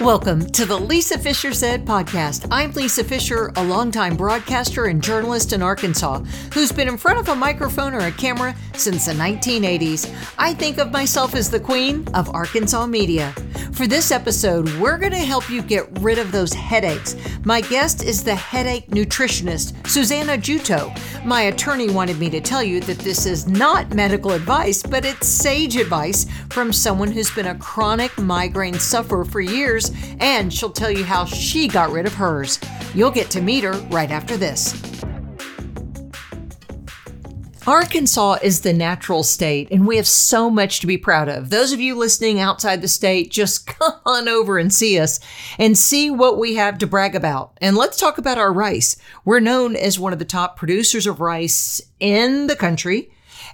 Welcome 0.00 0.46
to 0.46 0.66
the 0.66 0.76
Lisa 0.76 1.16
Fischer 1.16 1.54
Said 1.54 1.84
podcast. 1.84 2.48
I'm 2.50 2.72
Lisa 2.72 3.04
Fischer, 3.04 3.52
a 3.54 3.62
longtime 3.62 4.16
broadcaster 4.16 4.86
and 4.86 5.00
journalist 5.00 5.52
in 5.52 5.62
Arkansas 5.62 6.18
who's 6.52 6.72
been 6.72 6.88
in 6.88 6.98
front 6.98 7.20
of 7.20 7.28
a 7.28 7.34
microphone 7.36 7.94
or 7.94 8.00
a 8.00 8.10
camera 8.10 8.56
since 8.74 9.06
the 9.06 9.12
1980s. 9.12 10.12
I 10.36 10.52
think 10.52 10.78
of 10.78 10.90
myself 10.90 11.36
as 11.36 11.48
the 11.48 11.60
queen 11.60 12.08
of 12.12 12.28
Arkansas 12.34 12.86
media. 12.86 13.32
For 13.72 13.86
this 13.86 14.10
episode, 14.10 14.68
we're 14.78 14.98
going 14.98 15.12
to 15.12 15.18
help 15.18 15.48
you 15.48 15.62
get 15.62 15.88
rid 16.00 16.18
of 16.18 16.32
those 16.32 16.52
headaches. 16.52 17.16
My 17.44 17.60
guest 17.60 18.04
is 18.04 18.22
the 18.22 18.34
headache 18.34 18.88
nutritionist, 18.88 19.86
Susannah 19.86 20.38
Juteau. 20.38 20.92
My 21.24 21.42
attorney 21.42 21.90
wanted 21.90 22.18
me 22.18 22.30
to 22.30 22.40
tell 22.40 22.62
you 22.62 22.80
that 22.82 22.98
this 22.98 23.26
is 23.26 23.48
not 23.48 23.94
medical 23.94 24.32
advice, 24.32 24.82
but 24.82 25.04
it's 25.04 25.26
sage 25.26 25.76
advice 25.76 26.26
from 26.50 26.72
someone 26.72 27.10
who's 27.10 27.30
been 27.32 27.46
a 27.46 27.58
chronic 27.58 28.16
migraine 28.18 28.78
sufferer 28.78 29.24
for 29.24 29.40
years 29.40 29.83
and 30.20 30.52
she'll 30.52 30.70
tell 30.70 30.90
you 30.90 31.04
how 31.04 31.24
she 31.24 31.68
got 31.68 31.90
rid 31.90 32.06
of 32.06 32.14
hers. 32.14 32.58
You'll 32.94 33.10
get 33.10 33.30
to 33.30 33.40
meet 33.40 33.64
her 33.64 33.72
right 33.90 34.10
after 34.10 34.36
this. 34.36 34.74
Arkansas 37.66 38.36
is 38.42 38.60
the 38.60 38.74
natural 38.74 39.22
state, 39.22 39.70
and 39.70 39.86
we 39.86 39.96
have 39.96 40.06
so 40.06 40.50
much 40.50 40.80
to 40.80 40.86
be 40.86 40.98
proud 40.98 41.30
of. 41.30 41.48
Those 41.48 41.72
of 41.72 41.80
you 41.80 41.96
listening 41.96 42.38
outside 42.38 42.82
the 42.82 42.88
state, 42.88 43.30
just 43.30 43.66
come 43.78 43.94
on 44.04 44.28
over 44.28 44.58
and 44.58 44.72
see 44.72 44.98
us 44.98 45.18
and 45.58 45.78
see 45.78 46.10
what 46.10 46.38
we 46.38 46.56
have 46.56 46.76
to 46.78 46.86
brag 46.86 47.14
about. 47.14 47.56
And 47.62 47.74
let's 47.74 47.98
talk 47.98 48.18
about 48.18 48.36
our 48.36 48.52
rice. 48.52 48.98
We're 49.24 49.40
known 49.40 49.76
as 49.76 49.98
one 49.98 50.12
of 50.12 50.18
the 50.18 50.26
top 50.26 50.58
producers 50.58 51.06
of 51.06 51.20
rice 51.20 51.80
in 52.00 52.48
the 52.48 52.56
country. 52.56 53.10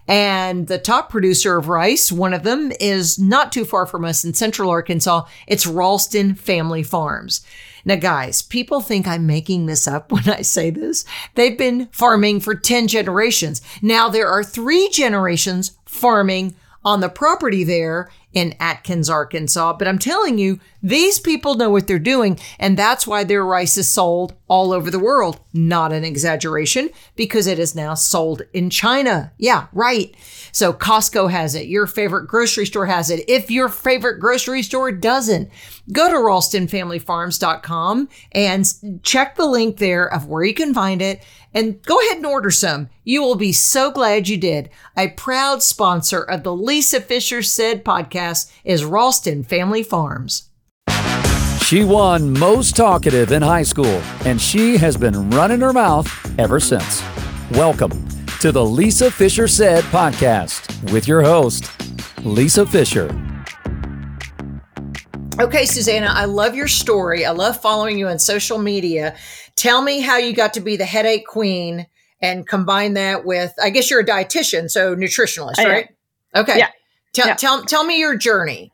And 0.08 0.66
the 0.66 0.78
top 0.78 1.10
producer 1.10 1.56
of 1.56 1.68
rice, 1.68 2.10
one 2.10 2.34
of 2.34 2.42
them, 2.42 2.72
is 2.80 3.18
not 3.18 3.52
too 3.52 3.64
far 3.64 3.86
from 3.86 4.04
us 4.04 4.24
in 4.24 4.34
central 4.34 4.70
Arkansas. 4.70 5.24
It's 5.46 5.66
Ralston 5.66 6.34
Family 6.34 6.82
Farms. 6.82 7.44
Now, 7.84 7.96
guys, 7.96 8.42
people 8.42 8.80
think 8.80 9.06
I'm 9.06 9.26
making 9.26 9.66
this 9.66 9.86
up 9.86 10.12
when 10.12 10.28
I 10.28 10.42
say 10.42 10.70
this. 10.70 11.04
They've 11.34 11.56
been 11.56 11.86
farming 11.92 12.40
for 12.40 12.54
10 12.54 12.88
generations. 12.88 13.62
Now 13.82 14.08
there 14.08 14.28
are 14.28 14.44
three 14.44 14.88
generations 14.90 15.72
farming 15.86 16.54
on 16.84 17.00
the 17.00 17.08
property 17.08 17.62
there 17.64 18.10
in 18.32 18.54
Atkins, 18.60 19.10
Arkansas. 19.10 19.74
But 19.74 19.88
I'm 19.88 19.98
telling 19.98 20.38
you, 20.38 20.60
these 20.82 21.18
people 21.18 21.56
know 21.56 21.70
what 21.70 21.86
they're 21.86 21.98
doing, 21.98 22.38
and 22.58 22.76
that's 22.76 23.06
why 23.06 23.24
their 23.24 23.44
rice 23.44 23.76
is 23.76 23.90
sold 23.90 24.34
all 24.48 24.72
over 24.72 24.90
the 24.90 24.98
world. 24.98 25.40
Not 25.52 25.92
an 25.92 26.04
exaggeration, 26.04 26.90
because 27.16 27.46
it 27.46 27.58
is 27.58 27.74
now 27.74 27.94
sold 27.94 28.42
in 28.52 28.70
China. 28.70 29.32
Yeah, 29.36 29.66
right. 29.72 30.14
So 30.52 30.72
Costco 30.72 31.30
has 31.30 31.54
it. 31.54 31.66
Your 31.66 31.86
favorite 31.86 32.26
grocery 32.26 32.66
store 32.66 32.86
has 32.86 33.10
it. 33.10 33.28
If 33.28 33.50
your 33.50 33.68
favorite 33.68 34.20
grocery 34.20 34.62
store 34.62 34.90
doesn't, 34.90 35.50
go 35.92 36.08
to 36.08 36.16
ralstonfamilyfarms.com 36.16 38.08
and 38.32 39.00
check 39.02 39.36
the 39.36 39.46
link 39.46 39.76
there 39.78 40.12
of 40.12 40.26
where 40.26 40.44
you 40.44 40.54
can 40.54 40.72
find 40.72 41.02
it 41.02 41.24
and 41.52 41.82
go 41.82 42.00
ahead 42.00 42.18
and 42.18 42.26
order 42.26 42.50
some. 42.50 42.88
You 43.04 43.22
will 43.22 43.34
be 43.34 43.52
so 43.52 43.90
glad 43.90 44.28
you 44.28 44.36
did. 44.36 44.70
A 44.96 45.08
proud 45.08 45.62
sponsor 45.62 46.22
of 46.22 46.42
the 46.42 46.54
Lisa 46.54 47.00
Fischer 47.00 47.42
Said 47.42 47.84
podcast 47.84 48.50
is 48.64 48.84
Ralston 48.84 49.44
Family 49.44 49.82
Farms. 49.82 50.50
She 51.64 51.84
won 51.84 52.36
most 52.36 52.74
talkative 52.74 53.30
in 53.30 53.42
high 53.42 53.62
school, 53.62 54.02
and 54.24 54.40
she 54.40 54.76
has 54.76 54.96
been 54.96 55.30
running 55.30 55.60
her 55.60 55.72
mouth 55.72 56.08
ever 56.38 56.58
since. 56.58 57.02
Welcome 57.52 58.08
to 58.40 58.50
the 58.50 58.64
Lisa 58.64 59.10
Fischer 59.10 59.46
Said 59.46 59.84
podcast 59.84 60.92
with 60.92 61.06
your 61.06 61.22
host, 61.22 61.70
Lisa 62.24 62.66
Fischer. 62.66 63.08
Okay, 65.40 65.64
Susannah, 65.64 66.12
I 66.12 66.26
love 66.26 66.54
your 66.54 66.68
story. 66.68 67.24
I 67.24 67.30
love 67.30 67.62
following 67.62 67.98
you 67.98 68.08
on 68.08 68.18
social 68.18 68.58
media. 68.58 69.16
Tell 69.60 69.82
me 69.82 70.00
how 70.00 70.16
you 70.16 70.32
got 70.32 70.54
to 70.54 70.60
be 70.60 70.78
the 70.78 70.86
headache 70.86 71.26
queen 71.26 71.86
and 72.22 72.48
combine 72.48 72.94
that 72.94 73.26
with, 73.26 73.52
I 73.62 73.68
guess 73.68 73.90
you're 73.90 74.00
a 74.00 74.04
dietitian, 74.06 74.70
so 74.70 74.96
nutritionalist, 74.96 75.58
right? 75.58 75.94
Okay. 76.34 76.56
Yeah. 76.56 76.70
Tell, 77.12 77.26
yeah. 77.26 77.34
tell, 77.34 77.62
tell 77.66 77.84
me 77.84 77.98
your 77.98 78.16
journey. 78.16 78.72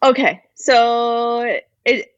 Okay. 0.00 0.40
So 0.54 1.60
it, 1.84 2.14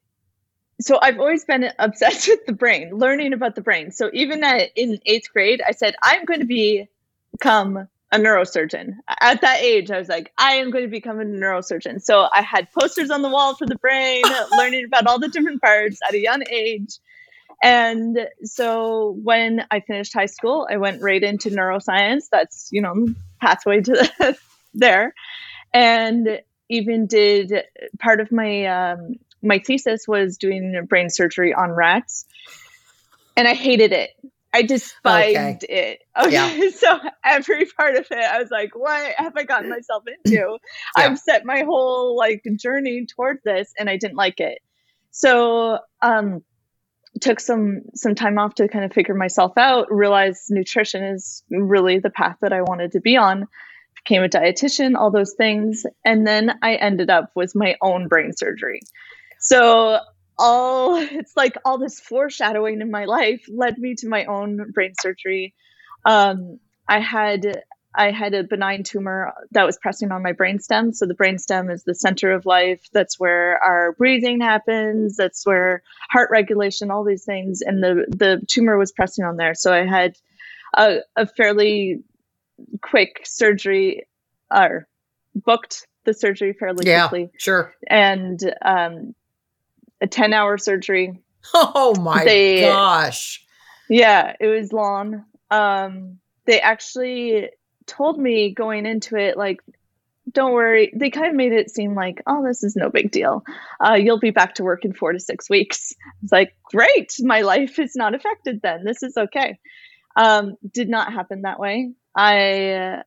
so 0.82 0.98
I've 1.00 1.18
always 1.18 1.46
been 1.46 1.70
obsessed 1.78 2.28
with 2.28 2.44
the 2.44 2.52
brain, 2.52 2.90
learning 2.90 3.32
about 3.32 3.54
the 3.54 3.62
brain. 3.62 3.90
So 3.90 4.10
even 4.12 4.44
at, 4.44 4.68
in 4.76 4.98
eighth 5.06 5.32
grade, 5.32 5.62
I 5.66 5.72
said, 5.72 5.94
I'm 6.02 6.26
going 6.26 6.40
to 6.40 6.46
be, 6.46 6.86
become 7.32 7.88
a 8.12 8.18
neurosurgeon. 8.18 8.96
At 9.22 9.40
that 9.40 9.60
age, 9.62 9.90
I 9.90 9.98
was 9.98 10.10
like, 10.10 10.30
I 10.36 10.56
am 10.56 10.70
going 10.70 10.84
to 10.84 10.90
become 10.90 11.20
a 11.20 11.24
neurosurgeon. 11.24 12.02
So 12.02 12.28
I 12.34 12.42
had 12.42 12.70
posters 12.70 13.08
on 13.08 13.22
the 13.22 13.30
wall 13.30 13.54
for 13.54 13.66
the 13.66 13.76
brain, 13.76 14.24
learning 14.58 14.84
about 14.84 15.06
all 15.06 15.18
the 15.18 15.28
different 15.28 15.62
parts 15.62 16.00
at 16.06 16.12
a 16.12 16.20
young 16.20 16.42
age. 16.50 16.98
And 17.62 18.18
so 18.42 19.16
when 19.22 19.64
I 19.70 19.80
finished 19.80 20.12
high 20.12 20.26
school, 20.26 20.66
I 20.70 20.76
went 20.76 21.02
right 21.02 21.22
into 21.22 21.50
neuroscience. 21.50 22.24
That's, 22.30 22.68
you 22.72 22.82
know, 22.82 23.06
pathway 23.40 23.80
to 23.80 23.92
the, 23.92 24.36
there. 24.74 25.14
And 25.72 26.40
even 26.68 27.06
did 27.06 27.52
part 27.98 28.20
of 28.20 28.32
my 28.32 28.66
um, 28.66 29.14
my 29.42 29.58
thesis 29.58 30.08
was 30.08 30.38
doing 30.38 30.86
brain 30.88 31.10
surgery 31.10 31.52
on 31.52 31.70
rats. 31.70 32.24
And 33.36 33.46
I 33.46 33.54
hated 33.54 33.92
it. 33.92 34.10
I 34.54 34.62
despised 34.62 35.64
okay. 35.64 35.90
it. 35.92 36.00
Okay. 36.16 36.32
Yeah. 36.32 36.70
So 36.70 37.00
every 37.24 37.66
part 37.76 37.96
of 37.96 38.06
it, 38.08 38.24
I 38.24 38.38
was 38.38 38.52
like, 38.52 38.76
what 38.76 39.14
have 39.16 39.36
I 39.36 39.42
gotten 39.42 39.68
myself 39.68 40.04
into? 40.06 40.36
yeah. 40.36 40.56
I've 40.96 41.18
set 41.18 41.44
my 41.44 41.62
whole 41.62 42.16
like 42.16 42.44
journey 42.56 43.04
towards 43.04 43.42
this 43.42 43.72
and 43.76 43.90
I 43.90 43.96
didn't 43.96 44.16
like 44.16 44.38
it. 44.38 44.60
So 45.10 45.80
um 46.02 46.44
took 47.20 47.40
some 47.40 47.82
some 47.94 48.14
time 48.14 48.38
off 48.38 48.54
to 48.56 48.68
kind 48.68 48.84
of 48.84 48.92
figure 48.92 49.14
myself 49.14 49.56
out, 49.56 49.86
realized 49.90 50.50
nutrition 50.50 51.04
is 51.04 51.42
really 51.50 51.98
the 51.98 52.10
path 52.10 52.36
that 52.40 52.52
I 52.52 52.62
wanted 52.62 52.92
to 52.92 53.00
be 53.00 53.16
on. 53.16 53.46
Became 53.96 54.22
a 54.22 54.28
dietitian, 54.28 54.96
all 54.96 55.10
those 55.10 55.34
things, 55.34 55.84
and 56.04 56.26
then 56.26 56.58
I 56.62 56.74
ended 56.74 57.10
up 57.10 57.30
with 57.34 57.54
my 57.54 57.76
own 57.80 58.08
brain 58.08 58.32
surgery. 58.36 58.80
So 59.38 59.98
all 60.38 60.96
it's 60.96 61.36
like 61.36 61.56
all 61.64 61.78
this 61.78 62.00
foreshadowing 62.00 62.80
in 62.80 62.90
my 62.90 63.04
life 63.04 63.44
led 63.48 63.78
me 63.78 63.94
to 63.96 64.08
my 64.08 64.24
own 64.24 64.72
brain 64.72 64.92
surgery. 65.00 65.54
Um, 66.04 66.58
I 66.88 67.00
had 67.00 67.62
I 67.94 68.10
had 68.10 68.34
a 68.34 68.42
benign 68.42 68.82
tumor 68.82 69.32
that 69.52 69.64
was 69.64 69.78
pressing 69.78 70.10
on 70.10 70.22
my 70.22 70.32
brainstem. 70.32 70.94
So 70.94 71.06
the 71.06 71.14
brainstem 71.14 71.72
is 71.72 71.84
the 71.84 71.94
center 71.94 72.32
of 72.32 72.44
life. 72.44 72.88
That's 72.92 73.20
where 73.20 73.62
our 73.62 73.92
breathing 73.92 74.40
happens. 74.40 75.16
That's 75.16 75.46
where 75.46 75.82
heart 76.10 76.30
regulation, 76.30 76.90
all 76.90 77.04
these 77.04 77.24
things. 77.24 77.62
And 77.62 77.82
the 77.82 78.06
the 78.08 78.42
tumor 78.48 78.76
was 78.76 78.92
pressing 78.92 79.24
on 79.24 79.36
there. 79.36 79.54
So 79.54 79.72
I 79.72 79.86
had 79.86 80.16
a, 80.76 80.98
a 81.14 81.26
fairly 81.26 82.02
quick 82.82 83.22
surgery, 83.24 84.08
or 84.50 84.88
booked 85.34 85.86
the 86.04 86.14
surgery 86.14 86.52
fairly 86.52 86.86
yeah, 86.86 87.08
quickly. 87.08 87.30
Sure. 87.38 87.72
And 87.86 88.40
um, 88.62 89.14
a 90.00 90.06
ten 90.06 90.32
hour 90.32 90.58
surgery. 90.58 91.20
Oh 91.52 91.94
my 92.00 92.24
they, 92.24 92.62
gosh! 92.62 93.44
Yeah, 93.88 94.34
it 94.40 94.46
was 94.46 94.72
long. 94.72 95.24
Um, 95.50 96.18
they 96.46 96.60
actually 96.60 97.50
told 97.86 98.18
me 98.18 98.52
going 98.52 98.86
into 98.86 99.16
it 99.16 99.36
like 99.36 99.60
don't 100.32 100.52
worry. 100.52 100.90
They 100.96 101.10
kind 101.10 101.28
of 101.28 101.34
made 101.34 101.52
it 101.52 101.70
seem 101.70 101.94
like 101.94 102.22
oh 102.26 102.44
this 102.44 102.64
is 102.64 102.76
no 102.76 102.88
big 102.88 103.10
deal. 103.10 103.44
Uh, 103.78 103.94
you'll 103.94 104.18
be 104.18 104.30
back 104.30 104.54
to 104.54 104.64
work 104.64 104.84
in 104.84 104.92
four 104.92 105.12
to 105.12 105.20
six 105.20 105.50
weeks. 105.50 105.94
It's 106.22 106.32
like 106.32 106.56
great. 106.64 107.14
My 107.20 107.42
life 107.42 107.78
is 107.78 107.94
not 107.94 108.14
affected 108.14 108.60
then. 108.62 108.84
This 108.84 109.02
is 109.02 109.16
okay. 109.16 109.58
Um, 110.16 110.56
did 110.72 110.88
not 110.88 111.12
happen 111.12 111.42
that 111.42 111.58
way. 111.58 111.92
I 112.14 112.70
uh, 112.70 113.02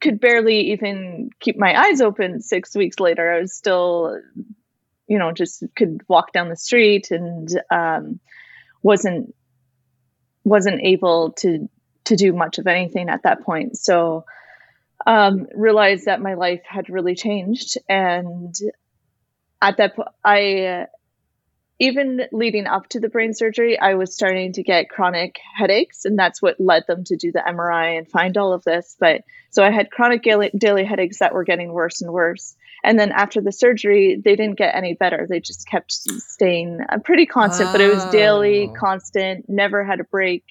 could 0.00 0.20
barely 0.20 0.72
even 0.72 1.30
keep 1.40 1.56
my 1.56 1.80
eyes 1.86 2.00
open 2.00 2.40
six 2.40 2.74
weeks 2.74 3.00
later. 3.00 3.32
I 3.32 3.40
was 3.40 3.54
still 3.54 4.20
you 5.06 5.18
know 5.18 5.32
just 5.32 5.64
could 5.74 6.02
walk 6.08 6.32
down 6.32 6.48
the 6.48 6.56
street 6.56 7.10
and 7.10 7.48
um, 7.70 8.20
wasn't 8.82 9.34
wasn't 10.44 10.80
able 10.82 11.32
to 11.32 11.68
to 12.04 12.16
do 12.16 12.32
much 12.32 12.58
of 12.58 12.66
anything 12.66 13.08
at 13.08 13.22
that 13.22 13.42
point. 13.42 13.76
So 13.76 14.24
um, 15.06 15.46
realized 15.54 16.06
that 16.06 16.20
my 16.20 16.34
life 16.34 16.62
had 16.64 16.88
really 16.88 17.14
changed, 17.14 17.78
and 17.88 18.54
at 19.60 19.76
that 19.78 19.96
point, 19.96 20.08
I 20.24 20.64
uh, 20.64 20.86
even 21.82 22.22
leading 22.30 22.68
up 22.68 22.88
to 22.90 23.00
the 23.00 23.08
brain 23.08 23.34
surgery, 23.34 23.76
I 23.76 23.94
was 23.94 24.14
starting 24.14 24.52
to 24.52 24.62
get 24.62 24.88
chronic 24.88 25.40
headaches, 25.56 26.04
and 26.04 26.16
that's 26.16 26.40
what 26.40 26.60
led 26.60 26.84
them 26.86 27.02
to 27.04 27.16
do 27.16 27.32
the 27.32 27.40
MRI 27.40 27.98
and 27.98 28.08
find 28.08 28.36
all 28.36 28.52
of 28.52 28.62
this. 28.62 28.96
But 29.00 29.22
so 29.50 29.64
I 29.64 29.72
had 29.72 29.90
chronic 29.90 30.22
daily, 30.22 30.52
daily 30.56 30.84
headaches 30.84 31.18
that 31.18 31.34
were 31.34 31.42
getting 31.42 31.72
worse 31.72 32.00
and 32.00 32.12
worse. 32.12 32.54
And 32.84 33.00
then 33.00 33.10
after 33.10 33.40
the 33.40 33.50
surgery, 33.50 34.20
they 34.22 34.36
didn't 34.36 34.58
get 34.58 34.76
any 34.76 34.94
better. 34.94 35.26
They 35.28 35.40
just 35.40 35.66
kept 35.66 35.90
staying 35.90 36.78
uh, 36.88 36.98
pretty 36.98 37.26
constant, 37.26 37.70
oh. 37.70 37.72
but 37.72 37.80
it 37.80 37.92
was 37.92 38.04
daily, 38.06 38.70
constant, 38.76 39.48
never 39.48 39.84
had 39.84 39.98
a 39.98 40.04
break. 40.04 40.44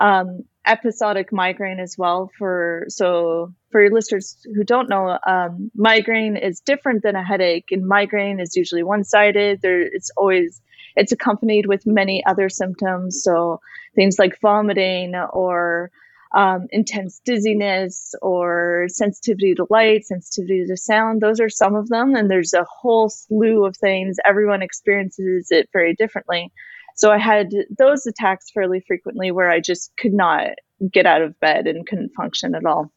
Um, 0.00 0.44
episodic 0.66 1.32
migraine 1.32 1.80
as 1.80 1.96
well. 1.98 2.30
For 2.38 2.86
so 2.88 3.52
for 3.70 3.82
your 3.82 3.92
listeners 3.92 4.38
who 4.54 4.64
don't 4.64 4.88
know, 4.88 5.18
um, 5.26 5.70
migraine 5.74 6.36
is 6.36 6.60
different 6.60 7.02
than 7.02 7.16
a 7.16 7.24
headache, 7.24 7.66
and 7.70 7.86
migraine 7.86 8.40
is 8.40 8.56
usually 8.56 8.82
one 8.82 9.04
sided. 9.04 9.60
There, 9.62 9.80
it's 9.82 10.10
always 10.16 10.60
it's 10.96 11.12
accompanied 11.12 11.66
with 11.66 11.86
many 11.86 12.24
other 12.24 12.48
symptoms. 12.48 13.22
So 13.22 13.60
things 13.94 14.18
like 14.18 14.40
vomiting 14.40 15.14
or 15.14 15.90
um, 16.34 16.66
intense 16.70 17.20
dizziness 17.24 18.14
or 18.20 18.86
sensitivity 18.88 19.54
to 19.54 19.66
light, 19.70 20.04
sensitivity 20.04 20.66
to 20.66 20.76
sound. 20.76 21.20
Those 21.20 21.40
are 21.40 21.48
some 21.48 21.74
of 21.74 21.88
them. 21.88 22.14
And 22.16 22.30
there's 22.30 22.54
a 22.54 22.66
whole 22.68 23.08
slew 23.08 23.64
of 23.64 23.76
things. 23.76 24.16
Everyone 24.26 24.62
experiences 24.62 25.48
it 25.50 25.68
very 25.72 25.94
differently. 25.94 26.52
So 26.94 27.10
I 27.10 27.18
had 27.18 27.50
those 27.76 28.06
attacks 28.06 28.50
fairly 28.50 28.80
frequently 28.80 29.30
where 29.30 29.50
I 29.50 29.60
just 29.60 29.96
could 29.96 30.12
not 30.12 30.50
get 30.90 31.06
out 31.06 31.22
of 31.22 31.38
bed 31.40 31.66
and 31.66 31.86
couldn't 31.86 32.14
function 32.14 32.54
at 32.54 32.64
all. 32.64 32.92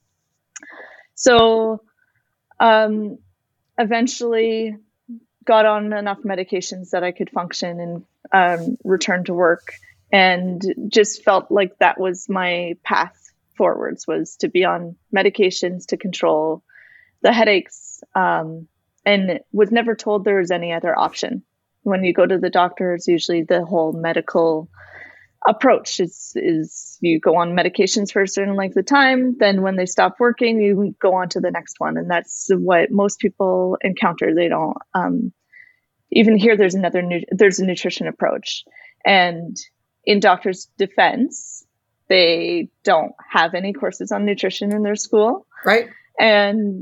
So 1.16 1.82
um, 2.60 3.18
eventually 3.78 4.76
got 5.46 5.66
on 5.66 5.94
enough 5.94 6.20
medications 6.24 6.92
that 6.92 7.04
I 7.04 7.12
could 7.12 7.30
function 7.30 7.80
and 7.80 8.06
um, 8.32 8.78
return 8.84 9.24
to 9.26 9.34
work 9.34 9.74
and 10.12 10.62
just 10.90 11.24
felt 11.24 11.50
like 11.52 11.78
that 11.80 12.00
was 12.00 12.30
my 12.30 12.76
path 12.84 13.16
forwards 13.56 14.06
was 14.06 14.38
to 14.38 14.48
be 14.48 14.64
on 14.64 14.96
medications 15.16 15.88
to 15.88 15.98
control 15.98 16.64
the 17.22 17.34
headaches 17.34 18.04
um, 18.14 18.68
and 19.06 19.40
was 19.52 19.72
never 19.72 19.96
told 19.96 20.24
there 20.24 20.38
was 20.38 20.52
any 20.52 20.72
other 20.72 20.98
option 20.98 21.44
when 21.88 22.04
you 22.04 22.14
go 22.14 22.26
to 22.26 22.38
the 22.38 22.50
doctor 22.50 22.94
it's 22.94 23.08
usually 23.08 23.44
the 23.44 23.64
whole 23.66 23.94
medical 23.94 24.70
approach 25.48 26.00
is 26.00 26.34
is 26.36 26.98
you 27.02 27.20
go 27.20 27.38
on 27.38 27.56
medications 27.56 28.12
for 28.12 28.22
a 28.22 28.28
certain 28.28 28.56
length 28.56 28.76
of 28.76 28.86
time 28.86 29.36
then 29.40 29.62
when 29.62 29.76
they 29.76 29.86
stop 29.86 30.16
working 30.20 30.60
you 30.60 30.96
go 31.00 31.14
on 31.14 31.30
to 31.30 31.40
the 31.40 31.52
next 31.52 31.76
one. 31.80 31.98
And 31.98 32.10
that's 32.10 32.50
what 32.52 32.92
most 32.92 33.20
people 33.20 33.78
encounter. 33.82 34.34
They 34.34 34.50
don't 34.50 34.78
um, 34.94 35.32
even 36.12 36.38
here 36.38 36.58
there's 36.58 36.76
another 36.76 37.02
nu- 37.02 37.26
there's 37.32 37.60
a 37.60 37.66
nutrition 37.66 38.08
approach. 38.08 38.64
And 39.06 39.56
in 40.04 40.20
doctors 40.20 40.70
defense 40.78 41.66
they 42.10 42.70
don't 42.84 43.14
have 43.30 43.54
any 43.54 43.74
courses 43.74 44.12
on 44.12 44.26
nutrition 44.26 44.74
in 44.74 44.82
their 44.84 44.96
school. 44.96 45.46
Right. 45.66 45.90
And 46.20 46.82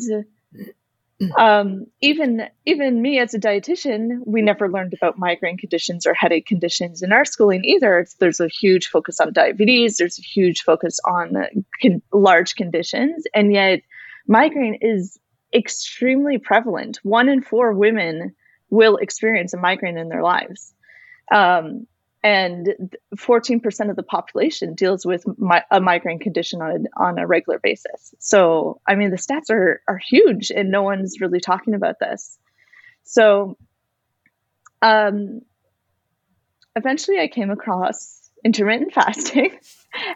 um, 1.38 1.86
even 2.02 2.48
even 2.66 3.02
me 3.02 3.20
as 3.20 3.34
a 3.34 3.40
dietitian 3.40 4.20
we 4.26 4.42
never 4.42 4.70
learned 4.70 4.94
about 4.94 5.18
migraine 5.18 5.58
conditions 5.58 6.06
or 6.06 6.14
headache 6.14 6.46
conditions 6.46 7.02
in 7.02 7.14
our 7.14 7.26
schooling 7.26 7.64
either. 7.64 8.00
It's, 8.00 8.16
there's 8.16 8.40
a 8.40 8.48
huge 8.48 8.88
focus 8.88 9.20
on 9.20 9.32
diabetes 9.32 9.98
there's 9.98 10.20
a 10.20 10.24
huge 10.24 10.62
focus 10.64 11.00
on 11.08 11.36
con- 11.82 12.02
large 12.12 12.56
conditions 12.56 13.24
and 13.34 13.54
yet 13.54 13.82
migraine 14.28 14.78
is 14.82 15.18
extremely 15.54 16.38
prevalent. 16.38 17.00
One 17.04 17.30
in 17.30 17.42
four 17.42 17.74
women 17.74 18.36
will 18.70 18.98
experience 18.98 19.54
a 19.54 19.58
migraine 19.58 19.98
in 19.98 20.10
their 20.10 20.24
lives. 20.24 20.74
Um, 21.32 21.88
and 22.26 22.74
14% 23.16 23.90
of 23.92 23.96
the 23.96 24.02
population 24.02 24.74
deals 24.74 25.06
with 25.06 25.24
mi- 25.38 25.62
a 25.70 25.80
migraine 25.80 26.18
condition 26.18 26.60
on 26.60 26.72
a, 26.72 27.04
on 27.04 27.20
a 27.20 27.28
regular 27.28 27.60
basis. 27.60 28.16
So, 28.18 28.82
I 28.88 28.96
mean, 28.96 29.12
the 29.12 29.18
stats 29.18 29.52
are, 29.52 29.84
are 29.88 30.00
huge 30.00 30.50
and 30.50 30.72
no 30.72 30.82
one's 30.82 31.22
really 31.22 31.40
talking 31.40 31.76
about 31.76 32.00
this. 32.00 32.40
So, 33.04 33.58
um, 34.82 35.42
eventually 36.76 37.20
I 37.20 37.28
came 37.28 37.52
across 37.52 38.25
intermittent 38.46 38.94
fasting. 38.94 39.58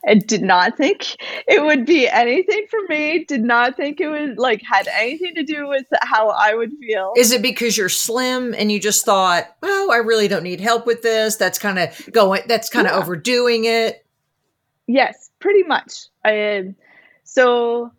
And 0.05 0.27
did 0.27 0.41
not 0.41 0.75
think 0.75 1.15
it 1.47 1.63
would 1.63 1.85
be 1.85 2.05
anything 2.05 2.65
for 2.69 2.81
me. 2.89 3.23
Did 3.23 3.43
not 3.43 3.77
think 3.77 4.01
it 4.01 4.09
would 4.09 4.37
like 4.37 4.61
had 4.61 4.89
anything 4.91 5.35
to 5.35 5.43
do 5.43 5.69
with 5.69 5.85
how 6.01 6.31
i 6.31 6.53
would 6.53 6.71
feel. 6.81 7.13
Is 7.15 7.31
it 7.31 7.41
because 7.41 7.77
you're 7.77 7.87
slim 7.87 8.53
and 8.57 8.69
you 8.69 8.77
just 8.81 9.05
thought 9.05 9.45
oh 9.63 9.89
i 9.89 9.95
really 9.95 10.27
don't 10.27 10.43
need 10.43 10.59
help 10.59 10.85
with 10.85 11.01
this. 11.01 11.37
That's 11.37 11.57
kind 11.57 11.79
of 11.79 12.09
going 12.11 12.41
that's 12.45 12.67
kind 12.69 12.87
of 12.87 12.93
yeah. 12.93 12.99
overdoing 12.99 13.63
it? 13.63 14.05
Yes 14.85 15.29
pretty 15.39 15.63
much. 15.63 16.07
I 16.23 16.75
so 17.23 17.91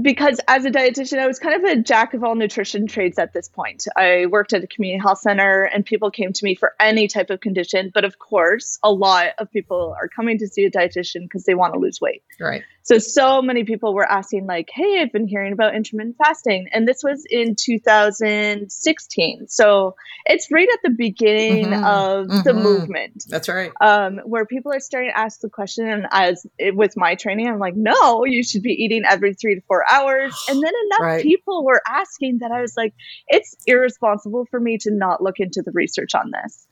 because 0.00 0.40
as 0.46 0.64
a 0.64 0.70
dietitian, 0.70 1.18
I 1.18 1.26
was 1.26 1.38
kind 1.38 1.54
of 1.54 1.64
a 1.64 1.82
jack 1.82 2.14
of 2.14 2.22
all 2.22 2.34
nutrition 2.34 2.86
trades 2.86 3.18
at 3.18 3.32
this 3.32 3.48
point. 3.48 3.84
I 3.96 4.26
worked 4.26 4.52
at 4.52 4.62
a 4.62 4.66
community 4.66 5.00
health 5.00 5.18
center 5.18 5.64
and 5.64 5.84
people 5.84 6.10
came 6.10 6.32
to 6.32 6.44
me 6.44 6.54
for 6.54 6.74
any 6.78 7.08
type 7.08 7.30
of 7.30 7.40
condition. 7.40 7.90
But 7.94 8.04
of 8.04 8.18
course, 8.18 8.78
a 8.82 8.92
lot 8.92 9.28
of 9.38 9.50
people 9.50 9.96
are 9.98 10.08
coming 10.08 10.38
to 10.38 10.48
see 10.48 10.64
a 10.64 10.70
dietitian 10.70 11.22
because 11.22 11.44
they 11.44 11.54
want 11.54 11.72
to 11.74 11.80
lose 11.80 12.00
weight. 12.00 12.22
Right. 12.38 12.62
So, 12.86 12.98
so 12.98 13.42
many 13.42 13.64
people 13.64 13.94
were 13.94 14.08
asking, 14.08 14.46
like, 14.46 14.70
hey, 14.72 15.02
I've 15.02 15.10
been 15.12 15.26
hearing 15.26 15.52
about 15.52 15.74
intermittent 15.74 16.16
fasting. 16.24 16.68
And 16.72 16.86
this 16.86 17.02
was 17.02 17.24
in 17.28 17.56
2016. 17.56 19.48
So 19.48 19.96
it's 20.24 20.52
right 20.52 20.68
at 20.72 20.78
the 20.84 20.90
beginning 20.90 21.66
mm-hmm. 21.66 21.84
of 21.84 22.28
mm-hmm. 22.28 22.42
the 22.42 22.54
movement. 22.54 23.24
That's 23.28 23.48
right. 23.48 23.72
Um, 23.80 24.18
where 24.24 24.46
people 24.46 24.72
are 24.72 24.78
starting 24.78 25.10
to 25.10 25.18
ask 25.18 25.40
the 25.40 25.48
question. 25.48 25.88
And 25.88 26.06
as 26.12 26.46
it, 26.58 26.76
with 26.76 26.96
my 26.96 27.16
training, 27.16 27.48
I'm 27.48 27.58
like, 27.58 27.74
no, 27.74 28.24
you 28.24 28.44
should 28.44 28.62
be 28.62 28.74
eating 28.74 29.02
every 29.04 29.34
three 29.34 29.56
to 29.56 29.62
four 29.62 29.84
hours. 29.90 30.34
And 30.48 30.62
then 30.62 30.72
enough 30.86 31.00
right. 31.00 31.22
people 31.24 31.64
were 31.64 31.82
asking 31.88 32.38
that 32.38 32.52
I 32.52 32.60
was 32.60 32.74
like, 32.76 32.94
it's 33.26 33.56
irresponsible 33.66 34.46
for 34.48 34.60
me 34.60 34.78
to 34.82 34.92
not 34.92 35.20
look 35.20 35.40
into 35.40 35.60
the 35.60 35.72
research 35.72 36.14
on 36.14 36.30
this. 36.30 36.68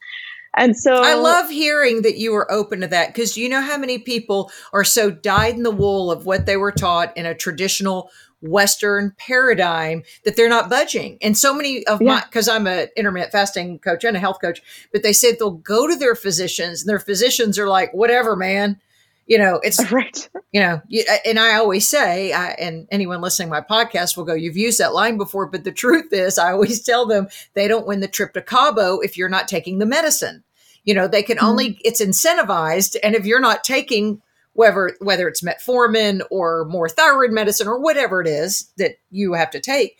And 0.57 0.77
so 0.77 0.95
I 0.95 1.15
love 1.15 1.51
hearing 1.51 2.03
that 2.03 2.17
you 2.17 2.33
were 2.33 2.51
open 2.51 2.81
to 2.81 2.87
that 2.89 3.09
because 3.09 3.37
you 3.37 3.49
know 3.49 3.61
how 3.61 3.77
many 3.77 3.99
people 3.99 4.51
are 4.73 4.85
so 4.85 5.11
dyed 5.11 5.55
in 5.55 5.63
the 5.63 5.71
wool 5.71 6.11
of 6.11 6.27
what 6.27 6.47
they 6.47 6.57
were 6.57 6.73
taught 6.73 7.17
in 7.17 7.27
a 7.27 7.35
traditional 7.35 8.11
Western 8.41 9.13
paradigm 9.17 10.03
that 10.25 10.37
they're 10.37 10.49
not 10.49 10.69
budging. 10.69 11.19
And 11.23 11.37
so 11.37 11.55
many 11.55 11.87
of 11.87 12.03
yeah. 12.03 12.09
my, 12.09 12.21
because 12.21 12.49
I'm 12.49 12.67
an 12.67 12.89
intermittent 12.97 13.33
fasting 13.33 13.79
coach 13.79 14.05
and 14.05 14.17
a 14.17 14.21
health 14.21 14.39
coach, 14.41 14.61
but 14.93 15.03
they 15.03 15.15
said 15.15 15.37
they'll 15.39 15.51
go 15.51 15.89
to 15.89 15.97
their 15.97 16.15
physicians 16.15 16.83
and 16.83 16.89
their 16.89 16.99
physicians 16.99 17.59
are 17.59 17.69
like, 17.69 17.93
whatever, 17.93 18.37
man 18.37 18.81
you 19.27 19.39
know 19.39 19.61
it's 19.63 19.91
right 19.93 20.29
you 20.53 20.61
know 20.61 20.81
uh, 21.11 21.17
and 21.25 21.39
i 21.39 21.55
always 21.55 21.89
say 21.89 22.33
I, 22.33 22.51
and 22.53 22.87
anyone 22.91 23.21
listening 23.21 23.49
to 23.49 23.51
my 23.51 23.61
podcast 23.61 24.17
will 24.17 24.25
go 24.25 24.35
you've 24.35 24.57
used 24.57 24.79
that 24.81 24.95
line 24.95 25.17
before 25.17 25.47
but 25.47 25.65
the 25.65 25.73
truth 25.73 26.13
is 26.13 26.39
i 26.39 26.53
always 26.53 26.83
tell 26.83 27.07
them 27.07 27.29
they 27.55 27.69
don't 27.69 27.87
win 27.87 28.01
the 28.01 28.09
trip 28.09 28.35
to 28.35 28.43
cabo 28.43 29.01
if 29.01 29.17
you're 29.17 29.29
not 29.29 29.49
taking 29.49 29.79
the 29.79 29.87
medicine 29.87 30.44
you 30.85 30.95
know 30.95 31.09
they 31.09 31.23
can 31.23 31.37
mm-hmm. 31.37 31.47
only 31.47 31.81
it's 31.85 32.03
incentivized 32.03 32.97
and 33.03 33.15
if 33.15 33.27
you're 33.27 33.41
not 33.41 33.65
taking 33.65 34.23
whether 34.53 34.97
whether 35.01 35.29
it's 35.29 35.43
metformin 35.43 36.23
or 36.31 36.65
more 36.67 36.89
thyroid 36.89 37.33
medicine 37.33 37.67
or 37.67 37.81
whatever 37.81 38.21
it 38.21 38.27
is 38.27 38.73
that 38.77 38.97
you 39.11 39.33
have 39.33 39.51
to 39.51 39.61
take 39.61 39.99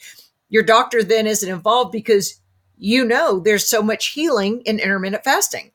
your 0.49 0.63
doctor 0.63 1.03
then 1.03 1.27
isn't 1.27 1.51
involved 1.51 1.93
because 1.93 2.41
you 2.77 3.05
know 3.05 3.41
there's 3.41 3.67
so 3.67 3.83
much 3.83 4.09
healing 4.09 4.61
in 4.63 4.79
intermittent 4.79 5.25
fasting 5.25 5.71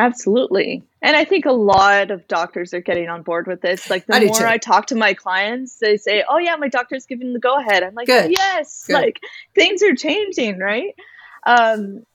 Absolutely. 0.00 0.82
And 1.02 1.14
I 1.14 1.26
think 1.26 1.44
a 1.44 1.52
lot 1.52 2.10
of 2.10 2.26
doctors 2.26 2.72
are 2.72 2.80
getting 2.80 3.10
on 3.10 3.20
board 3.20 3.46
with 3.46 3.60
this. 3.60 3.90
Like 3.90 4.06
the 4.06 4.14
I 4.14 4.24
more 4.24 4.46
I 4.46 4.56
talk 4.56 4.86
to 4.86 4.94
my 4.94 5.12
clients, 5.12 5.76
they 5.76 5.98
say, 5.98 6.24
"Oh 6.26 6.38
yeah, 6.38 6.56
my 6.56 6.68
doctor's 6.68 7.04
giving 7.04 7.34
the 7.34 7.38
go 7.38 7.58
ahead." 7.58 7.82
I'm 7.82 7.94
like, 7.94 8.06
Good. 8.06 8.30
"Yes." 8.30 8.84
Good. 8.86 8.94
Like 8.94 9.20
things 9.54 9.82
are 9.82 9.94
changing, 9.94 10.58
right? 10.58 10.94
Um 11.46 12.06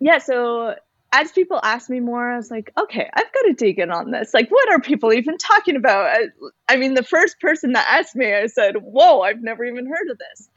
yeah, 0.00 0.16
so 0.16 0.76
as 1.16 1.32
people 1.32 1.58
ask 1.62 1.88
me 1.88 2.00
more, 2.00 2.32
I 2.32 2.36
was 2.36 2.50
like, 2.50 2.72
"Okay, 2.78 3.08
I've 3.12 3.32
got 3.32 3.42
to 3.42 3.52
dig 3.54 3.78
in 3.78 3.90
on 3.90 4.10
this. 4.10 4.34
Like 4.34 4.50
what 4.50 4.70
are 4.70 4.80
people 4.80 5.12
even 5.12 5.38
talking 5.38 5.76
about?" 5.76 6.06
I, 6.06 6.28
I 6.68 6.76
mean, 6.76 6.94
the 6.94 7.02
first 7.02 7.40
person 7.40 7.72
that 7.72 7.86
asked 7.88 8.14
me, 8.14 8.34
I 8.34 8.46
said, 8.46 8.76
"Whoa, 8.82 9.22
I've 9.22 9.42
never 9.42 9.64
even 9.64 9.86
heard 9.86 10.10
of 10.10 10.18
this." 10.18 10.48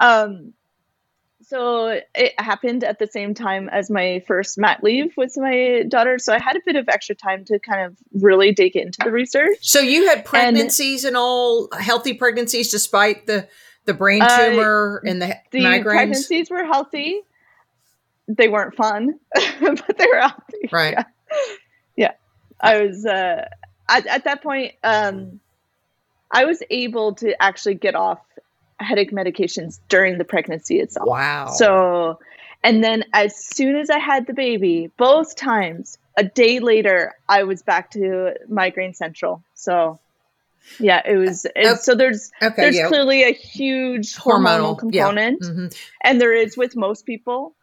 Um 0.00 0.54
so 1.44 2.00
it 2.14 2.32
happened 2.38 2.84
at 2.84 2.98
the 2.98 3.06
same 3.06 3.34
time 3.34 3.68
as 3.68 3.90
my 3.90 4.22
first 4.26 4.58
mat 4.58 4.82
leave 4.82 5.12
with 5.16 5.34
my 5.36 5.82
daughter. 5.88 6.18
So 6.18 6.32
I 6.32 6.38
had 6.38 6.56
a 6.56 6.60
bit 6.64 6.76
of 6.76 6.88
extra 6.88 7.14
time 7.14 7.44
to 7.46 7.58
kind 7.58 7.84
of 7.84 7.96
really 8.22 8.52
dig 8.52 8.76
into 8.76 8.98
the 9.04 9.10
research. 9.10 9.58
So 9.60 9.80
you 9.80 10.08
had 10.08 10.24
pregnancies 10.24 11.04
and, 11.04 11.10
and 11.10 11.16
all 11.18 11.68
healthy 11.78 12.14
pregnancies 12.14 12.70
despite 12.70 13.26
the 13.26 13.48
the 13.84 13.94
brain 13.94 14.22
uh, 14.22 14.50
tumor 14.50 15.02
uh, 15.04 15.10
and 15.10 15.20
the, 15.20 15.36
the 15.50 15.60
migraines? 15.60 15.82
pregnancies 15.82 16.50
were 16.50 16.64
healthy. 16.64 17.20
They 18.36 18.48
weren't 18.48 18.74
fun, 18.74 19.18
but 19.34 19.98
they 19.98 20.06
were 20.06 20.20
healthy. 20.20 20.68
Right. 20.70 20.94
Yeah. 20.94 21.04
yeah. 21.96 22.12
I 22.60 22.82
was 22.82 23.04
uh, 23.04 23.48
at, 23.88 24.06
at 24.06 24.24
that 24.24 24.42
point 24.42 24.74
um, 24.84 25.40
I 26.30 26.44
was 26.44 26.62
able 26.70 27.14
to 27.16 27.40
actually 27.42 27.74
get 27.74 27.94
off 27.94 28.20
headache 28.80 29.12
medications 29.12 29.80
during 29.88 30.18
the 30.18 30.24
pregnancy 30.24 30.80
itself. 30.80 31.06
Wow. 31.06 31.48
So, 31.48 32.18
and 32.64 32.82
then 32.82 33.04
as 33.12 33.36
soon 33.36 33.76
as 33.76 33.90
I 33.90 33.98
had 33.98 34.26
the 34.26 34.32
baby, 34.32 34.90
both 34.96 35.36
times, 35.36 35.98
a 36.16 36.24
day 36.24 36.58
later, 36.60 37.14
I 37.28 37.44
was 37.44 37.62
back 37.62 37.90
to 37.92 38.34
migraine 38.48 38.94
central. 38.94 39.42
So, 39.54 39.98
yeah, 40.78 41.02
it 41.04 41.16
was. 41.16 41.46
So 41.80 41.94
there's 41.94 42.30
okay, 42.40 42.54
there's 42.56 42.76
yeah. 42.76 42.88
clearly 42.88 43.24
a 43.24 43.32
huge 43.32 44.14
hormonal, 44.14 44.76
hormonal 44.76 44.78
component, 44.78 45.38
yeah. 45.42 45.48
mm-hmm. 45.48 45.66
and 46.02 46.20
there 46.20 46.32
is 46.32 46.56
with 46.56 46.76
most 46.76 47.04
people. 47.04 47.54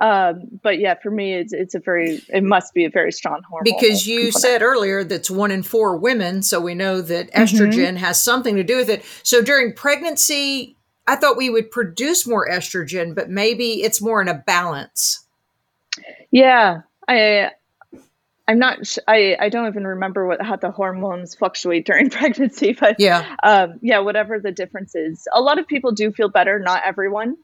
Um, 0.00 0.48
but 0.62 0.78
yeah, 0.78 0.94
for 0.94 1.10
me, 1.10 1.34
it's 1.34 1.52
it's 1.52 1.74
a 1.74 1.78
very 1.78 2.22
it 2.28 2.42
must 2.42 2.74
be 2.74 2.84
a 2.84 2.90
very 2.90 3.12
strong 3.12 3.42
hormone. 3.48 3.64
Because 3.64 4.06
you 4.06 4.30
component. 4.30 4.34
said 4.34 4.62
earlier 4.62 5.04
that's 5.04 5.30
one 5.30 5.50
in 5.50 5.62
four 5.62 5.96
women, 5.96 6.42
so 6.42 6.60
we 6.60 6.74
know 6.74 7.00
that 7.02 7.30
mm-hmm. 7.30 7.42
estrogen 7.42 7.88
mm-hmm. 7.88 7.96
has 7.96 8.22
something 8.22 8.56
to 8.56 8.64
do 8.64 8.76
with 8.76 8.88
it. 8.88 9.04
So 9.22 9.42
during 9.42 9.74
pregnancy, 9.74 10.76
I 11.06 11.16
thought 11.16 11.36
we 11.36 11.50
would 11.50 11.70
produce 11.70 12.26
more 12.26 12.48
estrogen, 12.48 13.14
but 13.14 13.28
maybe 13.28 13.82
it's 13.82 14.00
more 14.00 14.20
in 14.22 14.28
a 14.28 14.34
balance. 14.34 15.26
Yeah, 16.30 16.82
I 17.06 17.50
I'm 18.48 18.58
not. 18.58 18.86
Sh- 18.86 18.98
I 19.06 19.36
I 19.38 19.48
don't 19.50 19.66
even 19.68 19.86
remember 19.86 20.26
what 20.26 20.42
how 20.42 20.56
the 20.56 20.70
hormones 20.70 21.34
fluctuate 21.34 21.86
during 21.86 22.10
pregnancy, 22.10 22.72
but 22.72 22.96
yeah, 22.98 23.36
um, 23.42 23.78
yeah, 23.82 23.98
whatever 24.00 24.40
the 24.40 24.52
difference 24.52 24.94
is. 24.94 25.28
A 25.32 25.40
lot 25.40 25.58
of 25.58 25.66
people 25.66 25.92
do 25.92 26.12
feel 26.12 26.28
better. 26.28 26.58
Not 26.58 26.82
everyone. 26.84 27.36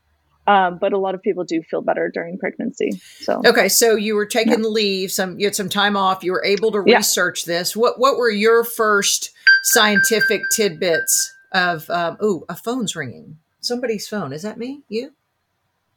Um, 0.49 0.79
but 0.79 0.95
a 0.95 0.99
lot 0.99 1.15
of 1.15 1.21
people 1.21 1.45
do 1.45 1.63
feel 1.63 1.83
better 1.83 2.11
during 2.13 2.39
pregnancy. 2.39 2.93
So 3.21 3.43
okay, 3.45 3.69
so 3.69 3.97
you 3.97 4.15
were 4.15 4.25
taking 4.25 4.63
yeah. 4.63 4.71
leave, 4.71 5.13
some 5.13 5.39
you 5.39 5.47
had 5.47 5.55
some 5.55 5.69
time 5.69 5.95
off. 5.95 6.25
You 6.25 6.33
were 6.33 6.45
able 6.45 6.73
to 6.73 6.81
research 6.81 7.47
yeah. 7.47 7.59
this. 7.59 7.77
What 7.77 8.01
what 8.01 8.17
were 8.17 8.31
your 8.31 8.65
first 8.65 9.31
scientific 9.63 10.41
tidbits 10.57 11.35
of? 11.53 11.89
Um, 11.91 12.17
oh, 12.21 12.47
a 12.49 12.57
phone's 12.57 12.97
ringing. 12.97 13.37
Somebody's 13.61 14.09
phone. 14.09 14.33
Is 14.33 14.41
that 14.41 14.57
me? 14.57 14.81
You? 14.89 15.13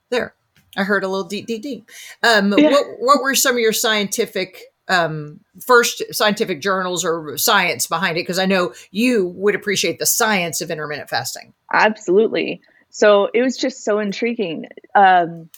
There. 0.10 0.36
I 0.76 0.84
heard 0.84 1.06
a 1.06 1.08
little 1.08 1.28
deep, 1.28 1.48
deep, 1.48 1.62
deep. 1.62 1.90
Um, 2.22 2.54
yeah. 2.58 2.72
what 2.72 2.86
what 3.00 3.24
were 3.24 3.36
some 3.36 3.56
of 3.56 3.62
your 3.62 3.72
scientific 3.72 4.64
um, 4.90 5.40
first 5.66 6.04
scientific 6.12 6.60
journals 6.60 7.06
or 7.06 7.38
science 7.38 7.88
behind 7.88 8.18
it? 8.18 8.24
Because 8.24 8.40
I 8.40 8.48
know 8.48 8.74
you 8.92 9.28
would 9.28 9.56
appreciate 9.56 9.98
the 9.98 10.06
science 10.06 10.60
of 10.60 10.70
intermittent 10.70 11.10
fasting. 11.10 11.54
Absolutely. 11.72 12.62
So 12.92 13.30
it 13.34 13.42
was 13.42 13.58
just 13.58 13.84
so 13.84 14.00
intriguing. 14.00 14.68
Um, 14.94 15.50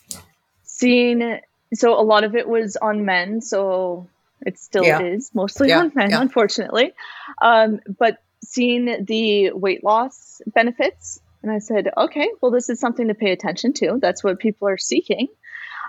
seeing, 0.63 1.39
so 1.73 1.99
a 1.99 2.01
lot 2.01 2.23
of 2.23 2.35
it 2.35 2.47
was 2.47 2.77
on 2.77 3.05
men. 3.05 3.41
So 3.41 4.07
it 4.45 4.59
still 4.59 4.83
yeah. 4.83 5.01
is 5.01 5.31
mostly 5.33 5.69
yeah. 5.69 5.79
on 5.79 5.91
men, 5.95 6.11
yeah. 6.11 6.21
unfortunately. 6.21 6.93
Um, 7.41 7.79
but 7.97 8.19
seeing 8.43 9.05
the 9.05 9.51
weight 9.51 9.83
loss 9.83 10.41
benefits, 10.47 11.19
and 11.41 11.51
I 11.51 11.59
said, 11.59 11.89
okay, 11.97 12.29
well, 12.41 12.51
this 12.51 12.69
is 12.69 12.79
something 12.79 13.09
to 13.09 13.15
pay 13.15 13.31
attention 13.31 13.73
to. 13.73 13.97
That's 14.01 14.23
what 14.23 14.39
people 14.39 14.67
are 14.69 14.77
seeking. 14.77 15.27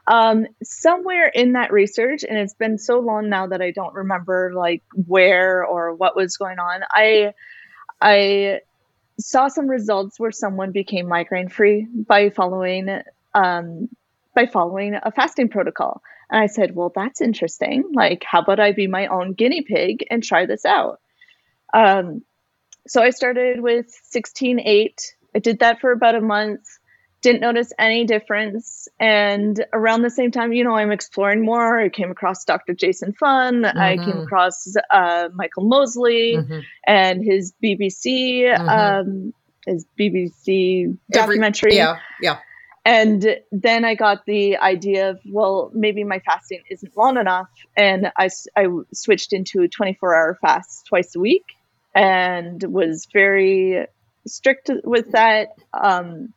Um, 0.07 0.47
somewhere 0.63 1.27
in 1.29 1.53
that 1.53 1.73
research, 1.73 2.25
and 2.25 2.37
it's 2.37 2.55
been 2.55 2.77
so 2.79 2.99
long 2.99 3.29
now 3.29 3.47
that 3.47 3.63
I 3.63 3.71
don't 3.71 3.95
remember 3.95 4.53
like 4.55 4.83
where 4.93 5.65
or 5.65 5.95
what 5.95 6.17
was 6.17 6.37
going 6.37 6.59
on. 6.59 6.83
I, 6.91 7.35
I 8.01 8.61
saw 9.19 9.49
some 9.49 9.69
results 9.69 10.19
where 10.19 10.33
someone 10.33 10.73
became 10.73 11.09
migraine 11.09 11.49
free 11.49 11.87
by 11.93 12.31
following 12.31 13.03
um, 13.35 13.89
by 14.35 14.47
following 14.47 14.95
a 15.01 15.13
fasting 15.13 15.49
protocol. 15.49 16.03
And 16.31 16.43
I 16.43 16.47
said, 16.47 16.75
well, 16.75 16.93
that's 16.95 17.21
interesting. 17.21 17.85
Like, 17.95 18.25
how 18.25 18.41
about 18.41 18.61
I 18.61 18.73
be 18.73 18.87
my 18.87 19.07
own 19.07 19.33
guinea 19.35 19.63
pig 19.63 20.07
and 20.11 20.23
try 20.23 20.47
this 20.47 20.65
out? 20.65 21.01
Um, 21.73 22.23
so 22.87 23.03
I 23.03 23.11
started 23.11 23.61
with 23.61 23.87
16.8. 24.13 25.13
I 25.35 25.39
did 25.39 25.61
that 25.61 25.81
for 25.81 25.93
about 25.93 26.15
a 26.15 26.21
month, 26.21 26.67
didn't 27.25 27.41
notice 27.41 27.73
any 27.79 28.05
difference. 28.05 28.87
And 29.01 29.65
around 29.73 30.03
the 30.03 30.11
same 30.11 30.31
time, 30.31 30.53
you 30.53 30.63
know, 30.63 30.77
I'm 30.77 30.93
exploring 30.93 31.43
more. 31.43 31.81
I 31.81 31.89
came 31.89 32.11
across 32.11 32.45
Dr. 32.45 32.75
Jason 32.75 33.15
Fung. 33.15 33.63
Mm-hmm. 33.63 33.79
I 33.79 33.97
came 33.97 34.19
across 34.19 34.77
uh, 34.91 35.31
Michael 35.33 35.67
Mosley 35.67 36.37
mm-hmm. 36.37 36.61
and 36.87 37.25
his 37.25 37.55
BBC, 37.65 38.43
mm-hmm. 38.43 38.69
um, 38.69 39.35
his 39.67 39.87
BBC 39.99 40.99
documentary. 41.11 41.79
Every, 41.79 41.97
yeah, 41.97 41.99
yeah. 42.21 42.39
And 42.85 43.39
then 43.51 43.87
I 43.87 43.95
got 43.95 44.27
the 44.27 44.59
idea 44.59 45.09
of, 45.09 45.21
well, 45.27 45.71
maybe 45.73 46.05
my 46.05 46.19
fasting 46.19 46.61
isn't 46.69 46.95
long 46.95 47.17
enough. 47.17 47.49
And 47.75 48.13
I, 48.19 48.29
I 48.55 48.67
switched 48.93 49.33
into 49.33 49.63
a 49.63 49.69
24 49.69 50.15
hour 50.15 50.39
fast 50.43 50.85
twice 50.89 51.17
a 51.17 51.21
week 51.21 51.47
and 51.95 52.63
was 52.63 53.09
very 53.11 53.87
strict 54.27 54.71
with 54.85 55.13
that. 55.13 55.55
Um, 55.73 56.35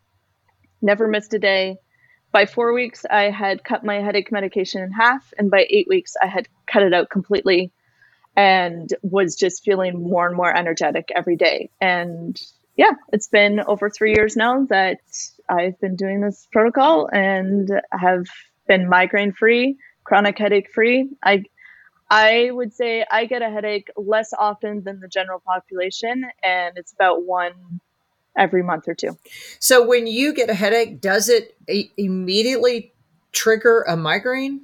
never 0.82 1.08
missed 1.08 1.34
a 1.34 1.40
day. 1.40 1.78
By 2.32 2.46
four 2.46 2.74
weeks, 2.74 3.06
I 3.10 3.30
had 3.30 3.64
cut 3.64 3.86
my 3.86 3.96
headache 3.96 4.32
medication 4.32 4.84
in 4.84 4.92
half. 4.92 5.34
And 5.38 5.50
by 5.50 5.66
eight 5.70 5.88
weeks, 5.88 6.16
I 6.22 6.28
had 6.28 6.48
cut 6.66 6.84
it 6.84 6.94
out 6.94 7.10
completely 7.10 7.72
and 8.36 8.94
was 9.02 9.36
just 9.36 9.64
feeling 9.64 10.04
more 10.04 10.28
and 10.28 10.36
more 10.36 10.56
energetic 10.56 11.10
every 11.16 11.36
day. 11.36 11.72
And 11.82 12.40
yeah, 12.76 12.92
it's 13.12 13.28
been 13.28 13.60
over 13.62 13.90
three 13.90 14.14
years 14.16 14.36
now 14.36 14.66
that 14.66 15.00
I've 15.50 15.80
been 15.80 15.96
doing 15.96 16.22
this 16.22 16.48
protocol 16.52 17.10
and 17.12 17.70
have 17.92 18.28
been 18.68 18.88
migraine 18.88 19.32
free, 19.32 19.78
chronic 20.04 20.38
headache 20.38 20.70
free. 20.72 21.10
I 21.24 21.46
I 22.10 22.52
would 22.52 22.74
say 22.74 23.04
I 23.10 23.26
get 23.26 23.42
a 23.42 23.50
headache 23.50 23.90
less 23.98 24.32
often 24.32 24.84
than 24.84 25.00
the 25.00 25.10
general 25.10 25.40
population, 25.40 26.24
and 26.42 26.78
it's 26.78 26.94
about 26.94 27.26
one 27.26 27.82
every 28.38 28.64
month 28.64 28.88
or 28.88 28.94
two. 28.94 29.18
So 29.60 29.86
when 29.86 30.08
you 30.08 30.34
get 30.34 30.50
a 30.50 30.54
headache, 30.54 31.02
does 31.02 31.30
it 31.30 31.58
immediately 31.98 32.94
trigger 33.32 33.82
a 33.82 33.98
migraine? 33.98 34.62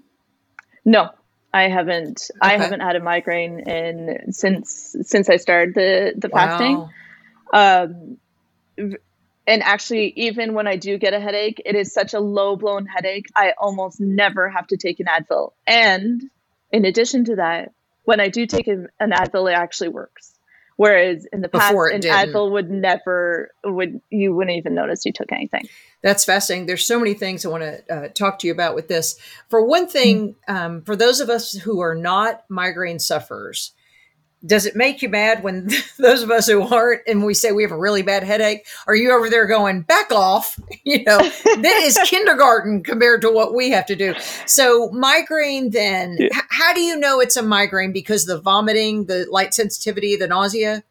No, 0.85 1.09
I 1.53 1.69
haven't. 1.69 2.29
Okay. 2.31 2.53
I 2.53 2.57
haven't 2.57 2.81
had 2.81 2.95
a 2.95 2.99
migraine 2.99 3.59
in 3.59 4.31
since 4.31 4.95
since 5.03 5.29
I 5.29 5.37
started 5.37 5.75
the 5.75 6.13
the 6.17 6.29
wow. 6.29 6.39
fasting. 6.47 6.89
Um, 7.53 8.17
and 9.45 9.61
actually, 9.61 10.13
even 10.15 10.53
when 10.53 10.67
I 10.67 10.77
do 10.77 10.97
get 10.97 11.13
a 11.13 11.19
headache, 11.19 11.61
it 11.65 11.75
is 11.75 11.93
such 11.93 12.13
a 12.13 12.19
low 12.19 12.55
blown 12.55 12.85
headache. 12.85 13.27
I 13.35 13.53
almost 13.57 13.99
never 13.99 14.49
have 14.49 14.67
to 14.67 14.77
take 14.77 14.99
an 14.99 15.07
Advil. 15.07 15.51
And 15.67 16.23
in 16.71 16.85
addition 16.85 17.25
to 17.25 17.35
that, 17.35 17.73
when 18.05 18.19
I 18.19 18.29
do 18.29 18.45
take 18.45 18.67
an 18.67 18.89
Advil, 19.01 19.51
it 19.51 19.55
actually 19.55 19.89
works. 19.89 20.32
Whereas 20.75 21.27
in 21.31 21.41
the 21.41 21.49
past, 21.49 21.73
an 21.73 22.01
didn't. 22.01 22.33
Advil 22.33 22.51
would 22.51 22.69
never 22.69 23.53
would 23.63 24.01
you 24.09 24.33
wouldn't 24.33 24.57
even 24.57 24.73
notice 24.73 25.05
you 25.05 25.11
took 25.13 25.31
anything. 25.31 25.67
That's 26.01 26.25
fascinating. 26.25 26.65
There's 26.65 26.85
so 26.85 26.99
many 26.99 27.13
things 27.13 27.45
I 27.45 27.49
want 27.49 27.63
to 27.63 27.93
uh, 27.93 28.07
talk 28.09 28.39
to 28.39 28.47
you 28.47 28.53
about 28.53 28.75
with 28.75 28.87
this. 28.87 29.17
For 29.49 29.65
one 29.65 29.87
thing, 29.87 30.35
mm-hmm. 30.49 30.55
um, 30.55 30.81
for 30.81 30.95
those 30.95 31.19
of 31.19 31.29
us 31.29 31.53
who 31.53 31.79
are 31.79 31.95
not 31.95 32.43
migraine 32.49 32.99
sufferers, 32.99 33.73
does 34.45 34.65
it 34.65 34.75
make 34.75 35.01
you 35.01 35.09
mad 35.09 35.43
when 35.43 35.69
those 35.97 36.21
of 36.21 36.31
us 36.31 36.47
who 36.47 36.61
aren't 36.61 37.01
and 37.07 37.25
we 37.25 37.33
say 37.33 37.51
we 37.51 37.63
have 37.63 37.71
a 37.71 37.77
really 37.77 38.01
bad 38.01 38.23
headache 38.23 38.65
are 38.87 38.95
you 38.95 39.11
over 39.11 39.29
there 39.29 39.45
going 39.47 39.81
back 39.81 40.11
off 40.11 40.59
you 40.83 41.03
know? 41.03 41.17
That 41.17 41.81
is 41.83 41.97
kindergarten 42.05 42.83
compared 42.83 43.21
to 43.21 43.31
what 43.31 43.53
we 43.53 43.71
have 43.71 43.85
to 43.87 43.95
do. 43.95 44.15
So 44.45 44.89
migraine 44.91 45.71
then 45.71 46.17
yeah. 46.19 46.27
h- 46.27 46.43
how 46.49 46.73
do 46.73 46.81
you 46.81 46.97
know 46.97 47.19
it's 47.19 47.37
a 47.37 47.41
migraine? 47.41 47.91
Because 47.91 48.25
the 48.25 48.39
vomiting 48.39 49.05
the 49.05 49.25
light 49.29 49.53
sensitivity 49.53 50.15
the 50.15 50.27
nausea? 50.27 50.83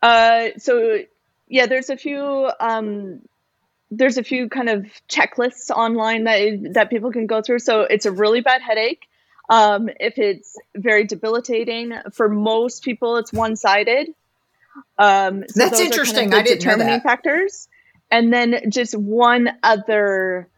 Uh, 0.00 0.48
so 0.58 0.98
yeah 1.48 1.66
there's 1.66 1.90
a 1.90 1.96
few 1.96 2.50
um, 2.60 3.20
there's 3.90 4.16
a 4.16 4.24
few 4.24 4.48
kind 4.48 4.68
of 4.68 4.86
checklists 5.08 5.70
online 5.70 6.24
that 6.24 6.72
that 6.74 6.90
people 6.90 7.12
can 7.12 7.26
go 7.26 7.42
through. 7.42 7.60
So 7.60 7.82
it's 7.82 8.06
a 8.06 8.12
really 8.12 8.40
bad 8.40 8.62
headache 8.62 9.06
um, 9.48 9.88
if 10.00 10.18
it's 10.18 10.56
very 10.74 11.04
debilitating, 11.04 11.92
for 12.12 12.28
most 12.28 12.82
people, 12.82 13.16
it's 13.16 13.32
one 13.32 13.56
sided. 13.56 14.08
Um, 14.98 15.44
so 15.48 15.54
That's 15.68 15.80
interesting. 15.80 16.30
Kind 16.30 16.34
of 16.34 16.38
I 16.40 16.42
didn't 16.42 16.58
determining 16.60 16.86
know 16.86 16.92
that. 16.94 17.02
factors. 17.02 17.68
And 18.10 18.32
then 18.32 18.70
just 18.70 18.94
one 18.94 19.50
other 19.62 20.48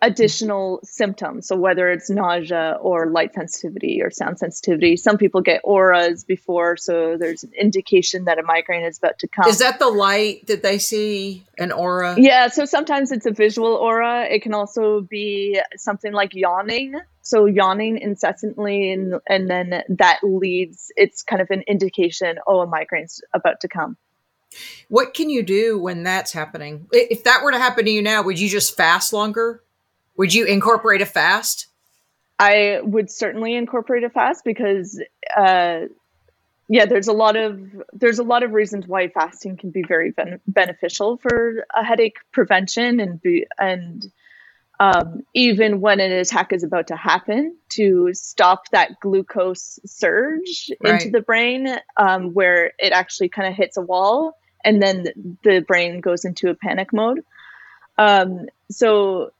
additional 0.00 0.80
symptom. 0.82 1.42
So 1.42 1.56
whether 1.56 1.90
it's 1.90 2.10
nausea 2.10 2.78
or 2.80 3.06
light 3.10 3.34
sensitivity 3.34 4.00
or 4.02 4.10
sound 4.10 4.38
sensitivity, 4.38 4.96
some 4.96 5.18
people 5.18 5.40
get 5.40 5.60
auras 5.64 6.24
before, 6.24 6.76
so 6.76 7.16
there's 7.18 7.44
an 7.44 7.52
indication 7.58 8.24
that 8.24 8.38
a 8.38 8.42
migraine 8.42 8.84
is 8.84 8.98
about 8.98 9.18
to 9.20 9.28
come. 9.28 9.48
Is 9.48 9.58
that 9.58 9.78
the 9.78 9.88
light 9.88 10.46
that 10.46 10.62
they 10.62 10.78
see 10.78 11.44
an 11.58 11.72
aura? 11.72 12.14
Yeah, 12.18 12.48
so 12.48 12.64
sometimes 12.64 13.12
it's 13.12 13.26
a 13.26 13.32
visual 13.32 13.74
aura. 13.74 14.24
It 14.24 14.42
can 14.42 14.54
also 14.54 15.00
be 15.00 15.60
something 15.76 16.12
like 16.12 16.34
yawning. 16.34 16.94
So 17.24 17.46
yawning 17.46 17.98
incessantly 17.98 18.92
and 18.92 19.14
and 19.28 19.50
then 19.50 19.82
that 19.88 20.20
leads 20.22 20.92
it's 20.94 21.22
kind 21.22 21.42
of 21.42 21.50
an 21.50 21.62
indication 21.66 22.36
oh 22.46 22.60
a 22.60 22.66
migraine's 22.66 23.20
about 23.32 23.60
to 23.62 23.68
come. 23.68 23.96
What 24.88 25.14
can 25.14 25.30
you 25.30 25.42
do 25.42 25.78
when 25.78 26.02
that's 26.02 26.32
happening? 26.32 26.86
If 26.92 27.24
that 27.24 27.42
were 27.42 27.50
to 27.50 27.58
happen 27.58 27.86
to 27.86 27.90
you 27.90 28.02
now, 28.02 28.22
would 28.22 28.38
you 28.38 28.48
just 28.48 28.76
fast 28.76 29.12
longer? 29.12 29.62
Would 30.16 30.32
you 30.32 30.44
incorporate 30.44 31.02
a 31.02 31.06
fast? 31.06 31.66
I 32.38 32.80
would 32.82 33.10
certainly 33.10 33.54
incorporate 33.54 34.04
a 34.04 34.10
fast 34.10 34.44
because, 34.44 35.00
uh, 35.36 35.80
yeah, 36.68 36.86
there's 36.86 37.08
a 37.08 37.12
lot 37.12 37.36
of 37.36 37.60
there's 37.92 38.18
a 38.18 38.24
lot 38.24 38.42
of 38.42 38.52
reasons 38.52 38.86
why 38.86 39.08
fasting 39.08 39.56
can 39.56 39.70
be 39.70 39.82
very 39.82 40.10
ben- 40.10 40.40
beneficial 40.46 41.16
for 41.18 41.66
a 41.74 41.84
headache 41.84 42.18
prevention 42.32 43.00
and 43.00 43.20
be 43.20 43.46
and 43.58 44.10
um, 44.80 45.22
even 45.34 45.80
when 45.80 46.00
an 46.00 46.12
attack 46.12 46.52
is 46.52 46.64
about 46.64 46.88
to 46.88 46.96
happen 46.96 47.56
to 47.70 48.12
stop 48.12 48.68
that 48.70 48.98
glucose 49.00 49.78
surge 49.86 50.70
right. 50.82 50.94
into 50.94 51.10
the 51.10 51.20
brain 51.20 51.68
um, 51.96 52.34
where 52.34 52.72
it 52.78 52.92
actually 52.92 53.28
kind 53.28 53.48
of 53.48 53.54
hits 53.54 53.76
a 53.76 53.82
wall 53.82 54.36
and 54.64 54.82
then 54.82 55.38
the 55.42 55.60
brain 55.60 56.00
goes 56.00 56.24
into 56.24 56.48
a 56.48 56.54
panic 56.54 56.92
mode. 56.92 57.20
Um, 57.98 58.46
so 58.70 59.30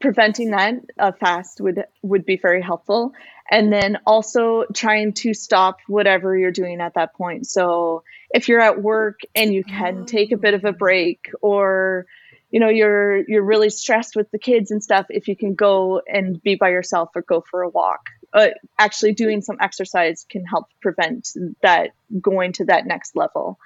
preventing 0.00 0.50
that 0.50 0.74
uh, 0.98 1.12
fast 1.12 1.60
would 1.60 1.84
would 2.02 2.24
be 2.24 2.36
very 2.36 2.62
helpful 2.62 3.12
and 3.50 3.72
then 3.72 3.98
also 4.06 4.64
trying 4.74 5.12
to 5.12 5.32
stop 5.32 5.78
whatever 5.86 6.36
you're 6.36 6.50
doing 6.50 6.80
at 6.80 6.94
that 6.94 7.14
point 7.14 7.46
so 7.46 8.02
if 8.30 8.48
you're 8.48 8.60
at 8.60 8.82
work 8.82 9.20
and 9.34 9.54
you 9.54 9.64
can 9.64 10.04
take 10.04 10.32
a 10.32 10.36
bit 10.36 10.54
of 10.54 10.64
a 10.64 10.72
break 10.72 11.30
or 11.40 12.06
you 12.50 12.60
know 12.60 12.68
you're 12.68 13.28
you're 13.28 13.44
really 13.44 13.70
stressed 13.70 14.16
with 14.16 14.30
the 14.30 14.38
kids 14.38 14.70
and 14.70 14.82
stuff 14.82 15.06
if 15.10 15.28
you 15.28 15.36
can 15.36 15.54
go 15.54 16.00
and 16.06 16.42
be 16.42 16.54
by 16.54 16.70
yourself 16.70 17.10
or 17.14 17.22
go 17.22 17.42
for 17.50 17.62
a 17.62 17.68
walk 17.68 18.06
uh, 18.34 18.48
actually 18.78 19.12
doing 19.12 19.40
some 19.40 19.56
exercise 19.60 20.26
can 20.28 20.44
help 20.44 20.66
prevent 20.80 21.28
that 21.62 21.90
going 22.20 22.52
to 22.52 22.64
that 22.64 22.86
next 22.86 23.16
level 23.16 23.58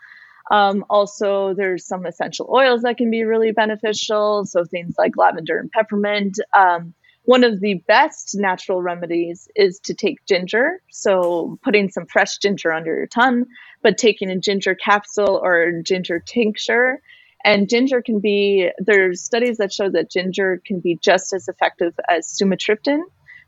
um, 0.50 0.84
also, 0.90 1.54
there's 1.54 1.86
some 1.86 2.04
essential 2.06 2.50
oils 2.52 2.82
that 2.82 2.96
can 2.96 3.10
be 3.10 3.22
really 3.22 3.52
beneficial. 3.52 4.44
So 4.44 4.64
things 4.64 4.96
like 4.98 5.16
lavender 5.16 5.58
and 5.58 5.70
peppermint. 5.70 6.40
Um, 6.54 6.92
one 7.24 7.44
of 7.44 7.60
the 7.60 7.74
best 7.86 8.34
natural 8.34 8.82
remedies 8.82 9.48
is 9.54 9.78
to 9.84 9.94
take 9.94 10.24
ginger. 10.26 10.82
So 10.90 11.58
putting 11.62 11.88
some 11.88 12.06
fresh 12.06 12.38
ginger 12.38 12.72
under 12.72 12.96
your 12.96 13.06
tongue, 13.06 13.44
but 13.82 13.98
taking 13.98 14.30
a 14.30 14.38
ginger 14.38 14.74
capsule 14.74 15.40
or 15.42 15.82
ginger 15.82 16.18
tincture. 16.18 17.00
And 17.44 17.68
ginger 17.68 18.02
can 18.02 18.20
be, 18.20 18.70
there's 18.78 19.22
studies 19.22 19.58
that 19.58 19.72
show 19.72 19.90
that 19.90 20.10
ginger 20.10 20.60
can 20.66 20.80
be 20.80 20.98
just 21.02 21.32
as 21.32 21.48
effective 21.48 21.98
as 22.08 22.26
sumatriptan, 22.26 23.00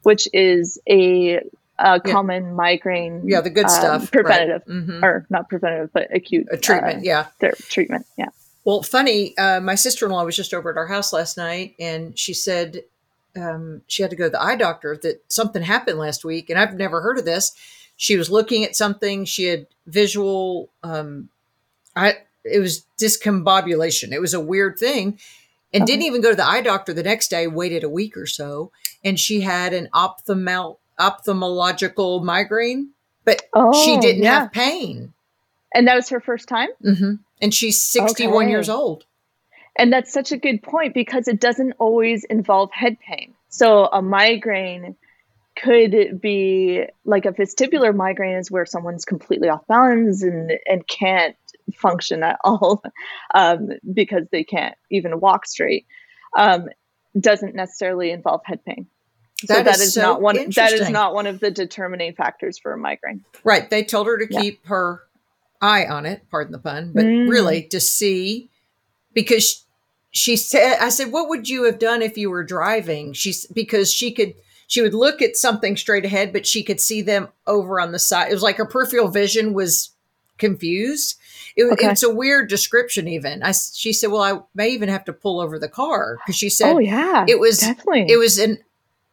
which 0.03 0.29
is 0.33 0.81
a 0.89 1.41
uh, 1.79 1.99
common 2.01 2.45
yeah. 2.45 2.53
migraine. 2.53 3.23
Yeah, 3.25 3.41
the 3.41 3.51
good 3.51 3.65
um, 3.65 3.71
stuff. 3.71 4.11
Preventative, 4.11 4.63
right. 4.67 4.77
mm-hmm. 4.77 5.05
or 5.05 5.27
not 5.31 5.49
preventative, 5.49 5.91
but 5.93 6.15
acute 6.15 6.47
a 6.51 6.57
treatment. 6.57 6.99
Uh, 6.99 7.03
yeah, 7.03 7.27
their 7.41 7.53
treatment. 7.53 8.07
Yeah. 8.17 8.29
Well, 8.65 8.83
funny. 8.83 9.37
Uh, 9.37 9.61
my 9.61 9.75
sister 9.75 10.07
in 10.07 10.13
law 10.13 10.25
was 10.25 10.37
just 10.37 10.55
over 10.55 10.71
at 10.71 10.77
our 10.77 10.87
house 10.87 11.13
last 11.13 11.37
night, 11.37 11.75
and 11.81 12.17
she 12.19 12.33
said 12.33 12.85
um, 13.37 13.83
she 13.89 14.03
had 14.03 14.11
to 14.11 14.17
go 14.17 14.25
to 14.25 14.31
the 14.31 14.43
eye 14.43 14.57
doctor. 14.57 14.97
That 15.03 15.25
something 15.29 15.63
happened 15.63 15.99
last 15.99 16.25
week, 16.25 16.49
and 16.49 16.59
I've 16.59 16.75
never 16.75 17.01
heard 17.01 17.19
of 17.19 17.25
this. 17.25 17.53
She 17.97 18.17
was 18.17 18.31
looking 18.31 18.65
at 18.65 18.77
something. 18.77 19.25
She 19.25 19.45
had 19.45 19.67
visual. 19.87 20.71
Um, 20.83 21.29
I 21.97 22.19
it 22.45 22.61
was 22.61 22.87
discombobulation. 23.01 24.13
It 24.13 24.21
was 24.21 24.35
a 24.35 24.41
weird 24.41 24.79
thing, 24.79 25.19
and 25.73 25.83
okay. 25.83 25.93
didn't 25.93 26.07
even 26.07 26.21
go 26.21 26.31
to 26.31 26.37
the 26.37 26.47
eye 26.47 26.63
doctor 26.63 26.93
the 26.93 27.03
next 27.03 27.29
day. 27.29 27.47
Waited 27.47 27.85
a 27.85 27.89
week 27.89 28.17
or 28.17 28.27
so, 28.27 28.73
and 29.05 29.19
she 29.19 29.41
had 29.41 29.73
an 29.73 29.89
ophthalmal 29.95 30.79
ophthalmological 30.99 32.23
migraine, 32.23 32.91
but 33.25 33.43
oh, 33.55 33.85
she 33.85 33.99
didn't 33.99 34.23
yeah. 34.23 34.41
have 34.41 34.53
pain. 34.53 35.13
And 35.75 35.87
that 35.89 35.95
was 35.95 36.09
her 36.11 36.21
first 36.21 36.49
time? 36.49 36.69
Mm-hmm. 36.85 37.15
And 37.41 37.55
she's 37.55 37.83
61 37.83 38.45
okay. 38.45 38.51
years 38.51 38.69
old. 38.69 39.05
And 39.77 39.93
that's 39.93 40.13
such 40.13 40.33
a 40.33 40.37
good 40.37 40.63
point 40.63 40.93
because 40.93 41.29
it 41.29 41.41
doesn't 41.41 41.73
always 41.79 42.25
involve 42.25 42.71
head 42.73 42.99
pain. 43.01 43.35
So 43.49 43.87
a 43.87 44.03
migraine 44.03 44.97
could 45.63 46.21
be 46.21 46.85
like 47.05 47.25
a 47.25 47.33
vestibular 47.33 47.95
migraine 47.95 48.37
is 48.37 48.51
where 48.51 48.67
someone's 48.67 49.05
completely 49.05 49.49
off 49.49 49.67
balance 49.69 50.23
and, 50.23 50.53
and 50.67 50.87
can't 50.87 51.37
function 51.75 52.23
at 52.23 52.39
all 52.45 52.83
um, 53.35 53.69
because 53.93 54.27
they 54.33 54.45
can't 54.45 54.77
even 54.91 55.21
walk 55.21 55.47
straight. 55.47 55.87
Um, 56.37 56.69
doesn't 57.19 57.55
necessarily 57.55 58.11
involve 58.11 58.41
head 58.45 58.65
pain. 58.65 58.87
That 59.49 59.57
so 59.57 59.63
that 59.65 59.75
is, 59.77 59.81
is 59.81 59.95
so 59.95 60.03
not 60.03 60.23
one 60.23 60.51
that 60.51 60.73
is 60.73 60.89
not 60.89 61.15
one 61.15 61.27
of 61.27 61.41
the 61.41 61.51
determining 61.51 62.15
factors 62.15 62.59
for 62.59 62.73
a 62.73 62.79
migraine. 62.79 63.25
Right. 63.45 63.69
They 63.69 63.83
told 63.83 64.07
her 64.07 64.17
to 64.19 64.27
yeah. 64.31 64.41
keep 64.41 64.67
her 64.67 65.03
eye 65.61 65.85
on 65.85 66.07
it, 66.07 66.23
pardon 66.31 66.53
the 66.53 66.59
pun, 66.59 66.93
but 66.95 67.05
mm. 67.05 67.29
really 67.29 67.65
to 67.65 67.81
see 67.81 68.51
because 69.13 69.65
she 70.13 70.37
said 70.37 70.79
I 70.81 70.91
said, 70.91 71.11
What 71.11 71.29
would 71.29 71.49
you 71.49 71.65
have 71.65 71.81
done 71.81 72.03
if 72.03 72.17
you 72.17 72.31
were 72.31 72.45
driving? 72.45 73.13
She's 73.15 73.47
because 73.47 73.93
she 73.93 74.13
could 74.13 74.35
she 74.73 74.81
would 74.81 74.95
look 74.95 75.21
at 75.21 75.37
something 75.37 75.77
straight 75.77 76.07
ahead, 76.07 76.33
but 76.33 76.47
she 76.47 76.63
could 76.63 76.81
see 76.81 77.03
them 77.03 77.29
over 77.47 77.79
on 77.79 77.93
the 77.93 77.99
side. 77.99 78.31
It 78.31 78.35
was 78.35 78.43
like 78.43 78.57
her 78.57 78.65
peripheral 78.65 79.09
vision 79.09 79.53
was 79.53 79.91
confused. 80.39 81.19
It, 81.57 81.65
okay. 81.65 81.89
It's 81.89 82.03
a 82.03 82.09
weird 82.09 82.49
description. 82.49 83.07
Even 83.07 83.43
I, 83.43 83.53
she 83.53 83.93
said, 83.93 84.11
"Well, 84.11 84.23
I 84.23 84.41
may 84.55 84.71
even 84.71 84.89
have 84.89 85.05
to 85.05 85.13
pull 85.13 85.41
over 85.41 85.59
the 85.59 85.69
car 85.69 86.17
because 86.17 86.37
she 86.37 86.49
said, 86.49 86.73
oh 86.73 86.79
yeah, 86.79 87.27
it 87.29 87.39
was 87.39 87.59
definitely 87.59 88.07
it 88.09 88.17
was 88.17 88.39
an 88.39 88.61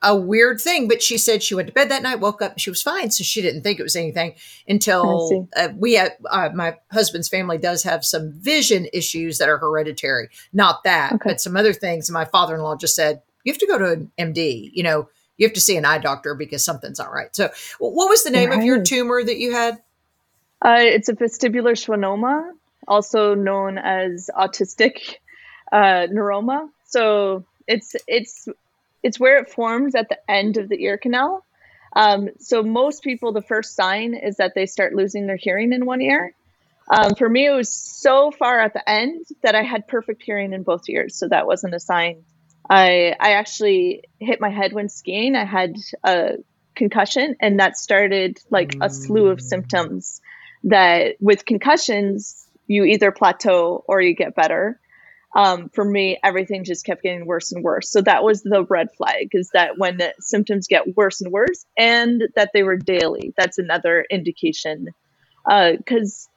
a 0.01 0.15
weird 0.15 0.61
thing, 0.61 0.87
but 0.87 1.03
she 1.03 1.17
said 1.17 1.43
she 1.43 1.55
went 1.55 1.67
to 1.67 1.73
bed 1.73 1.91
that 1.91 2.03
night, 2.03 2.21
woke 2.21 2.41
up, 2.41 2.57
she 2.57 2.69
was 2.69 2.81
fine, 2.81 3.11
so 3.11 3.25
she 3.25 3.41
didn't 3.41 3.63
think 3.63 3.81
it 3.81 3.83
was 3.83 3.97
anything 3.97 4.35
until 4.65 5.45
uh, 5.57 5.67
we 5.75 5.95
had 5.95 6.13
uh, 6.29 6.51
my 6.53 6.77
husband's 6.89 7.27
family 7.27 7.57
does 7.57 7.83
have 7.83 8.05
some 8.05 8.31
vision 8.31 8.87
issues 8.93 9.39
that 9.39 9.49
are 9.49 9.57
hereditary, 9.57 10.29
not 10.53 10.85
that, 10.85 11.11
okay. 11.11 11.31
but 11.31 11.41
some 11.41 11.57
other 11.57 11.73
things. 11.73 12.07
And 12.07 12.13
my 12.13 12.23
father-in-law 12.23 12.77
just 12.77 12.95
said 12.95 13.21
you 13.43 13.51
have 13.51 13.59
to 13.59 13.67
go 13.67 13.77
to 13.77 13.91
an 13.91 14.11
MD, 14.17 14.71
you 14.73 14.83
know, 14.83 15.09
you 15.39 15.47
have 15.47 15.53
to 15.55 15.61
see 15.61 15.77
an 15.77 15.85
eye 15.85 15.97
doctor 15.97 16.35
because 16.35 16.63
something's 16.63 16.99
not 16.99 17.11
right. 17.11 17.35
So, 17.35 17.49
what 17.79 18.09
was 18.09 18.23
the 18.23 18.29
name 18.29 18.49
right. 18.49 18.59
of 18.59 18.65
your 18.65 18.83
tumor 18.83 19.23
that 19.23 19.39
you 19.39 19.53
had? 19.53 19.79
Uh, 20.63 20.79
it's 20.79 21.09
a 21.09 21.13
vestibular 21.13 21.73
schwannoma, 21.73 22.51
also 22.87 23.33
known 23.33 23.77
as 23.77 24.29
acoustic 24.37 25.21
uh, 25.71 26.07
neuroma. 26.11 26.69
So 26.85 27.45
it's 27.67 27.95
it's 28.07 28.47
it's 29.01 29.19
where 29.19 29.37
it 29.37 29.49
forms 29.49 29.95
at 29.95 30.09
the 30.09 30.19
end 30.29 30.57
of 30.57 30.67
the 30.67 30.83
ear 30.83 30.97
canal. 30.97 31.45
Um, 31.95 32.29
so 32.39 32.61
most 32.61 33.01
people, 33.01 33.31
the 33.31 33.41
first 33.41 33.75
sign 33.75 34.13
is 34.13 34.37
that 34.37 34.53
they 34.53 34.65
start 34.65 34.93
losing 34.93 35.25
their 35.25 35.37
hearing 35.37 35.73
in 35.73 35.85
one 35.85 36.01
ear. 36.01 36.33
Um, 36.91 37.15
for 37.15 37.29
me, 37.29 37.45
it 37.45 37.51
was 37.51 37.71
so 37.73 38.31
far 38.31 38.59
at 38.59 38.73
the 38.73 38.87
end 38.87 39.25
that 39.41 39.55
I 39.55 39.63
had 39.63 39.87
perfect 39.87 40.21
hearing 40.23 40.53
in 40.53 40.63
both 40.63 40.89
ears, 40.89 41.15
so 41.15 41.27
that 41.29 41.47
wasn't 41.47 41.75
a 41.75 41.79
sign. 41.79 42.23
I 42.69 43.15
I 43.19 43.33
actually 43.33 44.03
hit 44.19 44.39
my 44.41 44.49
head 44.49 44.73
when 44.73 44.89
skiing. 44.89 45.35
I 45.35 45.45
had 45.45 45.75
a 46.03 46.37
concussion, 46.75 47.35
and 47.39 47.59
that 47.59 47.77
started 47.77 48.39
like 48.49 48.75
a 48.81 48.89
slew 48.89 49.27
of 49.27 49.41
symptoms. 49.41 50.21
That 50.65 51.15
with 51.19 51.45
concussions, 51.45 52.45
you 52.67 52.83
either 52.83 53.11
plateau 53.11 53.83
or 53.87 54.01
you 54.01 54.13
get 54.13 54.35
better 54.35 54.79
um, 55.35 55.69
for 55.69 55.85
me, 55.85 56.17
everything 56.23 56.63
just 56.63 56.85
kept 56.85 57.03
getting 57.03 57.25
worse 57.25 57.51
and 57.51 57.63
worse. 57.63 57.89
So 57.89 58.01
that 58.01 58.23
was 58.23 58.41
the 58.41 58.65
red 58.65 58.91
flag 58.95 59.29
is 59.33 59.51
that 59.53 59.77
when 59.77 59.97
the 59.97 60.13
symptoms 60.19 60.67
get 60.67 60.97
worse 60.97 61.21
and 61.21 61.31
worse 61.31 61.65
and 61.77 62.23
that 62.35 62.49
they 62.53 62.63
were 62.63 62.77
daily, 62.77 63.33
that's 63.37 63.59
another 63.59 64.05
indication. 64.09 64.87
Because, 65.45 66.27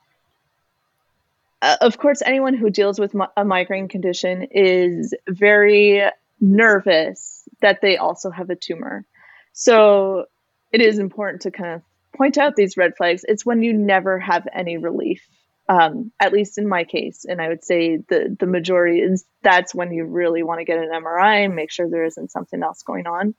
uh, 1.63 1.67
uh, 1.67 1.77
of 1.81 1.97
course, 1.97 2.23
anyone 2.25 2.55
who 2.55 2.71
deals 2.71 2.99
with 2.99 3.15
a 3.37 3.45
migraine 3.45 3.89
condition 3.89 4.49
is 4.51 5.15
very 5.29 6.03
nervous 6.43 7.49
that 7.63 7.81
they 7.81 7.97
also 7.97 8.31
have 8.31 8.51
a 8.51 8.57
tumor. 8.57 9.07
So 9.55 10.27
it 10.73 10.83
is 10.83 10.99
important 10.99 11.43
to 11.43 11.51
kind 11.51 11.75
of 11.75 11.83
point 12.15 12.37
out 12.37 12.57
these 12.57 12.77
red 12.77 12.97
flags. 12.97 13.25
It's 13.27 13.47
when 13.47 13.63
you 13.63 13.73
never 13.73 14.19
have 14.19 14.47
any 14.53 14.77
relief 14.77 15.27
um, 15.69 16.13
at 16.21 16.33
least 16.33 16.59
in 16.59 16.69
my 16.69 16.85
case, 16.85 17.25
and 17.25 17.41
I 17.41 17.49
would 17.49 17.65
say 17.65 17.97
the 17.97 18.37
the 18.39 18.47
majority 18.47 19.01
is 19.01 19.25
that's 19.43 19.75
when 19.75 19.93
you 19.93 20.05
really 20.05 20.43
want 20.43 20.59
to 20.59 20.65
get 20.65 20.79
an 20.79 20.91
MRI 20.93 21.45
and 21.45 21.55
make 21.55 21.71
sure 21.71 21.89
there 21.89 22.05
isn't 22.05 22.31
something 22.31 22.63
else 22.63 22.83
going 22.83 23.07
on. 23.07 23.35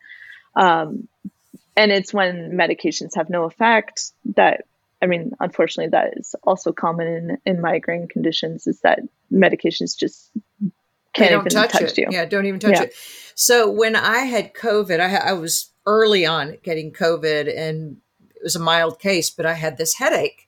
Um, 0.56 1.08
and 1.76 1.92
it's 1.92 2.14
when 2.14 2.52
medications 2.52 3.16
have 3.16 3.30
no 3.30 3.44
effect 3.44 4.12
that 4.36 4.66
I 5.02 5.06
mean, 5.06 5.34
unfortunately, 5.40 5.90
that 5.90 6.18
is 6.18 6.34
also 6.44 6.72
common 6.72 7.08
in, 7.08 7.38
in 7.46 7.62
migraine 7.62 8.08
conditions. 8.08 8.68
Is 8.68 8.80
that 8.82 9.00
medications 9.32 9.98
just 9.98 10.32
can't 11.14 11.32
even 11.32 11.46
touch, 11.46 11.72
touch 11.72 11.98
you? 11.98 12.08
Yeah, 12.10 12.26
don't 12.26 12.46
even 12.46 12.60
touch 12.60 12.74
yeah. 12.74 12.84
it. 12.84 12.94
So 13.36 13.70
when 13.70 13.96
I 13.96 14.20
had 14.20 14.54
COVID, 14.54 15.00
I, 15.00 15.30
I 15.30 15.34
was 15.34 15.72
early 15.86 16.26
on 16.26 16.58
getting 16.64 16.92
COVID, 16.92 17.54
and 17.56 17.98
it 18.36 18.44
was 18.44 18.56
a 18.56 18.60
mild 18.60 19.00
case, 19.00 19.30
but 19.30 19.46
I 19.46 19.54
had 19.54 19.78
this 19.78 19.96
headache 19.96 20.48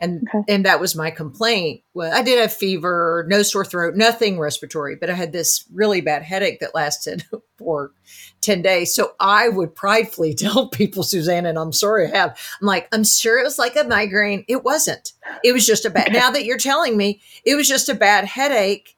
and 0.00 0.26
okay. 0.34 0.52
and 0.52 0.64
that 0.64 0.80
was 0.80 0.96
my 0.96 1.10
complaint. 1.10 1.82
Well, 1.92 2.12
I 2.12 2.22
did 2.22 2.40
have 2.40 2.52
fever, 2.52 3.26
no 3.28 3.42
sore 3.42 3.64
throat, 3.64 3.94
nothing 3.94 4.38
respiratory, 4.38 4.96
but 4.96 5.10
I 5.10 5.14
had 5.14 5.32
this 5.32 5.64
really 5.72 6.00
bad 6.00 6.22
headache 6.22 6.60
that 6.60 6.74
lasted 6.74 7.24
for 7.58 7.92
ten 8.40 8.62
days. 8.62 8.94
So 8.94 9.12
I 9.20 9.48
would 9.50 9.74
pridefully 9.74 10.34
tell 10.38 10.68
people, 10.68 11.02
Suzanne, 11.02 11.46
and 11.46 11.58
I'm 11.58 11.72
sorry 11.72 12.06
I 12.06 12.16
have. 12.16 12.38
I'm 12.60 12.66
like, 12.66 12.88
I'm 12.92 13.04
sure 13.04 13.38
it 13.38 13.44
was 13.44 13.58
like 13.58 13.76
a 13.76 13.84
migraine. 13.84 14.44
It 14.48 14.64
wasn't. 14.64 15.12
It 15.44 15.52
was 15.52 15.66
just 15.66 15.84
a 15.84 15.90
bad. 15.90 16.08
Okay. 16.08 16.18
Now 16.18 16.30
that 16.30 16.44
you're 16.44 16.58
telling 16.58 16.96
me, 16.96 17.20
it 17.44 17.54
was 17.54 17.68
just 17.68 17.88
a 17.88 17.94
bad 17.94 18.24
headache. 18.24 18.96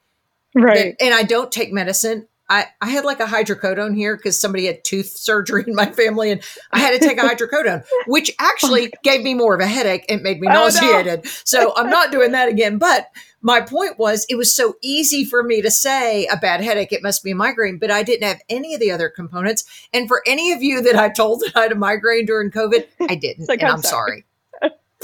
Right. 0.55 0.95
And 1.01 1.15
I 1.15 1.23
don't 1.23 1.51
take 1.51 1.73
medicine. 1.73 2.29
I, 2.49 2.67
I 2.83 2.91
had 2.91 3.07
like 3.07 3.21
a 3.21 3.25
hydrocodone 3.25 3.97
here 3.97 4.15
because 4.15 4.39
somebody 4.39 4.67
had 4.67 4.85
tooth 4.85 5.07
surgery 5.07 5.65
in 5.67 5.75
my 5.75 5.91
family 5.93 6.31
and 6.31 6.43
I 6.71 6.81
had 6.81 7.01
to 7.01 7.07
take 7.07 7.17
a 7.17 7.23
hydrocodone, 7.23 7.83
which 8.07 8.31
actually 8.39 8.89
oh 8.89 8.99
gave 9.03 9.23
me 9.23 9.33
more 9.33 9.55
of 9.55 9.61
a 9.61 9.67
headache 9.67 10.05
and 10.11 10.23
made 10.23 10.39
me 10.39 10.49
nauseated. 10.49 11.21
Oh, 11.21 11.23
no. 11.25 11.31
so 11.45 11.73
I'm 11.77 11.89
not 11.89 12.13
doing 12.13 12.33
that 12.33 12.51
again. 12.51 12.77
But 12.77 13.09
my 13.41 13.63
point 13.63 13.99
was 13.99 14.27
it 14.29 14.35
was 14.35 14.55
so 14.55 14.75
easy 14.83 15.25
for 15.25 15.43
me 15.43 15.63
to 15.63 15.71
say 15.71 16.27
a 16.27 16.37
bad 16.37 16.61
headache, 16.61 16.93
it 16.93 17.03
must 17.03 17.25
be 17.25 17.31
a 17.31 17.35
migraine, 17.35 17.79
but 17.79 17.91
I 17.91 18.03
didn't 18.03 18.29
have 18.29 18.43
any 18.51 18.75
of 18.75 18.81
the 18.81 18.91
other 18.91 19.09
components. 19.09 19.65
And 19.95 20.07
for 20.07 20.23
any 20.27 20.53
of 20.53 20.63
you 20.63 20.83
that 20.83 20.97
I 20.97 21.09
told 21.09 21.41
that 21.41 21.57
I 21.57 21.63
had 21.63 21.73
a 21.73 21.77
migraine 21.77 22.27
during 22.27 22.51
COVID, 22.51 22.87
I 23.09 23.15
didn't. 23.15 23.49
Like, 23.49 23.61
and 23.61 23.69
I'm, 23.69 23.77
I'm 23.77 23.83
sorry. 23.83 24.11
sorry. 24.11 24.25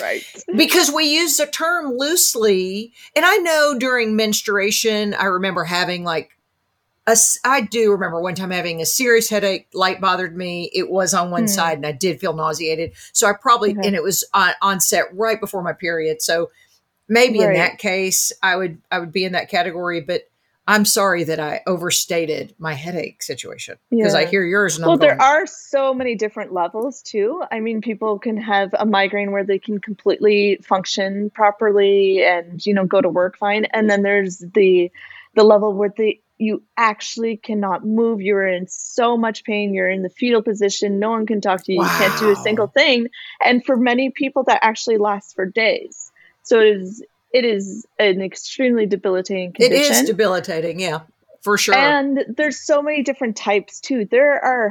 Right. 0.01 0.23
Because 0.57 0.91
we 0.91 1.05
use 1.05 1.37
the 1.37 1.47
term 1.47 1.93
loosely. 1.97 2.93
And 3.17 3.25
I 3.25 3.37
know 3.37 3.77
during 3.79 4.17
menstruation, 4.17 5.15
I 5.15 5.25
remember 5.25 5.65
having 5.65 6.05
like 6.05 6.31
a, 7.07 7.17
I 7.45 7.63
do 7.63 7.93
remember 7.93 8.21
one 8.21 8.35
time 8.35 8.51
having 8.51 8.81
a 8.83 8.87
serious 8.87 9.31
headache. 9.31 9.69
Light 9.73 10.01
bothered 10.01 10.37
me. 10.37 10.71
It 10.75 10.91
was 10.91 11.15
on 11.15 11.31
one 11.31 11.43
Hmm. 11.43 11.47
side, 11.47 11.79
and 11.79 11.87
I 11.87 11.93
did 11.93 12.21
feel 12.21 12.35
nauseated. 12.35 12.93
So 13.13 13.27
I 13.27 13.33
probably 13.33 13.71
Okay. 13.73 13.87
and 13.87 13.97
it 13.97 14.03
was 14.03 14.25
on, 14.35 14.53
on 14.61 14.81
set 14.81 15.05
right 15.15 15.41
before 15.41 15.63
my 15.63 15.73
period. 15.73 16.21
So 16.21 16.51
maybe 17.09 17.41
in 17.41 17.55
that 17.55 17.79
case, 17.79 18.31
I 18.43 18.57
would 18.57 18.79
I 18.91 18.99
would 18.99 19.13
be 19.13 19.25
in 19.25 19.33
that 19.33 19.49
category. 19.49 20.03
But 20.03 20.28
I'm 20.69 20.85
sorry 20.85 21.25
that 21.25 21.41
I 21.41 21.63
overstated 21.67 22.55
my 22.59 22.75
headache 22.75 23.23
situation 23.23 23.79
because 23.89 24.15
I 24.15 24.27
hear 24.27 24.45
yours 24.45 24.77
and 24.77 24.85
Well, 24.85 24.93
I'm 24.93 24.99
going, 24.99 25.17
there 25.17 25.23
are 25.23 25.47
so 25.47 25.95
many 25.95 26.15
different 26.15 26.53
levels 26.53 27.01
too. 27.01 27.43
I 27.51 27.59
mean, 27.61 27.81
people 27.81 28.19
can 28.19 28.37
have 28.37 28.75
a 28.79 28.85
migraine 28.85 29.33
where 29.33 29.45
they 29.45 29.59
can 29.59 29.79
completely 29.79 30.61
function 30.63 31.31
properly 31.31 32.23
and 32.23 32.65
you 32.67 32.75
know 32.75 32.85
go 32.85 33.01
to 33.01 33.09
work 33.09 33.39
fine, 33.39 33.65
and 33.73 33.89
then 33.89 34.03
there's 34.03 34.41
the 34.41 34.93
the 35.35 35.43
level 35.43 35.73
where 35.73 35.93
the 35.97 36.21
you 36.37 36.63
actually 36.77 37.39
cannot 37.39 37.87
move. 37.87 38.21
You're 38.21 38.47
in 38.47 38.67
so 38.69 39.17
much 39.17 39.45
pain. 39.45 39.73
You're 39.73 39.91
in 39.91 40.03
the 40.03 40.11
fetal 40.11 40.43
position. 40.43 40.99
No 40.99 41.11
one 41.11 41.25
can 41.25 41.41
talk 41.41 41.65
to 41.65 41.73
you. 41.73 41.83
You 41.83 41.89
can't 41.89 42.21
do 42.21 42.31
a 42.31 42.37
single 42.37 42.67
thing. 42.67 43.09
And 43.43 43.65
for 43.65 43.77
many 43.77 44.11
people, 44.11 44.45
that 44.45 44.61
actually 44.63 44.99
lasts 44.99 45.33
for 45.33 45.47
days. 45.47 46.13
So 46.43 46.61
it 46.61 46.77
is 46.77 47.03
it 47.33 47.45
is 47.45 47.87
an 47.99 48.21
extremely 48.23 48.87
debilitating 48.87 49.51
it 49.59 49.69
condition. 49.69 49.93
is 49.93 50.03
debilitating. 50.05 50.81
Yeah, 50.81 51.01
for 51.43 51.59
sure. 51.59 51.75
And 51.75 52.25
there's 52.37 52.61
so 52.61 52.83
many 52.83 53.03
different 53.03 53.37
types 53.37 53.81
too. 53.81 54.07
There 54.11 54.43
are, 54.45 54.71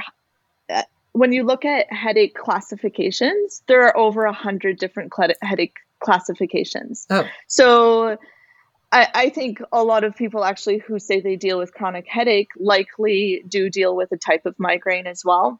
uh, 0.70 0.84
when 1.14 1.34
you 1.34 1.44
look 1.44 1.66
at 1.66 1.92
headache 1.92 2.36
classifications, 2.36 3.64
there 3.68 3.84
are 3.84 3.98
over 3.98 4.26
a 4.26 4.34
hundred 4.34 4.80
different 4.80 5.14
headache 5.42 5.76
classifications. 6.00 7.06
oh, 7.10 7.28
So 7.48 8.18
I, 8.92 9.08
I 9.14 9.30
think 9.30 9.60
a 9.72 9.84
lot 9.84 10.04
of 10.04 10.16
people 10.16 10.44
actually 10.44 10.78
who 10.80 11.00
say 11.00 11.20
they 11.20 11.36
deal 11.36 11.58
with 11.58 11.74
chronic 11.74 12.06
headache 12.08 12.50
likely 12.58 13.44
do 13.48 13.70
deal 13.70 13.96
with 13.96 14.12
a 14.12 14.18
type 14.18 14.46
of 14.46 14.56
migraine 14.58 15.08
as 15.08 15.24
well. 15.26 15.60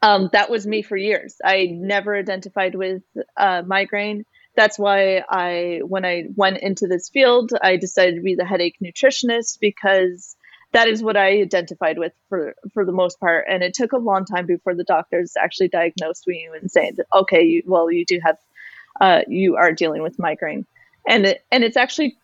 Um, 0.00 0.30
that 0.32 0.50
was 0.50 0.66
me 0.66 0.82
for 0.82 0.96
years. 0.96 1.36
I 1.44 1.66
never 1.72 2.16
identified 2.16 2.74
with 2.74 3.02
uh, 3.36 3.62
migraine. 3.64 4.24
That's 4.54 4.78
why 4.78 5.24
I, 5.28 5.80
when 5.84 6.04
I 6.04 6.24
went 6.36 6.58
into 6.58 6.86
this 6.86 7.08
field, 7.08 7.52
I 7.62 7.76
decided 7.76 8.16
to 8.16 8.22
be 8.22 8.34
the 8.34 8.44
headache 8.44 8.76
nutritionist 8.82 9.58
because 9.60 10.36
that 10.72 10.88
is 10.88 11.02
what 11.02 11.16
I 11.16 11.40
identified 11.40 11.98
with 11.98 12.12
for 12.28 12.54
for 12.72 12.84
the 12.84 12.92
most 12.92 13.20
part. 13.20 13.46
And 13.48 13.62
it 13.62 13.74
took 13.74 13.92
a 13.92 13.98
long 13.98 14.24
time 14.24 14.46
before 14.46 14.74
the 14.74 14.84
doctors 14.84 15.34
actually 15.38 15.68
diagnosed 15.68 16.26
me 16.26 16.48
and 16.60 16.70
saying, 16.70 16.96
okay, 17.14 17.42
you, 17.42 17.62
well, 17.66 17.90
you 17.90 18.04
do 18.04 18.20
have, 18.24 18.38
uh, 19.00 19.20
you 19.28 19.56
are 19.56 19.72
dealing 19.72 20.02
with 20.02 20.18
migraine, 20.18 20.66
and 21.06 21.26
it, 21.26 21.44
and 21.50 21.62
it's 21.62 21.76
actually 21.76 22.16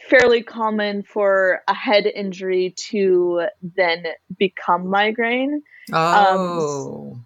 fairly 0.00 0.42
common 0.42 1.02
for 1.02 1.62
a 1.66 1.74
head 1.74 2.06
injury 2.06 2.74
to 2.76 3.46
then 3.62 4.04
become 4.38 4.88
migraine. 4.88 5.62
Oh, 5.92 7.18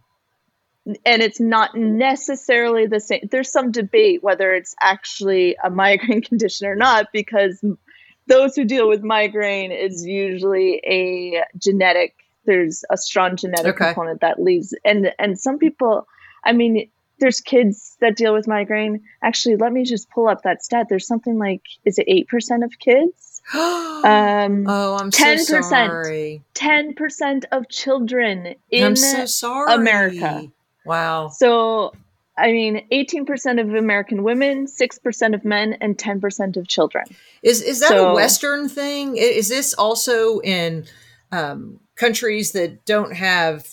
and 0.87 1.23
it's 1.23 1.41
not 1.41 1.77
necessarily 1.77 2.87
the 2.87 3.01
same 3.01 3.21
there's 3.31 3.51
some 3.51 3.71
debate 3.71 4.23
whether 4.23 4.53
it's 4.53 4.75
actually 4.81 5.57
a 5.63 5.71
migraine 5.71 6.23
condition 6.31 6.67
or 6.67 6.75
not 6.75 7.07
because 7.13 7.65
those 8.27 8.57
who 8.57 8.65
deal 8.65 8.89
with 8.89 9.03
migraine 9.03 9.73
is 9.73 10.05
usually 10.05 10.81
a 10.85 11.43
genetic 11.59 12.15
there's 12.47 12.85
a 12.91 12.97
strong 12.97 13.37
genetic 13.37 13.75
Okay. 13.77 13.87
component 13.87 14.21
that 14.21 14.43
leads 14.43 14.75
and 14.85 15.13
and 15.19 15.39
some 15.39 15.59
people 15.59 16.07
i 16.45 16.53
mean 16.53 16.89
there's 17.21 17.41
kids 17.41 17.97
that 18.01 18.17
deal 18.17 18.35
with 18.35 18.49
migraine 18.49 19.03
actually 19.23 19.55
let 19.57 19.73
me 19.73 19.85
just 19.85 20.11
pull 20.11 20.27
up 20.27 20.43
that 20.43 20.65
stat 20.65 20.87
there's 20.89 21.07
something 21.07 21.39
like 21.39 21.63
is 21.85 21.99
it 21.99 22.09
8% 22.29 22.65
of 22.65 22.77
kids 22.81 23.41
um 23.55 24.67
oh, 24.69 24.97
I'm 25.01 25.11
10%. 25.11 25.39
so 25.39 25.61
sorry. 25.63 26.43
10% 26.55 27.45
of 27.51 27.69
children 27.69 28.55
in 28.71 28.97
so. 28.97 29.67
America. 29.69 30.49
Wow. 30.85 31.29
So, 31.29 31.93
I 32.37 32.53
mean, 32.53 32.87
18% 32.91 33.61
of 33.61 33.75
American 33.75 34.23
women, 34.23 34.67
6% 34.67 35.35
of 35.35 35.45
men, 35.45 35.77
and 35.81 35.97
10% 35.97 36.57
of 36.57 36.67
children. 36.67 37.05
Is 37.43 37.61
is 37.63 37.81
that 37.81 37.97
a 37.97 38.15
Western 38.15 38.69
thing? 38.69 39.17
Is 39.17 39.49
this 39.49 39.75
also 39.75 40.41
in 40.41 40.87
um, 41.31 41.81
countries 41.97 42.53
that 42.53 42.85
don't 42.85 43.15
have? 43.15 43.69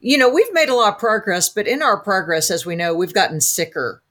You 0.00 0.16
know, 0.18 0.28
we've 0.28 0.52
made 0.52 0.68
a 0.68 0.74
lot 0.74 0.94
of 0.94 0.98
progress, 0.98 1.48
but 1.48 1.66
in 1.66 1.82
our 1.82 1.98
progress, 1.98 2.50
as 2.50 2.64
we 2.64 2.76
know, 2.76 2.94
we've 2.94 3.12
gotten 3.12 3.40
sicker 3.40 4.02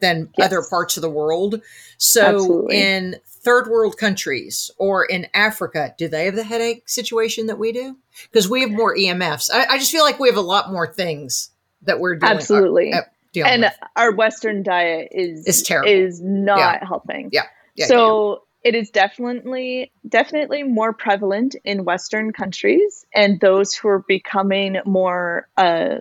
than 0.00 0.28
Yes. 0.36 0.46
other 0.46 0.62
parts 0.68 0.96
of 0.96 1.00
the 1.00 1.10
world. 1.10 1.62
So, 1.96 2.34
Absolutely. 2.34 2.76
in 2.76 3.16
third 3.26 3.68
world 3.68 3.96
countries 3.96 4.70
or 4.78 5.04
in 5.04 5.26
Africa, 5.34 5.94
do 5.96 6.08
they 6.08 6.26
have 6.26 6.34
the 6.36 6.44
headache 6.44 6.88
situation 6.88 7.46
that 7.46 7.58
we 7.58 7.72
do? 7.72 7.96
Because 8.30 8.48
we 8.48 8.60
have 8.62 8.70
more 8.70 8.94
EMFs. 8.94 9.50
I, 9.52 9.66
I 9.70 9.78
just 9.78 9.90
feel 9.92 10.04
like 10.04 10.18
we 10.18 10.28
have 10.28 10.36
a 10.36 10.42
lot 10.42 10.70
more 10.70 10.92
things 10.92 11.50
that 11.82 11.98
we're 12.00 12.16
dealing, 12.16 12.36
Absolutely. 12.36 12.92
uh, 12.92 12.98
uh, 12.98 13.46
and 13.46 13.62
with. 13.62 13.72
our 13.96 14.12
Western 14.12 14.62
diet 14.62 15.08
is 15.12 15.46
is 15.46 15.62
terrible. 15.62 15.90
is 15.90 16.20
not 16.20 16.84
helping. 16.86 17.30
Yeah. 17.32 17.44
Yeah, 17.74 17.86
so 17.86 18.42
it 18.62 18.74
is 18.74 18.90
definitely 18.90 19.90
definitely 20.06 20.62
more 20.62 20.92
prevalent 20.92 21.56
in 21.64 21.84
Western 21.84 22.32
countries, 22.32 23.06
and 23.14 23.40
those 23.40 23.72
who 23.74 23.88
are 23.88 24.04
becoming 24.06 24.76
more 24.84 25.48
uh, 25.56 25.96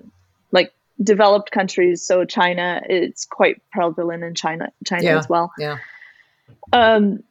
like 0.52 0.74
developed 1.02 1.52
countries. 1.52 2.04
So 2.06 2.26
China, 2.26 2.82
it's 2.88 3.26
quite 3.26 3.62
prevalent 3.72 4.24
in 4.24 4.36
China, 4.36 4.72
China 4.86 5.04
Yeah. 5.04 5.18
as 5.18 5.30
well. 5.30 5.54
yeah. 5.58 5.78
Um, 6.74 7.24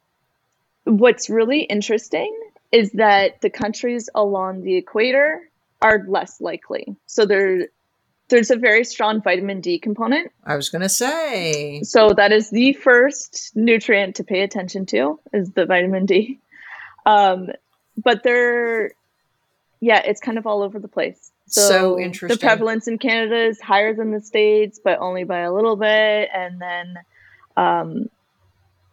what's 0.85 1.29
really 1.29 1.61
interesting 1.61 2.35
is 2.71 2.91
that 2.93 3.41
the 3.41 3.49
countries 3.49 4.09
along 4.15 4.63
the 4.63 4.75
equator 4.75 5.41
are 5.81 6.05
less 6.07 6.39
likely. 6.39 6.95
So 7.05 7.25
there, 7.25 7.67
there's 8.29 8.51
a 8.51 8.55
very 8.55 8.83
strong 8.85 9.21
vitamin 9.21 9.61
D 9.61 9.79
component. 9.79 10.31
I 10.45 10.55
was 10.55 10.69
going 10.69 10.83
to 10.83 10.89
say. 10.89 11.81
So 11.83 12.13
that 12.13 12.31
is 12.31 12.49
the 12.49 12.73
first 12.73 13.51
nutrient 13.55 14.15
to 14.17 14.23
pay 14.23 14.41
attention 14.41 14.85
to 14.87 15.19
is 15.33 15.51
the 15.51 15.65
vitamin 15.65 16.05
D. 16.05 16.39
Um, 17.05 17.49
but 17.97 18.23
they're, 18.23 18.91
yeah, 19.79 20.01
it's 20.05 20.21
kind 20.21 20.37
of 20.37 20.47
all 20.47 20.61
over 20.61 20.79
the 20.79 20.87
place. 20.87 21.31
So 21.47 21.99
interesting. 21.99 22.37
The 22.37 22.39
prevalence 22.39 22.87
in 22.87 22.97
Canada 22.97 23.35
is 23.47 23.59
higher 23.59 23.93
than 23.93 24.11
the 24.11 24.21
states, 24.21 24.79
but 24.81 24.99
only 24.99 25.25
by 25.25 25.39
a 25.39 25.51
little 25.51 25.75
bit. 25.75 26.29
And 26.33 26.61
then, 26.61 26.95
um, 27.57 28.09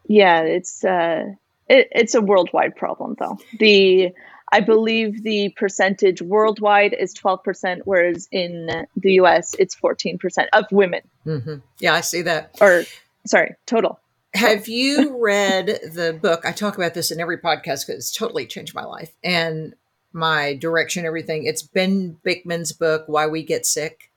yeah, 0.08 0.40
it's 0.40 0.84
uh, 0.84 1.26
it, 1.68 1.88
it's 1.92 2.14
a 2.14 2.20
worldwide 2.20 2.76
problem 2.76 3.16
though. 3.18 3.38
The 3.58 4.12
I 4.50 4.60
believe 4.60 5.22
the 5.24 5.50
percentage 5.50 6.22
worldwide 6.22 6.94
is 6.98 7.12
12%, 7.14 7.80
whereas 7.84 8.28
in 8.32 8.86
the 8.96 9.12
US 9.14 9.54
it's 9.58 9.76
14% 9.76 10.46
of 10.52 10.64
women, 10.72 11.02
hmm 11.24 11.56
Yeah, 11.78 11.94
I 11.94 12.00
see 12.00 12.22
that. 12.22 12.56
or 12.60 12.84
sorry, 13.26 13.54
total. 13.66 14.00
Have 14.34 14.68
you 14.68 15.18
read 15.22 15.66
the 15.66 16.18
book? 16.20 16.44
I 16.44 16.52
talk 16.52 16.76
about 16.76 16.94
this 16.94 17.10
in 17.10 17.20
every 17.20 17.38
podcast 17.38 17.86
because 17.86 17.96
it's 17.96 18.12
totally 18.16 18.46
changed 18.46 18.74
my 18.74 18.84
life 18.84 19.14
and 19.24 19.74
my 20.12 20.54
direction, 20.54 21.04
everything. 21.04 21.44
It's 21.44 21.62
Ben 21.62 22.18
Bikman's 22.24 22.72
book, 22.72 23.04
Why 23.06 23.26
We 23.26 23.42
Get 23.42 23.66
Sick. 23.66 24.10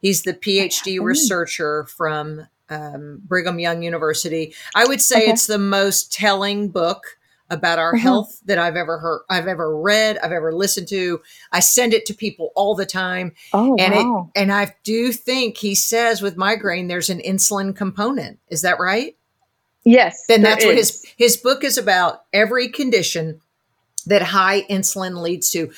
He's 0.00 0.22
the 0.22 0.34
PhD 0.34 1.00
researcher 1.00 1.84
from 1.84 2.48
um, 2.70 3.20
Brigham 3.24 3.58
Young 3.58 3.82
University. 3.82 4.54
I 4.74 4.86
would 4.86 5.00
say 5.00 5.22
Okay. 5.22 5.30
it's 5.30 5.46
the 5.46 5.58
most 5.58 6.12
telling 6.12 6.68
book 6.68 7.18
about 7.50 7.78
our 7.78 7.92
Mhm. 7.94 7.98
health 8.00 8.40
that 8.46 8.58
I've 8.58 8.76
ever 8.76 8.98
heard, 8.98 9.22
I've 9.28 9.46
ever 9.46 9.76
read, 9.76 10.16
I've 10.18 10.32
ever 10.32 10.54
listened 10.54 10.88
to. 10.88 11.20
I 11.50 11.60
send 11.60 11.92
it 11.92 12.06
to 12.06 12.14
people 12.14 12.50
all 12.54 12.74
the 12.74 12.86
time 12.86 13.32
Oh, 13.52 13.76
and 13.78 13.92
wow. 13.94 14.30
it 14.34 14.40
and 14.40 14.50
I 14.52 14.74
do 14.84 15.12
think 15.12 15.58
he 15.58 15.74
says 15.74 16.22
with 16.22 16.36
migraine 16.38 16.88
there's 16.88 17.10
an 17.10 17.20
insulin 17.20 17.76
component. 17.76 18.38
Is 18.48 18.62
that 18.62 18.78
right? 18.80 19.16
yes. 19.84 20.24
Then 20.28 20.40
that's 20.42 20.64
what 20.64 20.76
his 20.76 21.04
his 21.16 21.36
book 21.36 21.62
is 21.62 21.76
about. 21.76 22.22
Every 22.32 22.68
condition 22.68 23.40
that 24.06 24.22
high 24.22 24.62
insulin 24.70 25.20
leads 25.20 25.50
to, 25.50 25.70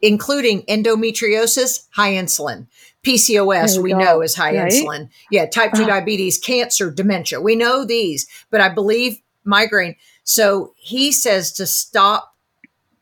including 0.00 0.62
endometriosis, 0.62 1.86
high 1.90 2.12
insulin. 2.14 2.66
PCOS, 3.04 3.78
we 3.82 3.90
go. 3.90 3.98
know 3.98 4.22
is 4.22 4.34
high 4.34 4.56
Right? 4.56 4.72
insulin. 4.72 5.08
Yeah, 5.30 5.46
type 5.46 5.72
2 5.74 5.82
Ah. 5.82 5.86
diabetes, 5.86 6.38
cancer, 6.38 6.90
dementia. 6.90 7.40
We 7.40 7.56
know 7.56 7.84
these, 7.84 8.26
but 8.50 8.60
I 8.60 8.68
believe 8.68 9.18
migraine. 9.44 9.96
So 10.24 10.72
he 10.76 11.10
says 11.12 11.52
to 11.52 11.66
stop 11.66 12.28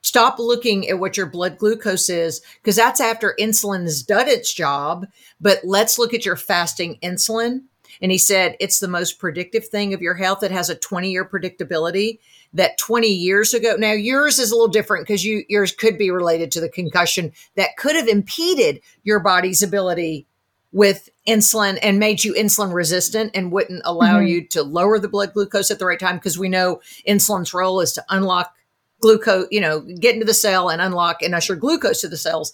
stop 0.02 0.38
looking 0.38 0.88
at 0.88 0.98
what 0.98 1.14
your 1.18 1.26
blood 1.26 1.58
glucose 1.58 2.08
is 2.08 2.40
because 2.62 2.74
that's 2.74 3.00
after 3.02 3.36
insulin 3.38 3.82
has 3.82 4.02
done 4.02 4.26
its 4.26 4.52
job, 4.54 5.06
but 5.42 5.60
let's 5.62 5.98
look 5.98 6.14
at 6.14 6.24
your 6.24 6.36
fasting 6.36 6.98
insulin. 7.02 7.60
And 8.00 8.10
he 8.10 8.16
said 8.16 8.56
it's 8.60 8.80
the 8.80 8.88
most 8.88 9.18
predictive 9.18 9.68
thing 9.68 9.92
of 9.92 10.00
your 10.00 10.14
health. 10.14 10.42
It 10.42 10.52
has 10.52 10.70
a 10.70 10.74
20 10.74 11.10
year 11.10 11.24
predictability 11.26 12.18
that 12.52 12.78
20 12.78 13.06
years 13.06 13.54
ago. 13.54 13.76
Now 13.78 13.92
yours 13.92 14.38
is 14.38 14.50
a 14.50 14.54
little 14.54 14.68
different 14.68 15.06
because 15.06 15.24
you 15.24 15.44
yours 15.48 15.72
could 15.72 15.96
be 15.96 16.10
related 16.10 16.50
to 16.52 16.60
the 16.60 16.68
concussion 16.68 17.32
that 17.56 17.76
could 17.76 17.94
have 17.96 18.08
impeded 18.08 18.80
your 19.04 19.20
body's 19.20 19.62
ability 19.62 20.26
with 20.72 21.08
insulin 21.26 21.78
and 21.82 21.98
made 21.98 22.22
you 22.22 22.32
insulin 22.34 22.72
resistant 22.72 23.32
and 23.34 23.50
wouldn't 23.52 23.82
allow 23.84 24.20
Mhm. 24.20 24.28
you 24.28 24.46
to 24.48 24.62
lower 24.62 24.98
the 24.98 25.08
blood 25.08 25.32
glucose 25.32 25.70
at 25.70 25.78
the 25.78 25.86
right 25.86 25.98
time 25.98 26.16
because 26.16 26.38
we 26.38 26.48
know 26.48 26.80
insulin's 27.06 27.52
role 27.52 27.80
is 27.80 27.92
to 27.92 28.04
unlock 28.08 28.54
glucose, 29.00 29.48
you 29.50 29.60
know, 29.60 29.80
get 29.80 30.14
into 30.14 30.26
the 30.26 30.34
cell 30.34 30.68
and 30.68 30.80
unlock 30.80 31.22
and 31.22 31.34
usher 31.34 31.56
glucose 31.56 32.00
to 32.02 32.08
the 32.08 32.16
cells. 32.16 32.52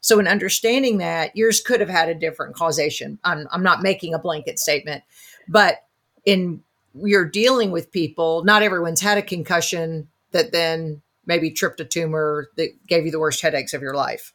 So 0.00 0.18
in 0.18 0.26
understanding 0.26 0.98
that, 0.98 1.34
yours 1.34 1.60
could 1.62 1.80
have 1.80 1.88
had 1.88 2.10
a 2.10 2.14
different 2.14 2.54
causation. 2.54 3.18
I'm, 3.24 3.46
I'm 3.50 3.62
not 3.62 3.82
making 3.82 4.12
a 4.12 4.18
blanket 4.18 4.58
statement, 4.58 5.02
but 5.48 5.84
in 6.26 6.62
you're 6.94 7.28
dealing 7.28 7.70
with 7.70 7.90
people, 7.90 8.44
not 8.44 8.62
everyone's 8.62 9.00
had 9.00 9.18
a 9.18 9.22
concussion 9.22 10.08
that 10.32 10.52
then 10.52 11.02
maybe 11.26 11.50
tripped 11.50 11.80
a 11.80 11.84
tumor 11.84 12.48
that 12.56 12.70
gave 12.86 13.04
you 13.04 13.10
the 13.10 13.20
worst 13.20 13.40
headaches 13.40 13.74
of 13.74 13.82
your 13.82 13.94
life. 13.94 14.32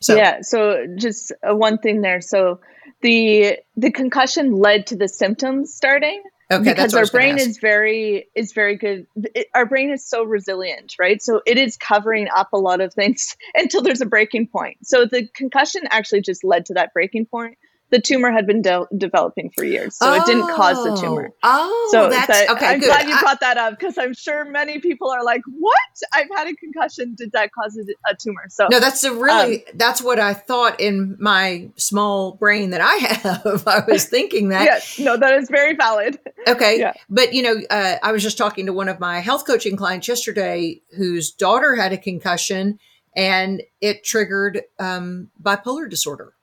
So 0.00 0.16
yeah, 0.16 0.40
so 0.42 0.86
just 0.96 1.32
uh, 1.48 1.54
one 1.54 1.78
thing 1.78 2.00
there. 2.00 2.20
So 2.20 2.60
the 3.02 3.58
the 3.76 3.90
concussion 3.90 4.52
led 4.52 4.86
to 4.88 4.96
the 4.96 5.08
symptoms 5.08 5.74
starting. 5.74 6.22
Okay, 6.52 6.70
because 6.70 6.94
our 6.94 7.06
brain 7.06 7.38
is 7.38 7.58
very 7.58 8.28
is 8.34 8.52
very 8.52 8.76
good. 8.76 9.06
It, 9.34 9.46
our 9.54 9.66
brain 9.66 9.90
is 9.90 10.04
so 10.04 10.24
resilient, 10.24 10.94
right? 10.98 11.22
So 11.22 11.42
it 11.46 11.58
is 11.58 11.76
covering 11.76 12.28
up 12.34 12.48
a 12.52 12.58
lot 12.58 12.80
of 12.80 12.92
things 12.92 13.36
until 13.54 13.82
there's 13.82 14.00
a 14.00 14.06
breaking 14.06 14.48
point. 14.48 14.78
So 14.82 15.06
the 15.06 15.28
concussion 15.34 15.82
actually 15.90 16.22
just 16.22 16.42
led 16.42 16.66
to 16.66 16.74
that 16.74 16.92
breaking 16.92 17.26
point 17.26 17.56
the 17.90 18.00
tumor 18.00 18.30
had 18.30 18.46
been 18.46 18.62
de- 18.62 18.86
developing 18.96 19.50
for 19.56 19.64
years, 19.64 19.96
so 19.96 20.10
oh, 20.10 20.14
it 20.14 20.26
didn't 20.26 20.54
cause 20.54 20.82
the 20.84 20.96
tumor. 21.00 21.30
Oh, 21.42 21.88
so 21.92 22.08
that's 22.08 22.26
that, 22.26 22.50
okay. 22.50 22.66
I'm 22.66 22.80
good. 22.80 22.86
glad 22.86 23.08
you 23.08 23.18
brought 23.18 23.40
that 23.40 23.56
up 23.56 23.78
because 23.78 23.98
I'm 23.98 24.14
sure 24.14 24.44
many 24.44 24.78
people 24.78 25.10
are 25.10 25.24
like, 25.24 25.42
"What? 25.46 25.74
I've 26.12 26.28
had 26.34 26.48
a 26.48 26.54
concussion. 26.54 27.14
Did 27.16 27.32
that 27.32 27.50
cause 27.52 27.76
a, 27.76 28.10
a 28.10 28.16
tumor?" 28.16 28.46
So 28.48 28.68
no, 28.70 28.80
that's 28.80 29.02
a 29.04 29.12
really 29.12 29.66
um, 29.66 29.72
that's 29.74 30.02
what 30.02 30.18
I 30.18 30.34
thought 30.34 30.80
in 30.80 31.16
my 31.18 31.68
small 31.76 32.32
brain 32.32 32.70
that 32.70 32.80
I 32.80 32.94
have. 32.94 33.66
I 33.66 33.82
was 33.86 34.06
thinking 34.06 34.48
that. 34.50 34.64
yes, 34.64 34.98
no, 34.98 35.16
that 35.16 35.34
is 35.34 35.48
very 35.50 35.74
valid. 35.74 36.18
Okay, 36.46 36.78
yeah. 36.78 36.92
but 37.08 37.34
you 37.34 37.42
know, 37.42 37.60
uh, 37.70 37.96
I 38.02 38.12
was 38.12 38.22
just 38.22 38.38
talking 38.38 38.66
to 38.66 38.72
one 38.72 38.88
of 38.88 39.00
my 39.00 39.20
health 39.20 39.46
coaching 39.46 39.76
clients 39.76 40.08
yesterday 40.08 40.80
whose 40.96 41.30
daughter 41.30 41.74
had 41.74 41.92
a 41.92 41.98
concussion 41.98 42.78
and 43.16 43.62
it 43.80 44.04
triggered 44.04 44.62
um, 44.78 45.28
bipolar 45.42 45.88
disorder 45.90 46.34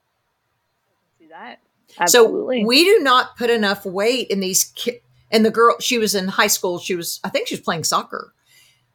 that. 1.37 1.59
Absolutely. 1.99 2.61
So 2.61 2.67
we 2.67 2.83
do 2.83 2.99
not 2.99 3.37
put 3.37 3.49
enough 3.49 3.85
weight 3.85 4.27
in 4.29 4.39
these 4.39 4.65
kids. 4.75 4.99
And 5.29 5.45
the 5.45 5.51
girl, 5.51 5.75
she 5.79 5.97
was 5.97 6.15
in 6.15 6.27
high 6.27 6.47
school. 6.47 6.79
She 6.79 6.95
was, 6.95 7.19
I 7.23 7.29
think 7.29 7.47
she 7.47 7.55
was 7.55 7.61
playing 7.61 7.83
soccer, 7.83 8.33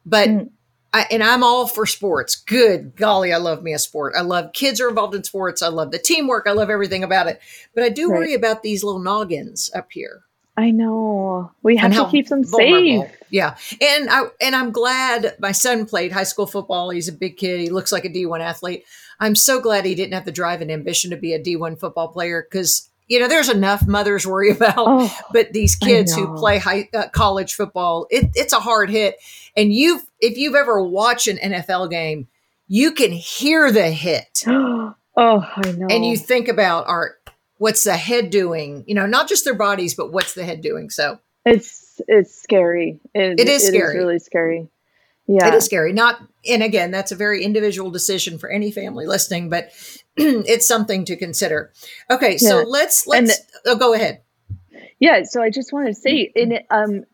but, 0.05 0.29
mm. 0.29 0.49
I, 0.95 1.07
and 1.09 1.23
I'm 1.23 1.43
all 1.43 1.65
for 1.65 1.87
sports. 1.87 2.35
Good 2.35 2.95
golly, 2.95 3.33
I 3.33 3.37
love 3.37 3.63
me 3.63 3.73
a 3.73 3.79
sport. 3.79 4.13
I 4.15 4.21
love 4.21 4.53
kids 4.53 4.79
are 4.79 4.89
involved 4.89 5.15
in 5.15 5.23
sports. 5.23 5.63
I 5.63 5.69
love 5.69 5.91
the 5.91 5.97
teamwork. 5.97 6.45
I 6.47 6.51
love 6.51 6.69
everything 6.69 7.03
about 7.03 7.27
it. 7.27 7.39
But 7.73 7.83
I 7.83 7.89
do 7.89 8.09
right. 8.09 8.19
worry 8.19 8.33
about 8.35 8.61
these 8.61 8.83
little 8.83 9.01
noggins 9.01 9.71
up 9.73 9.91
here. 9.91 10.23
I 10.55 10.69
know. 10.69 11.51
We 11.63 11.77
have 11.77 11.93
to 11.93 12.07
keep 12.11 12.27
them 12.27 12.43
vulnerable. 12.43 13.07
safe. 13.07 13.17
Yeah. 13.31 13.55
And 13.81 14.07
I 14.07 14.25
and 14.39 14.55
I'm 14.55 14.71
glad 14.71 15.35
my 15.39 15.51
son 15.51 15.87
played 15.87 16.11
high 16.11 16.25
school 16.25 16.45
football. 16.45 16.91
He's 16.91 17.07
a 17.07 17.13
big 17.13 17.37
kid. 17.37 17.59
He 17.59 17.71
looks 17.71 17.91
like 17.91 18.05
a 18.05 18.09
D1 18.09 18.39
athlete. 18.39 18.85
I'm 19.19 19.35
so 19.35 19.59
glad 19.59 19.85
he 19.85 19.95
didn't 19.95 20.13
have 20.13 20.25
the 20.25 20.31
drive 20.31 20.61
and 20.61 20.71
ambition 20.71 21.11
to 21.11 21.17
be 21.17 21.33
a 21.33 21.39
D1 21.39 21.79
football 21.79 22.09
player 22.09 22.41
cuz 22.41 22.89
you 23.09 23.19
know, 23.19 23.27
there's 23.27 23.49
enough 23.49 23.85
mothers 23.85 24.25
worry 24.25 24.49
about, 24.55 24.75
oh, 24.77 25.17
but 25.33 25.51
these 25.51 25.75
kids 25.75 26.15
who 26.15 26.35
play 26.37 26.57
high 26.57 26.89
uh, 26.93 27.09
college 27.09 27.53
football, 27.53 28.07
it, 28.09 28.31
it's 28.33 28.53
a 28.53 28.59
hard 28.59 28.89
hit. 28.89 29.17
And 29.57 29.73
you've, 29.73 30.03
if 30.21 30.37
you've 30.37 30.55
ever 30.55 30.81
watched 30.81 31.27
an 31.27 31.37
NFL 31.37 31.89
game, 31.91 32.27
you 32.67 32.93
can 32.93 33.11
hear 33.11 33.71
the 33.71 33.91
hit. 33.91 34.43
oh, 34.47 34.95
I 35.17 35.71
know. 35.73 35.87
And 35.89 36.05
you 36.05 36.15
think 36.15 36.47
about 36.47 36.85
art 36.87 37.23
what's 37.63 37.85
the 37.85 37.95
head 37.95 38.29
doing 38.29 38.83
you 38.87 38.93
know 38.93 39.05
not 39.05 39.29
just 39.29 39.45
their 39.45 39.55
bodies 39.55 39.95
but 39.95 40.11
what's 40.11 40.33
the 40.33 40.43
head 40.43 40.59
doing 40.59 40.89
so 40.89 41.17
it's 41.45 42.01
it's 42.09 42.35
scary 42.35 42.99
it, 43.13 43.39
it 43.39 43.47
is 43.47 43.63
it 43.63 43.67
scary 43.69 43.95
is 43.95 43.95
really 43.95 44.19
scary 44.19 44.67
yeah. 45.25 45.47
It 45.47 45.53
is 45.53 45.65
scary. 45.65 45.93
Not 45.93 46.21
and 46.47 46.61
again 46.61 46.91
that's 46.91 47.11
a 47.11 47.15
very 47.15 47.43
individual 47.43 47.89
decision 47.89 48.37
for 48.37 48.49
any 48.49 48.71
family 48.71 49.07
listening 49.07 49.49
but 49.49 49.71
it's 50.17 50.67
something 50.67 51.05
to 51.05 51.15
consider. 51.15 51.71
Okay 52.09 52.37
yeah. 52.39 52.49
so 52.49 52.63
let's 52.67 53.07
let's 53.07 53.39
the, 53.39 53.71
oh, 53.71 53.77
go 53.77 53.93
ahead. 53.93 54.21
Yeah 54.99 55.23
so 55.23 55.41
i 55.41 55.49
just 55.49 55.71
want 55.73 55.87
to 55.87 55.93
say 55.93 56.31
in 56.35 56.59
um 56.69 57.05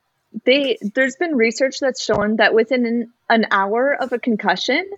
they 0.46 0.78
there's 0.96 1.16
been 1.16 1.36
research 1.36 1.80
that's 1.80 2.04
shown 2.04 2.36
that 2.38 2.54
within 2.54 2.86
an, 2.86 3.12
an 3.30 3.46
hour 3.52 3.94
of 3.94 4.12
a 4.12 4.20
concussion 4.20 4.90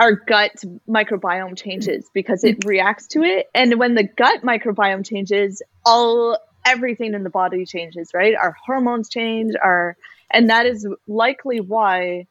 our 0.00 0.12
gut 0.12 0.52
microbiome 0.88 1.56
changes 1.56 2.08
because 2.14 2.44
it 2.44 2.64
reacts 2.64 3.06
to 3.08 3.22
it. 3.22 3.46
And 3.54 3.78
when 3.78 3.94
the 3.94 4.04
gut 4.04 4.42
microbiome 4.42 5.06
changes 5.06 5.62
all 5.84 6.38
everything 6.64 7.14
in 7.14 7.22
the 7.22 7.30
body 7.30 7.64
changes 7.64 8.10
right? 8.14 8.34
Our 8.34 8.54
hormones 8.64 9.08
change 9.08 9.54
our 9.62 9.96
and 10.30 10.50
that 10.50 10.66
is 10.66 10.86
likely 11.06 11.60
why 11.60 12.26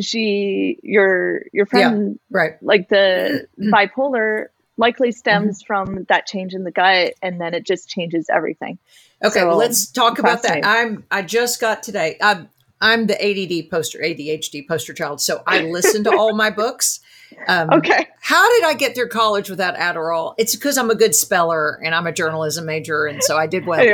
she 0.00 0.78
your 0.82 1.42
your 1.52 1.66
friend 1.66 2.18
yeah, 2.30 2.36
right 2.36 2.62
like 2.62 2.88
the 2.88 3.46
bipolar 3.58 4.46
likely 4.76 5.12
stems 5.12 5.62
mm-hmm. 5.62 5.66
from 5.66 6.04
that 6.04 6.26
change 6.26 6.54
in 6.54 6.64
the 6.64 6.70
gut 6.70 7.14
and 7.22 7.40
then 7.40 7.54
it 7.54 7.64
just 7.64 7.88
changes 7.88 8.28
everything 8.28 8.78
okay 9.24 9.40
so, 9.40 9.48
well, 9.48 9.56
let's 9.56 9.86
talk 9.90 10.18
about 10.18 10.42
that 10.42 10.64
i'm 10.64 11.04
i 11.10 11.22
just 11.22 11.60
got 11.60 11.82
today 11.82 12.16
i'm 12.20 12.48
I'm 12.80 13.06
the 13.06 13.14
ADD 13.14 13.70
poster, 13.70 13.98
ADHD 13.98 14.68
poster 14.68 14.92
child. 14.92 15.20
So 15.20 15.42
I 15.46 15.60
listen 15.62 16.04
to 16.04 16.10
all 16.10 16.34
my 16.34 16.50
books. 16.50 17.00
Um, 17.48 17.70
okay. 17.70 18.08
How 18.20 18.50
did 18.54 18.64
I 18.64 18.74
get 18.74 18.94
through 18.94 19.08
college 19.08 19.50
without 19.50 19.76
Adderall? 19.76 20.34
It's 20.38 20.56
because 20.56 20.78
I'm 20.78 20.90
a 20.90 20.94
good 20.94 21.14
speller 21.14 21.80
and 21.82 21.94
I'm 21.94 22.06
a 22.06 22.12
journalism 22.12 22.66
major. 22.66 23.06
And 23.06 23.22
so 23.22 23.36
I 23.36 23.46
did 23.46 23.66
well. 23.66 23.84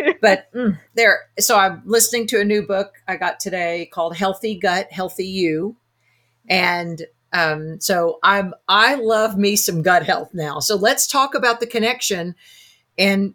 but 0.20 0.52
mm, 0.52 0.78
there, 0.94 1.20
so 1.38 1.58
I'm 1.58 1.82
listening 1.84 2.26
to 2.28 2.40
a 2.40 2.44
new 2.44 2.66
book 2.66 2.94
I 3.08 3.16
got 3.16 3.40
today 3.40 3.88
called 3.92 4.16
Healthy 4.16 4.58
Gut, 4.58 4.92
Healthy 4.92 5.26
You. 5.26 5.76
And 6.48 7.02
um, 7.32 7.80
so 7.80 8.18
I'm, 8.22 8.54
I 8.68 8.94
love 8.96 9.36
me 9.36 9.56
some 9.56 9.82
gut 9.82 10.04
health 10.04 10.30
now. 10.32 10.60
So 10.60 10.76
let's 10.76 11.06
talk 11.06 11.34
about 11.34 11.60
the 11.60 11.66
connection. 11.66 12.34
And 12.98 13.34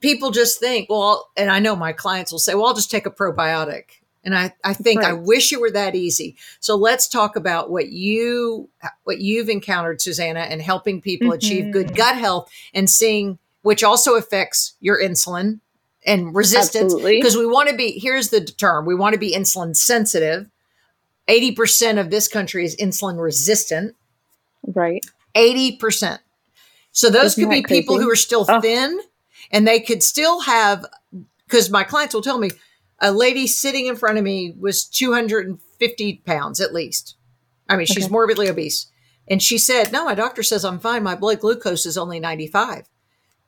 people 0.00 0.30
just 0.30 0.58
think, 0.60 0.88
well, 0.88 1.30
and 1.36 1.50
I 1.50 1.58
know 1.58 1.76
my 1.76 1.92
clients 1.92 2.32
will 2.32 2.38
say, 2.38 2.54
well, 2.54 2.66
I'll 2.66 2.74
just 2.74 2.90
take 2.90 3.06
a 3.06 3.10
probiotic. 3.10 3.84
And 4.24 4.36
I, 4.36 4.52
I 4.64 4.72
think 4.72 5.02
right. 5.02 5.10
I 5.10 5.12
wish 5.12 5.52
it 5.52 5.60
were 5.60 5.70
that 5.70 5.94
easy. 5.94 6.36
So 6.60 6.76
let's 6.76 7.06
talk 7.06 7.36
about 7.36 7.70
what 7.70 7.90
you 7.90 8.70
what 9.04 9.20
you've 9.20 9.50
encountered, 9.50 10.00
Susannah, 10.00 10.40
and 10.40 10.62
helping 10.62 11.00
people 11.00 11.28
mm-hmm. 11.28 11.36
achieve 11.36 11.72
good 11.72 11.88
mm-hmm. 11.88 11.96
gut 11.96 12.16
health 12.16 12.50
and 12.72 12.88
seeing 12.88 13.38
which 13.62 13.84
also 13.84 14.14
affects 14.14 14.74
your 14.80 15.00
insulin 15.00 15.60
and 16.06 16.34
resistance. 16.34 16.94
Because 16.94 17.36
we 17.36 17.46
want 17.46 17.68
to 17.68 17.76
be 17.76 17.98
here's 17.98 18.30
the 18.30 18.40
term 18.40 18.86
we 18.86 18.94
want 18.94 19.12
to 19.12 19.18
be 19.18 19.34
insulin 19.34 19.76
sensitive. 19.76 20.48
80% 21.28 21.98
of 21.98 22.10
this 22.10 22.28
country 22.28 22.64
is 22.66 22.76
insulin 22.76 23.18
resistant. 23.18 23.96
Right. 24.66 25.02
80%. 25.34 26.18
So 26.92 27.08
those 27.08 27.32
Isn't 27.32 27.44
could 27.44 27.50
be 27.50 27.62
crazy? 27.62 27.80
people 27.80 27.98
who 27.98 28.10
are 28.10 28.16
still 28.16 28.44
oh. 28.46 28.60
thin 28.60 29.00
and 29.50 29.66
they 29.66 29.80
could 29.80 30.02
still 30.02 30.40
have 30.42 30.84
because 31.46 31.70
my 31.70 31.82
clients 31.82 32.14
will 32.14 32.22
tell 32.22 32.38
me 32.38 32.50
a 33.00 33.12
lady 33.12 33.46
sitting 33.46 33.86
in 33.86 33.96
front 33.96 34.18
of 34.18 34.24
me 34.24 34.54
was 34.58 34.84
250 34.84 36.22
pounds 36.24 36.60
at 36.60 36.74
least. 36.74 37.16
I 37.68 37.76
mean, 37.76 37.86
she's 37.86 38.10
morbidly 38.10 38.48
obese. 38.48 38.86
And 39.28 39.42
she 39.42 39.58
said, 39.58 39.92
No, 39.92 40.04
my 40.04 40.14
doctor 40.14 40.42
says 40.42 40.64
I'm 40.64 40.78
fine. 40.78 41.02
My 41.02 41.14
blood 41.14 41.40
glucose 41.40 41.86
is 41.86 41.96
only 41.96 42.20
95. 42.20 42.88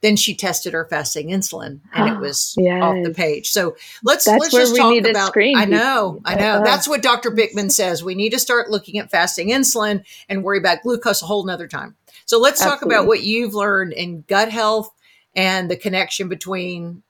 Then 0.02 0.16
she 0.16 0.34
tested 0.34 0.72
her 0.72 0.86
fasting 0.88 1.28
insulin 1.28 1.80
and 1.94 2.14
it 2.14 2.20
was 2.20 2.54
yes. 2.58 2.82
off 2.82 2.96
the 3.02 3.12
page. 3.12 3.50
So 3.50 3.76
let's 4.02 4.24
That's 4.24 4.40
let's 4.40 4.54
just 4.54 4.76
talk 4.76 4.98
about 4.98 5.36
I 5.36 5.64
know, 5.64 6.20
I 6.24 6.34
know. 6.34 6.62
That's 6.64 6.88
what 6.88 7.02
Dr. 7.02 7.30
Bikman 7.30 7.70
says. 7.70 8.04
We 8.04 8.14
need 8.14 8.30
to 8.30 8.38
start 8.38 8.70
looking 8.70 8.98
at 8.98 9.10
fasting 9.10 9.48
insulin 9.48 10.04
and 10.28 10.44
worry 10.44 10.58
about 10.58 10.82
glucose 10.82 11.22
a 11.22 11.26
whole 11.26 11.44
nother 11.44 11.68
time. 11.68 11.96
So 12.24 12.38
let's 12.38 12.60
Absolutely. 12.60 12.78
talk 12.78 12.86
about 12.86 13.06
what 13.06 13.22
you've 13.22 13.54
learned 13.54 13.92
in 13.92 14.24
gut 14.28 14.50
health 14.50 14.90
and 15.34 15.70
the 15.70 15.76
connection 15.76 16.28
between 16.28 17.02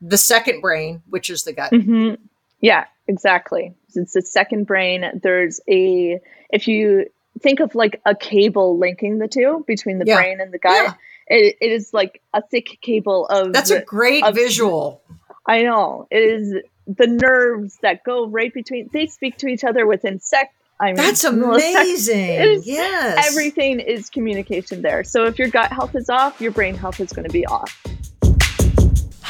the 0.00 0.18
second 0.18 0.60
brain, 0.60 1.02
which 1.08 1.30
is 1.30 1.44
the 1.44 1.52
gut. 1.52 1.72
Mm-hmm. 1.72 2.14
Yeah, 2.60 2.84
exactly. 3.06 3.74
It's 3.94 4.12
the 4.12 4.22
second 4.22 4.66
brain. 4.66 5.04
There's 5.22 5.60
a, 5.68 6.20
if 6.50 6.68
you 6.68 7.06
think 7.40 7.60
of 7.60 7.74
like 7.74 8.00
a 8.04 8.14
cable 8.14 8.78
linking 8.78 9.18
the 9.18 9.28
two 9.28 9.64
between 9.66 9.98
the 9.98 10.06
yeah. 10.06 10.16
brain 10.16 10.40
and 10.40 10.52
the 10.52 10.58
gut, 10.58 10.72
yeah. 10.72 10.94
it, 11.36 11.56
it 11.60 11.72
is 11.72 11.92
like 11.92 12.20
a 12.34 12.42
thick 12.42 12.78
cable 12.82 13.26
of. 13.26 13.52
That's 13.52 13.70
a 13.70 13.82
great 13.82 14.24
of, 14.24 14.34
visual. 14.34 15.02
I 15.46 15.62
know. 15.62 16.06
It 16.10 16.22
is 16.22 16.54
the 16.86 17.06
nerves 17.06 17.78
that 17.82 18.04
go 18.04 18.26
right 18.26 18.52
between, 18.52 18.90
they 18.92 19.06
speak 19.06 19.38
to 19.38 19.46
each 19.46 19.64
other 19.64 19.86
within 19.86 20.20
sec. 20.20 20.52
I 20.80 20.86
mean, 20.86 20.96
That's 20.96 21.24
amazing. 21.24 22.62
yes. 22.64 23.30
Everything 23.30 23.80
is 23.80 24.08
communication 24.08 24.80
there. 24.80 25.04
So 25.04 25.26
if 25.26 25.38
your 25.38 25.48
gut 25.48 25.70
health 25.70 25.94
is 25.94 26.08
off, 26.08 26.40
your 26.40 26.52
brain 26.52 26.74
health 26.74 27.00
is 27.00 27.12
going 27.12 27.26
to 27.26 27.32
be 27.32 27.44
off. 27.46 27.84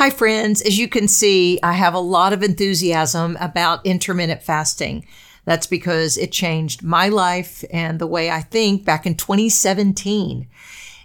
Hi, 0.01 0.09
friends. 0.09 0.63
As 0.63 0.79
you 0.79 0.89
can 0.89 1.09
see, 1.09 1.61
I 1.63 1.75
have 1.75 1.93
a 1.93 1.99
lot 1.99 2.33
of 2.33 2.43
enthusiasm 2.43 3.37
about 3.39 3.85
intermittent 3.85 4.43
fasting. 4.43 5.05
That's 5.45 5.67
because 5.67 6.17
it 6.17 6.33
changed 6.33 6.83
my 6.83 7.09
life 7.09 7.63
and 7.71 7.99
the 7.99 8.07
way 8.07 8.31
I 8.31 8.41
think 8.41 8.87
back 8.87 9.05
in 9.05 9.15
2017. 9.15 10.49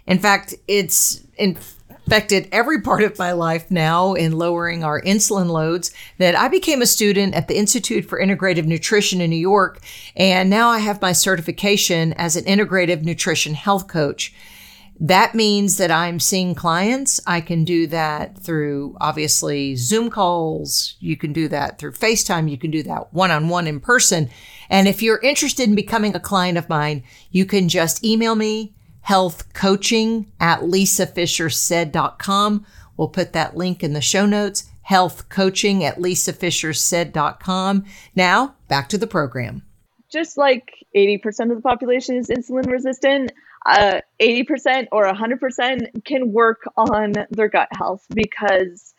In 0.06 0.18
fact, 0.18 0.54
it's 0.66 1.22
infected 1.36 2.48
every 2.50 2.80
part 2.80 3.02
of 3.02 3.18
my 3.18 3.32
life 3.32 3.70
now 3.70 4.14
in 4.14 4.38
lowering 4.38 4.82
our 4.82 5.02
insulin 5.02 5.50
loads 5.50 5.92
that 6.16 6.34
I 6.34 6.48
became 6.48 6.80
a 6.80 6.86
student 6.86 7.34
at 7.34 7.48
the 7.48 7.58
Institute 7.58 8.06
for 8.06 8.18
Integrative 8.18 8.64
Nutrition 8.64 9.20
in 9.20 9.28
New 9.28 9.36
York. 9.36 9.78
And 10.16 10.48
now 10.48 10.70
I 10.70 10.78
have 10.78 11.02
my 11.02 11.12
certification 11.12 12.14
as 12.14 12.34
an 12.34 12.44
integrative 12.44 13.02
nutrition 13.02 13.52
health 13.52 13.88
coach. 13.88 14.32
That 14.98 15.34
means 15.34 15.76
that 15.76 15.90
I'm 15.90 16.18
seeing 16.18 16.54
clients. 16.54 17.20
I 17.26 17.42
can 17.42 17.64
do 17.64 17.86
that 17.88 18.38
through 18.38 18.96
obviously 18.98 19.76
Zoom 19.76 20.08
calls. 20.08 20.94
You 21.00 21.18
can 21.18 21.34
do 21.34 21.48
that 21.48 21.78
through 21.78 21.92
FaceTime. 21.92 22.50
You 22.50 22.56
can 22.56 22.70
do 22.70 22.82
that 22.84 23.12
one 23.12 23.30
on 23.30 23.50
one 23.50 23.66
in 23.66 23.80
person. 23.80 24.30
And 24.70 24.88
if 24.88 25.02
you're 25.02 25.20
interested 25.20 25.68
in 25.68 25.74
becoming 25.74 26.14
a 26.14 26.20
client 26.20 26.56
of 26.56 26.70
mine, 26.70 27.02
you 27.30 27.44
can 27.44 27.68
just 27.68 28.02
email 28.04 28.34
me 28.34 28.74
health 29.02 29.52
coaching 29.52 30.32
at 30.40 30.60
lisafischersaid.com. 30.60 32.66
We'll 32.96 33.08
put 33.08 33.34
that 33.34 33.56
link 33.56 33.84
in 33.84 33.92
the 33.92 34.00
show 34.00 34.24
notes. 34.24 34.64
Health 34.82 35.28
coaching 35.28 35.84
at 35.84 35.98
lisafischersaid.com. 35.98 37.84
Now 38.14 38.54
back 38.68 38.88
to 38.88 38.98
the 38.98 39.06
program. 39.06 39.62
Just 40.10 40.38
like 40.38 40.72
80% 40.96 41.50
of 41.50 41.56
the 41.56 41.62
population 41.62 42.16
is 42.16 42.28
insulin 42.28 42.70
resistant, 42.70 43.32
uh, 43.66 44.00
80% 44.20 44.88
or 44.92 45.04
100% 45.04 46.04
can 46.04 46.32
work 46.32 46.62
on 46.76 47.14
their 47.30 47.48
gut 47.48 47.68
health 47.76 48.06
because 48.14 48.94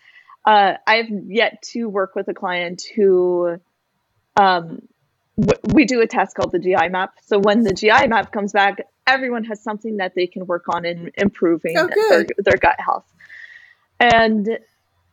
uh, 0.46 0.74
I've 0.86 1.10
yet 1.26 1.62
to 1.74 1.86
work 1.86 2.16
with 2.16 2.28
a 2.28 2.34
client 2.34 2.84
who 2.96 3.60
um, 4.36 4.82
we 5.74 5.86
do 5.86 6.02
a 6.02 6.08
test 6.08 6.36
called 6.36 6.52
the 6.52 6.60
GI 6.60 6.90
map. 6.90 7.14
So 7.24 7.40
when 7.40 7.64
the 7.64 7.74
GI 7.74 8.08
map 8.08 8.32
comes 8.32 8.52
back, 8.52 8.82
everyone 9.06 9.46
has 9.46 9.62
something 9.62 9.98
that 9.98 10.14
they 10.16 10.28
can 10.28 10.46
work 10.46 10.66
on 10.70 10.86
in 10.86 11.12
improving 11.16 11.76
oh, 11.78 11.88
their, 12.10 12.26
their 12.38 12.58
gut 12.58 12.80
health. 12.80 13.06
And 14.00 14.60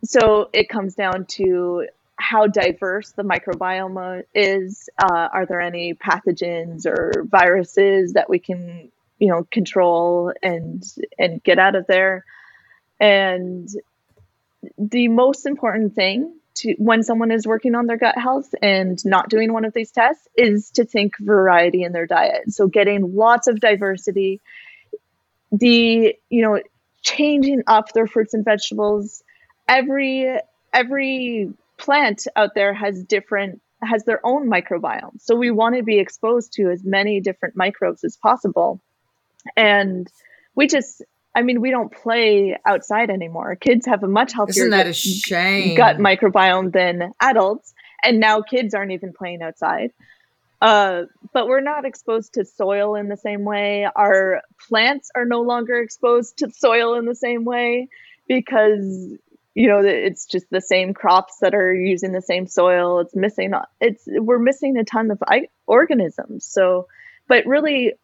so 0.05 0.51
it 0.53 0.69
comes 0.69 0.95
down 0.95 1.27
to 1.27 1.87
how 2.17 2.47
diverse 2.47 3.13
the 3.13 3.23
microbiome 3.23 4.23
is. 4.35 4.89
Uh, 4.99 5.29
are 5.33 5.47
there 5.47 5.61
any 5.61 5.95
pathogens 5.95 6.87
or 6.87 7.25
viruses 7.25 8.13
that 8.15 8.29
we 8.29 8.39
can, 8.39 8.91
you 9.19 9.29
know, 9.29 9.47
control 9.51 10.33
and 10.43 10.83
and 11.19 11.43
get 11.43 11.59
out 11.59 11.75
of 11.75 11.87
there? 11.87 12.25
And 13.01 13.69
the 14.79 15.09
most 15.09 15.47
important 15.47 15.95
thing 15.95 16.35
to 16.57 16.75
when 16.79 17.03
someone 17.03 17.31
is 17.31 17.47
working 17.47 17.75
on 17.75 17.87
their 17.87 17.97
gut 17.97 18.17
health 18.17 18.55
and 18.63 19.05
not 19.05 19.29
doing 19.29 19.53
one 19.53 19.65
of 19.65 19.73
these 19.73 19.91
tests 19.91 20.27
is 20.37 20.71
to 20.73 20.85
think 20.85 21.15
variety 21.19 21.83
in 21.83 21.93
their 21.93 22.07
diet. 22.07 22.53
So 22.53 22.69
getting 22.69 23.15
lots 23.15 23.49
of 23.49 23.61
diversity, 23.61 24.41
the 25.51 26.17
you 26.31 26.43
know 26.43 26.61
changing 27.03 27.63
up 27.67 27.93
their 27.93 28.07
fruits 28.07 28.35
and 28.35 28.45
vegetables. 28.45 29.23
Every 29.69 30.39
every 30.73 31.53
plant 31.77 32.27
out 32.37 32.55
there 32.55 32.73
has 32.73 33.03
different 33.05 33.61
has 33.83 34.05
their 34.05 34.21
own 34.25 34.49
microbiome. 34.49 35.21
So 35.21 35.37
we 35.37 35.51
want 35.51 35.77
to 35.77 35.83
be 35.83 35.99
exposed 35.99 36.55
to 36.55 36.71
as 36.71 36.85
many 36.85 37.21
different 37.21 37.57
microbes 37.57 38.05
as 38.05 38.17
possible. 38.17 38.81
And 39.57 40.09
we 40.55 40.67
just 40.67 41.03
I 41.35 41.43
mean, 41.43 41.61
we 41.61 41.71
don't 41.71 41.93
play 41.93 42.57
outside 42.65 43.11
anymore. 43.11 43.57
Kids 43.57 43.87
have 43.87 44.05
a 44.05 44.09
much 44.09 44.33
healthier 44.33 44.67
Isn't 44.67 44.71
that 44.71 44.87
a 44.87 44.93
shame? 44.93 45.77
gut 45.77 45.97
microbiome 45.97 46.73
than 46.73 47.13
adults, 47.21 47.75
and 48.05 48.21
now 48.21 48.41
kids 48.41 48.73
aren't 48.73 48.93
even 48.93 49.13
playing 49.13 49.43
outside. 49.43 49.91
Uh, 50.63 51.03
but 51.33 51.49
we're 51.49 51.61
not 51.61 51.85
exposed 51.85 52.35
to 52.35 52.45
soil 52.45 52.95
in 52.95 53.09
the 53.09 53.17
same 53.17 53.45
way. 53.45 53.87
Our 53.97 54.43
plants 54.69 55.11
are 55.15 55.27
no 55.27 55.43
longer 55.43 55.81
exposed 55.81 56.39
to 56.39 56.51
soil 56.53 56.95
in 56.95 57.05
the 57.05 57.17
same 57.17 57.45
way 57.45 57.89
because 58.29 59.19
you 59.55 59.69
know 59.69 59.81
it's 59.81 60.27
just 60.27 60.49
the 60.51 60.61
same 60.61 60.95
crops 60.95 61.39
that 61.41 61.55
are 61.55 61.75
using 61.75 62.13
the 62.13 62.23
same 62.23 62.47
soil. 62.47 63.01
It's 63.01 63.15
missing. 63.17 63.53
It's 63.81 64.05
we're 64.07 64.39
missing 64.39 64.77
a 64.77 64.85
ton 64.85 65.11
of 65.11 65.21
organisms. 65.67 66.47
So, 66.47 66.87
but 67.27 67.45
really 67.45 67.95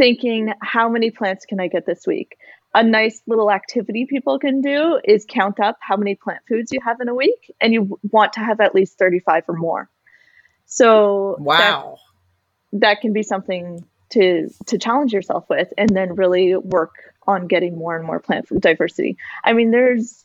thinking, 0.00 0.52
how 0.62 0.88
many 0.88 1.10
plants 1.10 1.44
can 1.44 1.60
I 1.60 1.68
get 1.68 1.84
this 1.84 2.06
week? 2.06 2.38
a 2.74 2.82
nice 2.84 3.20
little 3.26 3.50
activity 3.50 4.06
people 4.06 4.38
can 4.38 4.60
do 4.60 5.00
is 5.04 5.26
count 5.28 5.58
up 5.58 5.76
how 5.80 5.96
many 5.96 6.14
plant 6.14 6.40
foods 6.48 6.70
you 6.72 6.78
have 6.84 7.00
in 7.00 7.08
a 7.08 7.14
week 7.14 7.52
and 7.60 7.72
you 7.72 7.98
want 8.12 8.34
to 8.34 8.40
have 8.40 8.60
at 8.60 8.74
least 8.74 8.96
35 8.96 9.44
or 9.48 9.56
more. 9.56 9.90
So 10.66 11.36
wow. 11.40 11.98
that, 12.72 12.80
that 12.80 13.00
can 13.00 13.12
be 13.12 13.22
something 13.22 13.84
to 14.10 14.50
to 14.66 14.78
challenge 14.78 15.12
yourself 15.12 15.46
with 15.48 15.72
and 15.78 15.88
then 15.90 16.14
really 16.14 16.56
work 16.56 16.94
on 17.26 17.46
getting 17.46 17.76
more 17.76 17.96
and 17.96 18.06
more 18.06 18.20
plant 18.20 18.48
food 18.48 18.60
diversity. 18.60 19.16
I 19.44 19.52
mean 19.52 19.70
there's 19.70 20.24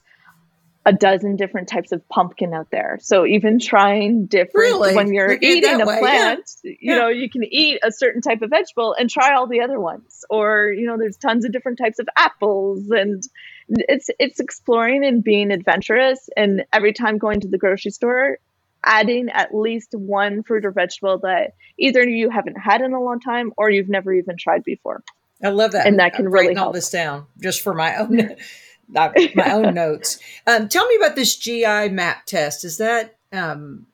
a 0.85 0.93
dozen 0.93 1.35
different 1.35 1.67
types 1.67 1.91
of 1.91 2.07
pumpkin 2.09 2.53
out 2.53 2.69
there. 2.71 2.99
So 3.01 3.25
even 3.25 3.59
trying 3.59 4.27
different 4.27 4.53
really? 4.53 4.95
when 4.95 5.13
you're 5.13 5.37
eating 5.41 5.81
a 5.81 5.85
way. 5.85 5.99
plant, 5.99 6.49
yeah. 6.63 6.71
you 6.71 6.77
yeah. 6.79 6.95
know, 6.97 7.07
you 7.09 7.29
can 7.29 7.43
eat 7.43 7.79
a 7.83 7.91
certain 7.91 8.21
type 8.21 8.43
of 8.43 8.51
vegetable 8.51 8.95
and 8.97 9.09
try 9.09 9.33
all 9.33 9.47
the 9.47 9.61
other 9.61 9.79
ones. 9.79 10.23
Or, 10.29 10.71
you 10.71 10.85
know, 10.85 10.97
there's 10.97 11.17
tons 11.17 11.43
of 11.43 11.51
different 11.51 11.79
types 11.79 11.97
of 11.97 12.07
apples 12.15 12.89
and 12.91 13.23
it's 13.67 14.11
it's 14.19 14.39
exploring 14.39 15.03
and 15.03 15.23
being 15.23 15.51
adventurous 15.51 16.29
and 16.37 16.65
every 16.71 16.93
time 16.93 17.17
going 17.17 17.39
to 17.39 17.47
the 17.47 17.57
grocery 17.57 17.89
store 17.89 18.37
adding 18.83 19.29
at 19.29 19.55
least 19.55 19.89
one 19.93 20.43
fruit 20.43 20.63
or 20.63 20.71
vegetable 20.71 21.17
that 21.17 21.55
either 21.79 22.07
you 22.07 22.29
haven't 22.29 22.55
had 22.55 22.81
in 22.81 22.93
a 22.93 23.01
long 23.01 23.19
time 23.19 23.51
or 23.57 23.69
you've 23.69 23.89
never 23.89 24.13
even 24.13 24.37
tried 24.37 24.63
before. 24.63 25.03
I 25.43 25.49
love 25.49 25.71
that. 25.71 25.87
And 25.87 25.99
that 25.99 26.13
can 26.13 26.27
I'm 26.27 26.31
really 26.31 26.53
help. 26.53 26.67
all 26.67 26.73
this 26.73 26.91
down 26.91 27.25
just 27.39 27.61
for 27.61 27.73
my 27.73 27.95
own 27.97 28.35
my 28.89 29.51
own 29.51 29.73
notes. 29.73 30.19
Um, 30.47 30.67
tell 30.67 30.87
me 30.87 30.95
about 30.95 31.15
this 31.15 31.35
GI 31.35 31.89
map 31.89 32.25
test. 32.25 32.63
Is 32.63 32.77
that 32.77 33.15
um, 33.31 33.85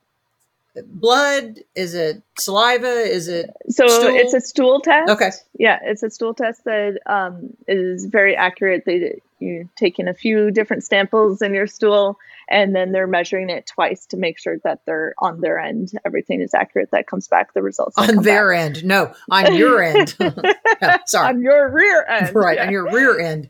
blood? 0.86 1.60
Is 1.76 1.94
it 1.94 2.22
saliva? 2.38 2.88
Is 2.88 3.28
it 3.28 3.50
so? 3.70 3.88
stool? 3.88 4.16
It's 4.16 4.34
a 4.34 4.42
stool 4.42 4.82
test. 4.82 5.10
Okay. 5.10 5.32
Yeah, 5.58 5.80
it's 5.84 6.04
a 6.04 6.10
stool 6.10 6.34
test 6.34 6.64
that 6.66 7.00
um, 7.06 7.56
is 7.68 8.06
very 8.06 8.36
accurate. 8.36 8.84
They 8.86 9.22
you 9.42 9.70
taking 9.76 10.08
a 10.08 10.14
few 10.14 10.52
different 10.52 10.84
samples 10.84 11.42
in 11.42 11.54
your 11.54 11.68
stool, 11.68 12.18
and 12.50 12.76
then 12.76 12.92
they're 12.92 13.08
measuring 13.08 13.50
it 13.50 13.66
twice 13.66 14.06
to 14.08 14.18
make 14.18 14.38
sure 14.40 14.58
that 14.64 14.82
they're 14.86 15.14
on 15.20 15.42
their 15.42 15.58
end. 15.60 15.92
Everything 16.06 16.42
is 16.42 16.54
accurate. 16.54 16.90
That 16.92 17.08
comes 17.08 17.28
back. 17.28 17.54
The 17.54 17.62
results 17.62 17.98
on 17.98 18.24
their 18.24 18.52
back. 18.52 18.60
end. 18.78 18.86
No, 18.86 19.14
on 19.30 19.56
your 19.56 19.82
end. 19.84 20.16
Yeah, 20.82 20.98
sorry. 21.06 21.28
on 21.28 21.42
your 21.44 21.70
rear 21.72 22.04
end. 22.10 22.34
right 22.34 22.58
yeah. 22.58 22.66
on 22.66 22.72
your 22.72 22.92
rear 22.92 23.20
end. 23.20 23.50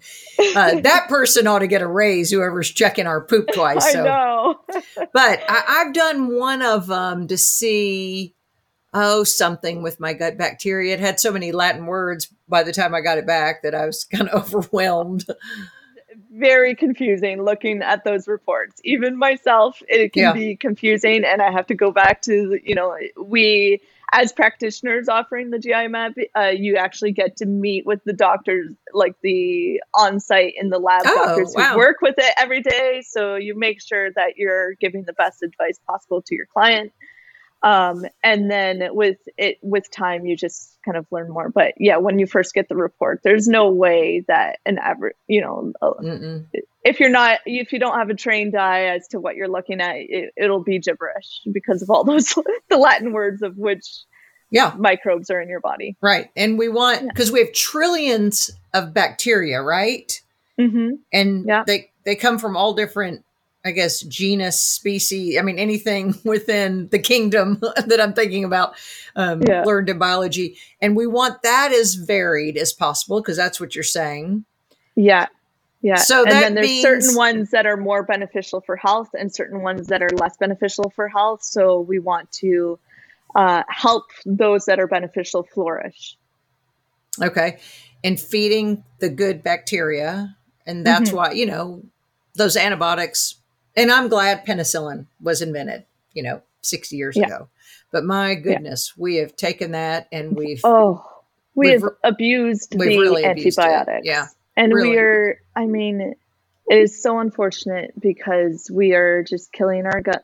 Uh, 0.53 0.75
that 0.81 1.07
person 1.07 1.47
ought 1.47 1.59
to 1.59 1.67
get 1.67 1.81
a 1.81 1.87
raise. 1.87 2.29
Whoever's 2.29 2.69
checking 2.69 3.07
our 3.07 3.21
poop 3.21 3.47
twice. 3.53 3.85
I 3.85 3.91
So. 3.93 4.03
know. 4.03 4.59
but 5.13 5.41
I, 5.47 5.63
I've 5.67 5.93
done 5.93 6.37
one 6.37 6.61
of 6.61 6.87
them 6.87 7.27
to 7.29 7.37
see 7.37 8.35
oh 8.93 9.23
something 9.23 9.81
with 9.81 10.01
my 10.01 10.11
gut 10.11 10.37
bacteria. 10.37 10.93
It 10.95 10.99
had 10.99 11.21
so 11.21 11.31
many 11.31 11.53
Latin 11.53 11.85
words 11.85 12.27
by 12.49 12.63
the 12.63 12.73
time 12.73 12.93
I 12.93 12.99
got 12.99 13.17
it 13.17 13.25
back 13.25 13.63
that 13.63 13.73
I 13.73 13.85
was 13.85 14.03
kind 14.03 14.27
of 14.27 14.53
overwhelmed. 14.53 15.23
Very 16.31 16.75
confusing 16.75 17.43
looking 17.43 17.81
at 17.81 18.03
those 18.03 18.27
reports. 18.27 18.79
Even 18.83 19.17
myself, 19.17 19.81
it 19.87 20.13
can 20.13 20.23
Yeah. 20.23 20.33
be 20.33 20.55
confusing, 20.55 21.23
and 21.25 21.41
I 21.41 21.51
have 21.51 21.67
to 21.67 21.75
go 21.75 21.91
back 21.91 22.21
to 22.23 22.59
you 22.63 22.75
know 22.75 22.97
we 23.21 23.81
as 24.13 24.33
practitioners 24.33 25.07
offering 25.07 25.51
the 25.51 25.59
GI 25.59 25.87
map, 25.87 26.13
uh, 26.35 26.47
you 26.47 26.75
actually 26.75 27.13
get 27.13 27.37
to 27.37 27.45
meet 27.45 27.85
with 27.85 28.03
the 28.03 28.11
doctors, 28.11 28.75
like 28.93 29.15
the 29.23 29.81
on-site 29.93 30.53
in 30.57 30.69
the 30.69 30.79
lab 30.79 31.03
Oh, 31.05 31.13
doctors 31.15 31.53
wow. 31.55 31.71
who 31.71 31.77
work 31.77 32.01
with 32.01 32.15
it 32.17 32.33
every 32.37 32.61
day. 32.61 33.03
So 33.07 33.35
you 33.35 33.57
make 33.57 33.81
sure 33.81 34.11
that 34.11 34.35
you're 34.35 34.73
giving 34.75 35.03
the 35.03 35.13
best 35.13 35.43
advice 35.43 35.79
possible 35.87 36.21
to 36.23 36.35
your 36.35 36.45
client. 36.45 36.91
Um, 37.63 38.05
and 38.23 38.49
then 38.49 38.89
with 38.95 39.17
it 39.37 39.57
with 39.61 39.89
time 39.91 40.25
you 40.25 40.35
just 40.35 40.77
kind 40.83 40.97
of 40.97 41.05
learn 41.11 41.29
more 41.29 41.49
but 41.49 41.73
yeah 41.77 41.97
when 41.97 42.17
you 42.17 42.25
first 42.25 42.55
get 42.55 42.67
the 42.69 42.75
report 42.75 43.21
there's 43.23 43.47
no 43.47 43.69
way 43.69 44.25
that 44.27 44.57
an 44.65 44.79
average 44.79 45.15
you 45.27 45.41
know 45.41 45.71
Mm-mm. 45.81 46.47
if 46.83 46.99
you're 46.99 47.09
not 47.11 47.39
if 47.45 47.71
you 47.71 47.77
don't 47.77 47.97
have 47.99 48.09
a 48.09 48.15
trained 48.15 48.55
eye 48.55 48.85
as 48.85 49.07
to 49.09 49.19
what 49.19 49.35
you're 49.35 49.47
looking 49.47 49.79
at 49.79 49.95
it, 49.97 50.33
it'll 50.35 50.63
be 50.63 50.79
gibberish 50.79 51.41
because 51.51 51.83
of 51.83 51.91
all 51.91 52.03
those 52.11 52.33
the 52.69 52.77
latin 52.77 53.13
words 53.13 53.43
of 53.43 53.57
which 53.57 53.85
Yeah, 54.49 54.73
microbes 54.77 55.29
are 55.29 55.39
in 55.39 55.47
your 55.47 55.61
body 55.61 55.95
right. 56.01 56.29
And 56.35 56.57
we 56.57 56.67
want 56.67 57.07
because 57.09 57.31
we 57.31 57.39
have 57.39 57.53
trillions 57.53 58.49
of 58.73 58.93
bacteria, 58.93 59.61
right? 59.61 60.19
mm-hmm. 60.59 60.95
And 61.13 61.45
Yeah. 61.47 61.63
they 61.67 61.91
they 62.05 62.15
come 62.15 62.39
from 62.39 62.57
all 62.57 62.73
different, 62.73 63.23
I 63.63 63.71
guess, 63.71 64.01
genus, 64.01 64.61
species. 64.63 65.37
I 65.37 65.43
mean, 65.43 65.59
anything 65.59 66.15
within 66.25 66.87
the 66.89 66.99
kingdom 66.99 67.59
that 67.85 67.99
I'm 68.01 68.13
thinking 68.13 68.43
about 68.43 68.73
um, 69.15 69.41
Yeah. 69.47 69.63
learned 69.63 69.89
in 69.89 69.99
biology, 69.99 70.57
and 70.81 70.95
we 70.95 71.05
want 71.07 71.43
that 71.43 71.71
as 71.71 71.93
varied 71.95 72.57
as 72.57 72.73
possible 72.73 73.21
because 73.21 73.37
that's 73.37 73.59
what 73.59 73.75
you're 73.75 73.83
saying. 73.83 74.45
yeah 74.95 75.27
yeah 75.83 75.95
So 75.95 76.21
and 76.23 76.31
that 76.31 76.41
then 76.41 76.53
there's 76.55 76.67
means- 76.67 76.81
certain 76.81 77.15
ones 77.15 77.51
that 77.51 77.65
are 77.65 77.77
more 77.77 78.03
beneficial 78.03 78.61
for 78.61 78.75
health 78.75 79.09
and 79.17 79.33
certain 79.33 79.61
ones 79.61 79.87
that 79.87 80.01
are 80.03 80.09
less 80.15 80.37
beneficial 80.37 80.91
for 80.95 81.07
health 81.07 81.41
so 81.43 81.79
we 81.81 81.97
want 81.99 82.31
to 82.33 82.77
uh, 83.35 83.63
help 83.69 84.05
those 84.25 84.65
that 84.65 84.79
are 84.79 84.87
beneficial 84.87 85.43
flourish 85.53 86.17
Okay. 87.21 87.59
And 88.03 88.19
feeding 88.19 88.83
the 88.99 89.09
good 89.09 89.43
bacteria. 89.43 90.35
and 90.67 90.85
that's 90.85 91.09
Mhm. 91.09 91.13
why 91.15 91.31
you 91.31 91.45
know 91.47 91.81
those 92.35 92.55
antibiotics. 92.55 93.35
And 93.75 93.91
I'm 93.91 94.07
glad 94.09 94.45
penicillin 94.45 95.05
was 95.21 95.41
invented. 95.41 95.85
You 96.13 96.23
know, 96.23 96.41
60 96.61 96.95
years 96.95 97.15
Yeah. 97.15 97.25
ago. 97.27 97.47
But 97.91 98.03
my 98.05 98.35
goodness, 98.35 98.93
we 98.97 99.17
have 99.17 99.35
taken 99.35 99.71
that 99.71 100.07
and 100.11 100.35
we've 100.35 100.61
Oh, 100.63 101.05
we 101.55 101.71
We've 101.71 101.81
have 101.81 101.91
abused 102.03 102.73
we've 102.77 102.89
the 102.89 102.99
really 102.99 103.25
antibiotics. 103.25 104.05
Yeah, 104.05 104.27
And 104.55 104.73
really. 104.73 104.89
we 104.91 104.97
are, 104.97 105.41
I 105.55 105.65
mean, 105.65 105.99
it 106.67 106.75
is 106.75 107.01
so 107.01 107.19
unfortunate 107.19 107.93
because 107.99 108.69
we 108.71 108.93
are 108.93 109.23
just 109.23 109.51
killing 109.51 109.85
our 109.85 109.99
gut, 110.01 110.23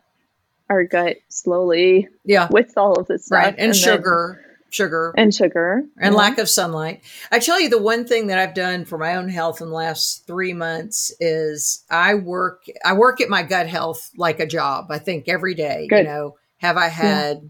our 0.70 0.86
gut 0.86 1.18
slowly 1.28 2.08
yeah, 2.24 2.48
with 2.50 2.78
all 2.78 2.94
of 3.00 3.08
this 3.08 3.26
stuff. 3.26 3.38
right. 3.38 3.56
And, 3.58 3.74
then- 3.74 3.74
sugar, 3.74 4.46
sugar, 4.70 5.14
and 5.18 5.34
sugar. 5.34 5.84
and 5.98 6.14
yeah. 6.14 6.18
lack 6.18 6.38
of 6.38 6.50
sunlight. 6.50 7.02
I 7.32 7.40
tell 7.40 7.60
you, 7.60 7.70
the 7.70 7.82
one 7.82 8.06
thing 8.06 8.28
that 8.28 8.40
I've 8.40 8.54
done 8.54 8.86
for 8.86 8.98
my 8.98 9.16
own 9.16 9.30
health 9.30 9.62
in 9.62 9.70
the 9.70 9.76
last 9.76 10.26
three 10.28 10.54
months 10.54 11.12
is 11.20 11.84
I 11.90 12.16
work. 12.16 12.66
I 12.84 12.94
work 12.94 13.22
at 13.22 13.30
my 13.30 13.44
gut 13.44 13.68
health 13.68 14.12
like 14.18 14.40
a 14.40 14.46
job. 14.46 14.88
I 14.90 15.00
think 15.00 15.28
every 15.28 15.54
day. 15.54 15.88
good. 15.90 16.00
You 16.00 16.04
know, 16.04 16.38
have 16.58 16.78
I 16.78 16.88
had 16.88 17.50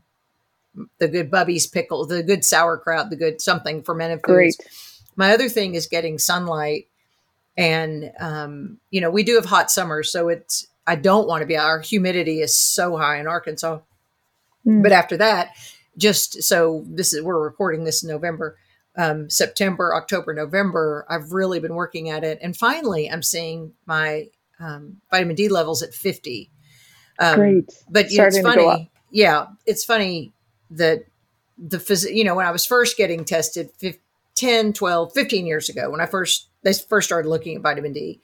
the 0.99 1.07
good 1.07 1.32
Bubbies 1.32 1.72
pickle, 1.72 2.05
the 2.05 2.24
good 2.24 2.45
sauerkraut, 2.45 3.09
the 3.09 3.15
good 3.15 3.41
something 3.41 3.84
fermented 3.84 4.22
Great. 4.22 4.55
foods? 4.57 5.03
My 5.15 5.34
other 5.34 5.49
thing 5.49 5.76
is 5.76 5.88
getting 5.88 6.20
sunlight, 6.20 6.88
and 7.57 8.11
um, 8.20 8.78
you 8.91 9.01
know, 9.01 9.09
we 9.09 9.24
do 9.24 9.36
have 9.36 9.45
hot 9.45 9.72
summers, 9.72 10.11
so 10.11 10.30
it's. 10.30 10.68
I 10.89 10.95
don't 10.95 11.28
want 11.28 11.41
to 11.41 11.45
be. 11.45 11.57
Our 11.57 11.82
humidity 11.82 12.39
is 12.39 12.55
so 12.55 12.95
high 12.95 13.20
in 13.20 13.28
Arkansas. 13.28 13.80
Mm. 14.65 14.84
But 14.84 14.91
after 14.91 15.18
that, 15.18 15.55
just 15.98 16.43
so 16.43 16.86
this 16.88 17.14
is 17.14 17.22
we're 17.24 17.39
recording 17.41 17.84
this 17.84 18.04
in 18.04 18.10
November, 18.10 18.58
um, 18.98 19.30
September, 19.30 19.95
October, 19.95 20.34
November. 20.34 21.06
I've 21.10 21.32
really 21.32 21.60
been 21.60 21.76
working 21.76 22.10
at 22.10 22.24
it, 22.24 22.39
and 22.41 22.56
finally, 22.56 23.10
I'm 23.10 23.24
seeing 23.24 23.74
my 23.86 24.28
um, 24.60 24.98
vitamin 25.12 25.36
D 25.36 25.50
levels 25.50 25.82
at 25.84 25.93
50. 25.93 26.50
Um, 27.20 27.36
Great. 27.36 27.84
But 27.89 28.12
you 28.12 28.18
know, 28.20 28.26
it's 28.26 28.38
Starting 28.38 28.52
to 28.52 28.64
go 28.66 28.72
funny. 28.72 28.91
Yeah, 29.12 29.48
it's 29.66 29.84
funny 29.86 30.34
that 30.72 31.06
the 31.58 31.78
phys- 31.78 32.14
you 32.14 32.24
know 32.24 32.36
when 32.36 32.45
I 32.45 32.52
was 32.52 32.66
first 32.66 32.98
getting 32.98 33.26
tested, 33.26 33.70
fif- 33.78 34.00
10, 34.36 34.74
12, 34.74 35.14
15 35.14 35.48
years 35.48 35.70
ago, 35.70 35.89
when 35.89 36.02
I 36.02 36.06
first 36.06 36.50
they 36.64 36.74
first 36.74 37.08
started 37.08 37.28
looking 37.30 37.56
at 37.56 37.62
vitamin 37.64 37.93
D, 37.93 38.22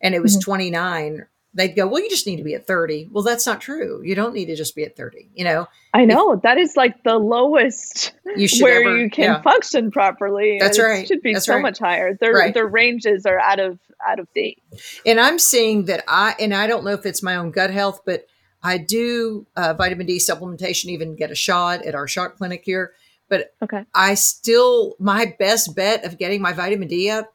and 0.00 0.14
it 0.14 0.22
was 0.22 0.36
Mhm. 0.36 0.42
29. 0.42 1.26
They'd 1.58 1.74
go, 1.74 1.86
well, 1.88 2.00
you 2.02 2.08
just 2.08 2.26
need 2.26 2.36
to 2.36 2.44
be 2.44 2.54
at 2.54 2.66
30. 2.66 3.08
Well, 3.12 3.24
that's 3.24 3.44
not 3.46 3.60
true. 3.60 4.00
You 4.04 4.14
don't 4.14 4.32
need 4.32 4.46
to 4.46 4.54
just 4.56 4.74
be 4.76 4.84
at 4.84 4.96
30. 4.96 5.28
You 5.34 5.44
know, 5.44 5.66
I 5.92 6.04
know 6.04 6.36
that 6.44 6.56
is 6.56 6.76
like 6.76 7.02
the 7.02 7.18
lowest 7.18 8.12
you 8.36 8.48
where 8.62 8.80
ever- 8.80 8.96
you 8.96 9.10
can 9.10 9.24
yeah. 9.24 9.42
function 9.42 9.90
properly. 9.90 10.58
That's 10.60 10.78
It 10.78 10.82
right. 10.82 11.06
Should 11.06 11.20
be 11.20 11.32
That's 11.34 11.46
so 11.46 11.54
right. 11.54 11.62
much 11.62 11.78
higher. 11.80 12.14
Their 12.14 12.32
Right. 12.32 12.54
their 12.54 12.66
ranges 12.66 13.26
are 13.26 13.38
out 13.40 13.58
of 13.60 13.78
out 14.08 14.20
of 14.20 14.32
date. 14.32 14.62
And 15.04 15.18
I'm 15.18 15.40
seeing 15.40 15.86
that 15.86 16.04
I, 16.06 16.36
and 16.38 16.54
I 16.54 16.68
don't 16.68 16.84
know 16.84 16.92
if 16.92 17.04
it's 17.04 17.22
my 17.22 17.34
own 17.34 17.50
gut 17.50 17.70
health, 17.70 18.02
but 18.06 18.26
I 18.62 18.78
do 18.78 19.44
uh, 19.56 19.74
vitamin 19.74 20.06
D 20.06 20.18
supplementation, 20.18 20.86
even 20.86 21.16
get 21.16 21.32
a 21.32 21.34
shot 21.34 21.84
at 21.84 21.96
our 21.96 22.06
shot 22.06 22.36
clinic 22.36 22.62
here. 22.64 22.92
But 23.28 23.52
Okay. 23.62 23.84
I 23.94 24.14
still, 24.14 24.94
my 25.00 25.34
best 25.38 25.74
bet 25.74 26.04
of 26.04 26.16
getting 26.16 26.40
my 26.40 26.52
vitamin 26.52 26.86
D 26.88 27.10
up 27.10 27.34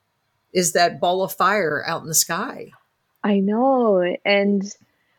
is 0.53 0.71
that 0.73 0.99
ball 1.01 1.21
of 1.23 1.33
fire 1.33 1.83
out 1.85 2.01
in 2.01 2.07
the 2.07 2.15
sky. 2.15 2.71
I 3.23 3.39
know. 3.39 4.03
And 4.25 4.63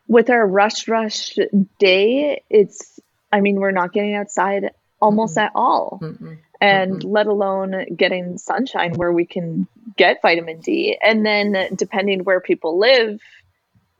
with 0.06 0.30
our 0.30 0.46
rush 0.46 0.88
rush 0.88 1.36
day, 1.78 2.42
it's 2.50 3.00
I 3.32 3.40
mean, 3.40 3.56
we're 3.56 3.72
not 3.72 3.92
getting 3.92 4.14
outside 4.14 4.70
almost 5.00 5.36
at 5.38 5.52
all. 5.54 5.98
Mm-mm. 6.02 6.38
And 6.60 7.02
let 7.04 7.26
alone 7.26 7.84
getting 7.94 8.38
sunshine 8.38 8.94
where 8.94 9.12
we 9.12 9.26
can 9.26 9.66
get 9.96 10.22
vitamin 10.22 10.60
D. 10.60 10.96
And 11.02 11.26
then 11.26 11.74
depending 11.74 12.24
where 12.24 12.40
people 12.40 12.78
live, 12.78 13.20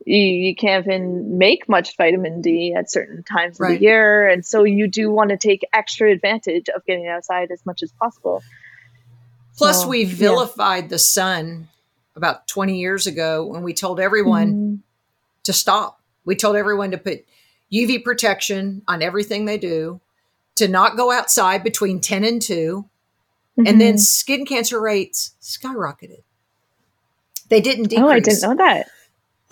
you, 0.05 0.17
you 0.17 0.55
can't 0.55 0.85
even 0.85 1.37
make 1.37 1.67
much 1.69 1.95
vitamin 1.97 2.41
D 2.41 2.73
at 2.75 2.89
certain 2.89 3.23
times 3.23 3.59
of 3.59 3.67
the 3.67 3.79
year. 3.79 4.27
And 4.27 4.43
so 4.45 4.63
you 4.63 4.87
do 4.87 5.11
want 5.11 5.29
to 5.29 5.37
take 5.37 5.67
extra 5.73 6.11
advantage 6.11 6.69
of 6.69 6.85
getting 6.85 7.07
outside 7.07 7.51
as 7.51 7.63
much 7.65 7.83
as 7.83 7.91
possible. 7.91 8.41
Plus, 9.57 9.83
So, 9.83 9.89
we 9.89 10.03
yeah. 10.03 10.15
vilified 10.15 10.89
the 10.89 10.99
sun 10.99 11.67
about 12.15 12.47
20 12.47 12.77
years 12.79 13.07
ago 13.07 13.45
when 13.45 13.61
we 13.63 13.73
told 13.73 13.99
everyone 13.99 14.53
Mhm. 14.53 14.79
to 15.43 15.53
stop. 15.53 15.99
We 16.23 16.35
told 16.35 16.55
everyone 16.55 16.91
to 16.91 16.97
put 16.97 17.25
UV 17.69 17.99
protection 17.99 18.81
on 18.87 19.01
everything 19.01 19.45
they 19.45 19.57
do, 19.57 19.99
to 20.55 20.67
not 20.67 20.95
go 20.95 21.11
outside 21.11 21.63
between 21.63 21.99
10 21.99 22.23
and 22.23 22.41
2, 22.41 22.85
and 23.57 23.79
then 23.81 23.95
Mhm. 23.95 23.99
skin 23.99 24.45
cancer 24.45 24.79
rates 24.79 25.31
skyrocketed. 25.41 26.23
They 27.49 27.61
didn't 27.61 27.89
decrease. 27.89 28.03
Oh, 28.03 28.09
I 28.09 28.19
didn't 28.19 28.41
know 28.41 28.55
that. 28.55 28.89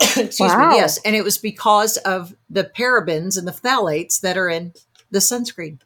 Excuse 0.00 0.38
Wow. 0.40 0.70
me. 0.70 0.76
Yes, 0.76 0.98
and 1.04 1.14
it 1.14 1.22
was 1.22 1.38
because 1.38 1.96
of 1.98 2.34
the 2.50 2.64
parabens 2.64 3.38
and 3.38 3.46
the 3.46 3.52
phthalates 3.52 4.20
that 4.20 4.36
are 4.36 4.48
in 4.48 4.72
the 5.10 5.20
sunscreen. 5.20 5.78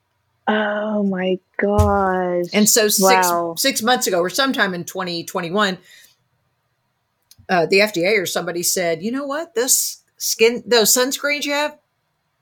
Oh 0.46 1.02
my 1.02 1.38
gosh. 1.58 2.46
And 2.54 2.66
so 2.68 2.88
six 2.88 3.26
Wow. 3.28 3.54
six 3.58 3.82
months 3.82 4.06
ago, 4.06 4.18
or 4.20 4.30
sometime 4.30 4.72
in 4.72 4.84
2021, 4.84 5.76
uh, 7.48 7.66
the 7.66 7.80
FDA 7.80 8.20
or 8.20 8.26
somebody 8.26 8.62
said, 8.62 9.02
"You 9.02 9.12
know 9.12 9.26
what? 9.26 9.54
This 9.54 10.02
skin, 10.16 10.62
those 10.66 10.92
sunscreens 10.92 11.44
you 11.44 11.52
have, 11.52 11.78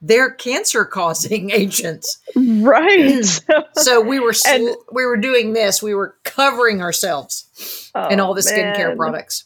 they're 0.02 0.30
cancer 0.30 0.84
causing 0.84 1.50
agents." 1.62 2.18
right. 2.36 3.24
So 3.74 4.00
we 4.00 4.18
were 4.20 4.32
sl- 4.32 4.48
And- 4.48 4.76
we 4.90 5.04
were 5.04 5.16
doing 5.18 5.52
this. 5.52 5.82
We 5.82 5.94
were 5.94 6.16
covering 6.24 6.80
ourselves 6.82 7.90
in 8.10 8.20
Oh, 8.20 8.26
all 8.26 8.34
the 8.34 8.40
skincare 8.40 8.88
man. 8.88 8.96
products. 8.96 9.44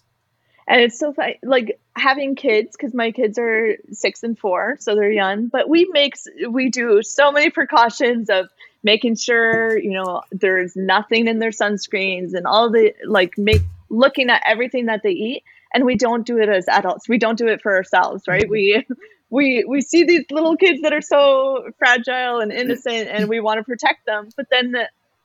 And 0.69 0.81
it's 0.83 0.99
so 1.01 1.13
funny, 1.13 1.37
like 1.43 1.81
having 1.97 2.37
kids 2.37 2.77
because 2.77 2.95
my 2.95 3.11
kids 3.11 3.39
are 3.41 3.75
six 3.91 4.23
and 4.23 4.39
four, 4.39 4.77
so 4.79 4.95
they're 4.95 5.11
young. 5.11 5.49
But 5.49 5.69
we 5.69 5.89
make 5.93 6.15
we 6.49 6.69
do 6.71 7.03
so 7.03 7.33
many 7.33 7.51
precautions 7.51 8.31
of 8.31 8.47
making 8.85 9.17
sure 9.17 9.77
you 9.77 9.91
know 9.95 10.23
there's 10.31 10.77
nothing 10.77 11.27
in 11.27 11.41
their 11.41 11.51
sunscreens 11.51 12.35
and 12.35 12.47
all 12.47 12.71
the 12.71 12.95
like 13.05 13.37
make 13.37 13.63
looking 13.91 14.31
at 14.31 14.43
everything 14.47 14.87
that 14.87 15.03
they 15.03 15.11
eat. 15.11 15.43
And 15.73 15.85
we 15.85 15.95
don't 15.95 16.27
do 16.27 16.39
it 16.39 16.49
as 16.49 16.67
adults. 16.67 17.09
We 17.09 17.19
don't 17.19 17.39
do 17.39 17.47
it 17.47 17.63
for 17.63 17.77
ourselves, 17.77 18.25
right? 18.27 18.49
We 18.49 18.85
we 19.31 19.65
we 19.69 19.81
see 19.81 20.05
these 20.05 20.25
little 20.31 20.57
kids 20.57 20.83
that 20.83 20.93
are 20.93 21.01
so 21.01 21.71
fragile 21.79 22.41
and 22.41 22.51
innocent, 22.51 23.09
and 23.09 23.29
we 23.29 23.39
want 23.39 23.59
to 23.59 23.65
protect 23.65 24.05
them. 24.05 24.31
But 24.37 24.47
then 24.51 24.75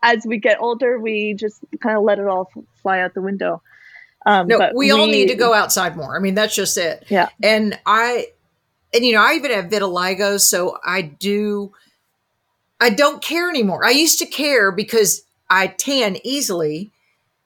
as 0.03 0.23
we 0.25 0.37
get 0.37 0.61
older, 0.61 0.99
we 0.99 1.33
just 1.33 1.59
kind 1.81 1.97
of 1.97 2.03
let 2.03 2.19
it 2.19 2.27
all 2.27 2.51
fly 2.81 2.99
out 2.99 3.15
the 3.15 3.21
window. 3.21 3.61
Um, 4.25 4.47
No, 4.47 4.57
but 4.57 4.75
we, 4.75 4.91
all 4.91 5.07
need 5.07 5.27
to 5.29 5.35
go 5.35 5.53
outside 5.53 5.95
more. 5.95 6.15
I 6.15 6.19
mean, 6.19 6.35
that's 6.35 6.55
just 6.55 6.77
it. 6.77 7.05
Yeah. 7.09 7.29
And 7.43 7.77
I, 7.85 8.27
and 8.93 9.05
you 9.05 9.13
know, 9.13 9.21
I 9.21 9.33
even 9.33 9.51
have 9.51 9.65
vitiligo, 9.65 10.39
so 10.39 10.77
I 10.83 11.01
do. 11.01 11.73
I 12.79 12.89
don't 12.89 13.21
care 13.21 13.49
anymore. 13.49 13.85
I 13.85 13.91
used 13.91 14.19
to 14.19 14.25
care 14.25 14.71
because 14.71 15.23
I 15.49 15.67
tan 15.67 16.17
easily, 16.23 16.91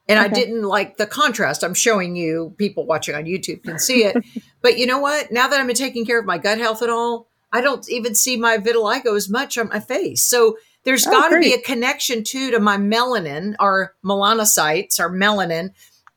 and 0.10 0.20
I 0.20 0.28
didn't 0.28 0.64
like 0.64 0.97
the 0.97 1.05
contrast. 1.05 1.64
I'm 1.64 1.74
showing 1.74 2.16
you. 2.16 2.53
People 2.57 2.86
watching 2.86 3.16
on 3.16 3.24
YouTube 3.26 3.64
can 3.64 3.80
see 3.80 4.03
it, 4.03 4.18
but 4.62 4.78
you 4.78 4.86
know 4.86 4.99
what? 4.99 5.32
Now 5.32 5.47
that 5.47 5.60
I'm 5.60 5.74
taking 5.74 6.05
care 6.05 6.20
of 6.20 6.26
my 6.26 6.38
gut 6.38 6.57
health 6.57 6.82
and 6.82 6.91
all, 6.91 7.28
I 7.53 7.62
don't 7.62 7.88
even 7.89 8.16
see 8.16 8.36
my 8.36 8.57
vitiligo 8.57 9.16
as 9.16 9.30
much 9.30 9.57
on 9.57 9.70
my 9.70 9.80
face. 9.80 10.24
So. 10.24 10.57
There's 10.86 11.05
Oh, 11.05 11.12
got 11.12 11.30
to 11.30 11.39
be 11.39 11.53
a 11.53 11.62
connection 11.62 12.24
too 12.24 12.51
to 12.51 12.60
my 12.62 12.78
melanin, 12.78 13.53
our 13.60 13.93
melanocytes, 14.03 14.97
our 14.97 15.12
melanin, 15.12 15.72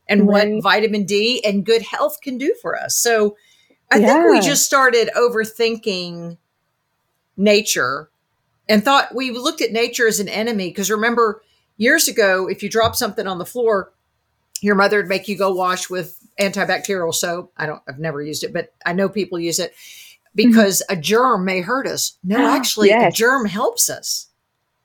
and 0.07 0.25
what 0.25 0.47
vitamin 0.63 1.03
D 1.03 1.43
and 1.43 1.65
good 1.65 1.81
health 1.81 2.21
can 2.21 2.37
do 2.37 2.55
for 2.61 2.79
us. 2.79 2.95
So 2.95 3.35
I 3.91 3.99
think 3.99 4.31
we 4.31 4.39
just 4.39 4.65
started 4.65 5.09
overthinking 5.15 6.37
nature 7.37 8.09
and 8.69 8.83
thought 8.83 9.13
we 9.13 9.31
looked 9.31 9.61
at 9.61 9.71
nature 9.71 10.07
as 10.07 10.19
an 10.19 10.29
enemy. 10.29 10.69
Because 10.69 10.89
remember, 10.89 11.41
years 11.77 12.07
ago, 12.07 12.47
if 12.47 12.63
you 12.63 12.69
drop 12.69 12.95
something 12.95 13.27
on 13.27 13.37
the 13.37 13.45
floor, 13.45 13.91
your 14.61 14.75
mother 14.75 14.97
would 14.97 15.07
make 15.07 15.27
you 15.27 15.37
go 15.37 15.53
wash 15.53 15.89
with 15.89 16.19
antibacterial 16.39 17.13
soap. 17.13 17.51
I 17.57 17.65
don't, 17.65 17.81
I've 17.87 17.99
never 17.99 18.21
used 18.21 18.43
it, 18.43 18.53
but 18.53 18.73
I 18.85 18.93
know 18.93 19.09
people 19.09 19.39
use 19.39 19.59
it 19.59 19.73
because 20.35 20.81
a 20.89 20.95
germ 20.95 21.45
may 21.45 21.61
hurt 21.61 21.87
us. 21.87 22.17
No, 22.23 22.47
actually, 22.47 22.91
a 22.91 23.11
germ 23.11 23.45
helps 23.45 23.89
us. 23.89 24.27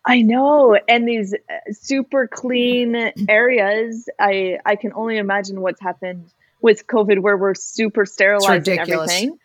I 0.04 0.22
know, 0.22 0.78
and 0.88 1.06
these 1.06 1.34
uh, 1.34 1.72
super 1.72 2.26
clean 2.26 3.12
areas. 3.28 4.08
I 4.18 4.58
I 4.64 4.76
can 4.76 4.92
only 4.94 5.18
imagine 5.18 5.60
what's 5.60 5.80
happened 5.80 6.30
with 6.60 6.86
COVID, 6.86 7.20
where 7.20 7.36
we're 7.36 7.54
super 7.54 8.06
sterilizing 8.06 8.78
everything. 8.78 9.38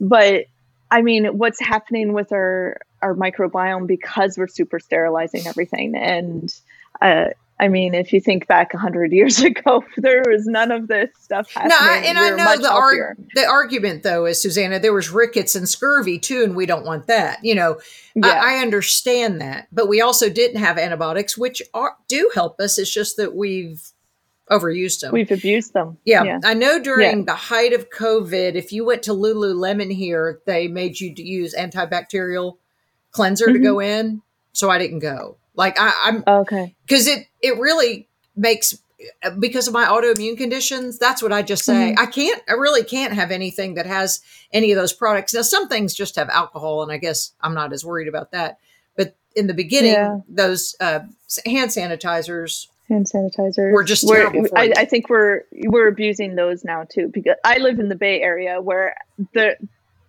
But 0.00 0.46
I 0.90 1.02
mean, 1.02 1.38
what's 1.38 1.60
happening 1.60 2.12
with 2.12 2.32
our 2.32 2.78
our 3.02 3.14
microbiome 3.14 3.86
because 3.86 4.38
we're 4.38 4.48
super 4.48 4.78
sterilizing 4.78 5.46
everything? 5.46 5.94
And 5.96 6.54
uh, 7.02 7.26
I 7.58 7.68
mean, 7.68 7.94
if 7.94 8.12
you 8.12 8.20
think 8.20 8.46
back 8.46 8.74
hundred 8.74 9.12
years 9.12 9.40
ago, 9.50 9.82
there 9.96 10.22
was 10.28 10.46
none 10.46 10.70
of 10.70 10.88
this 10.88 11.08
stuff 11.18 11.50
happening. 11.52 11.70
No, 11.70 11.76
I- 11.80 11.96
and 12.06 12.18
We 12.18 12.24
I 12.26 12.30
know 12.56 12.62
the 12.62 12.70
arg- 12.70 13.28
the 13.34 13.46
argument 13.46 14.02
though 14.02 14.26
is 14.26 14.40
Susannah, 14.42 14.78
there 14.78 14.92
was 14.92 15.08
rickets 15.10 15.54
and 15.54 15.66
scurvy 15.68 16.18
too, 16.18 16.42
and 16.44 16.54
we 16.54 16.66
don't 16.66 16.84
want 16.84 17.06
that. 17.06 17.38
You 17.42 17.54
know, 17.54 17.80
yeah. 18.14 18.26
I, 18.26 18.56
I 18.56 18.62
understand 18.62 19.40
that, 19.40 19.68
but 19.72 19.88
we 19.88 20.00
also 20.02 20.28
didn't 20.28 20.60
have 20.60 20.76
antibiotics, 20.78 21.38
which 21.38 21.62
are, 21.72 21.96
do 22.08 22.30
help 22.34 22.60
us. 22.60 22.78
It's 22.78 22.92
just 22.92 23.16
that 23.16 23.34
we've 23.34 23.80
overused 24.50 25.00
them. 25.00 25.12
We've 25.12 25.30
abused 25.32 25.72
them. 25.72 25.96
Yeah, 26.04 26.22
Yeah. 26.22 26.38
I 26.44 26.54
know 26.54 26.78
during 26.78 27.18
Yeah. 27.20 27.24
the 27.24 27.34
height 27.34 27.72
of 27.72 27.90
COVID, 27.90 28.54
if 28.54 28.70
you 28.70 28.84
went 28.84 29.02
to 29.04 29.10
Lululemon 29.12 29.92
here, 29.92 30.40
they 30.46 30.68
made 30.68 31.00
you 31.00 31.12
use 31.16 31.52
antibacterial 31.54 32.58
cleanser 33.10 33.46
to 33.46 33.58
Mhm. 33.58 33.62
go 33.62 33.80
in. 33.80 34.22
So 34.52 34.70
I 34.70 34.78
didn't 34.78 35.00
go. 35.00 35.36
Like 35.56 35.78
I, 35.80 35.92
I'm 36.04 36.22
Okay. 36.26 36.74
because 36.86 37.06
it 37.06 37.26
it 37.42 37.58
really 37.58 38.06
makes 38.36 38.78
because 39.38 39.66
of 39.68 39.74
my 39.74 39.84
autoimmune 39.86 40.36
conditions. 40.36 40.98
That's 40.98 41.22
what 41.22 41.32
I 41.32 41.42
just 41.42 41.64
say. 41.64 41.94
Mhm. 41.94 41.98
I 41.98 42.06
can't. 42.06 42.42
I 42.48 42.52
really 42.52 42.84
can't 42.84 43.12
have 43.14 43.30
anything 43.30 43.74
that 43.74 43.86
has 43.86 44.20
any 44.52 44.70
of 44.72 44.76
those 44.76 44.92
products. 44.92 45.34
Now 45.34 45.42
some 45.42 45.68
things 45.68 45.94
just 45.94 46.16
have 46.16 46.28
alcohol, 46.28 46.82
and 46.82 46.92
I 46.92 46.98
guess 46.98 47.32
I'm 47.40 47.54
not 47.54 47.72
as 47.72 47.84
worried 47.84 48.08
about 48.08 48.32
that. 48.32 48.58
But 48.96 49.14
in 49.34 49.46
the 49.46 49.54
beginning, 49.54 49.92
Yeah. 49.92 50.18
those 50.28 50.76
uh, 50.80 51.00
hand 51.44 51.70
sanitizers 51.70 52.68
Hand 52.88 53.06
sanitizer. 53.12 53.72
We're 53.72 53.82
just 53.82 54.04
We're- 54.08 54.30
terrible 54.30 54.48
I. 54.54 54.72
I 54.76 54.84
think 54.84 55.08
we're 55.10 55.42
we're 55.64 55.88
abusing 55.88 56.36
those 56.36 56.64
now 56.64 56.84
too 56.84 57.08
because 57.12 57.34
I 57.44 57.58
live 57.58 57.80
in 57.80 57.88
the 57.88 57.96
Bay 57.96 58.20
Area 58.22 58.60
where 58.62 58.94
the, 59.34 59.56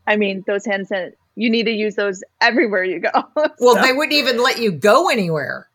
I 0.05 0.15
mean 0.15 0.43
those 0.45 0.63
hand 0.65 0.87
san 0.87 1.13
you 1.37 1.49
need 1.51 1.63
to 1.63 1.71
use 1.71 1.95
those 1.95 2.23
everywhere 2.41 2.83
you 2.83 2.99
go. 2.99 3.11
Well, 3.59 3.75
So- 3.75 3.81
they 3.81 3.93
wouldn't 3.93 4.13
even 4.13 4.41
let 4.41 4.59
you 4.59 4.71
go 4.71 5.09
anywhere. 5.09 5.69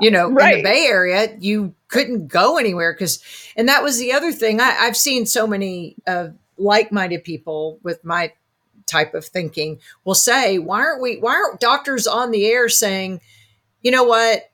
You 0.00 0.10
know, 0.10 0.28
in 0.28 0.34
the 0.34 0.62
Bay 0.62 0.86
Area, 0.88 1.36
you 1.40 1.74
couldn't 1.88 2.28
go 2.28 2.56
anywhere 2.56 2.92
because, 2.94 3.22
and 3.54 3.68
that 3.68 3.82
was 3.82 3.98
the 3.98 4.12
other 4.14 4.32
thing. 4.32 4.58
I, 4.58 4.74
I've 4.80 4.96
seen 4.96 5.26
so 5.26 5.46
many 5.46 5.94
uh, 6.06 6.28
like-minded 6.56 7.22
people 7.22 7.78
with 7.82 8.02
my 8.02 8.32
type 8.86 9.12
of 9.12 9.26
thinking 9.26 9.78
will 10.04 10.14
say, 10.14 10.58
"Why 10.58 10.80
aren't 10.80 11.02
we? 11.02 11.18
Why 11.18 11.34
aren't 11.34 11.60
doctors 11.60 12.06
on 12.06 12.30
the 12.30 12.46
air 12.46 12.70
saying, 12.70 13.20
you 13.82 13.90
know 13.90 14.04
what? 14.04 14.50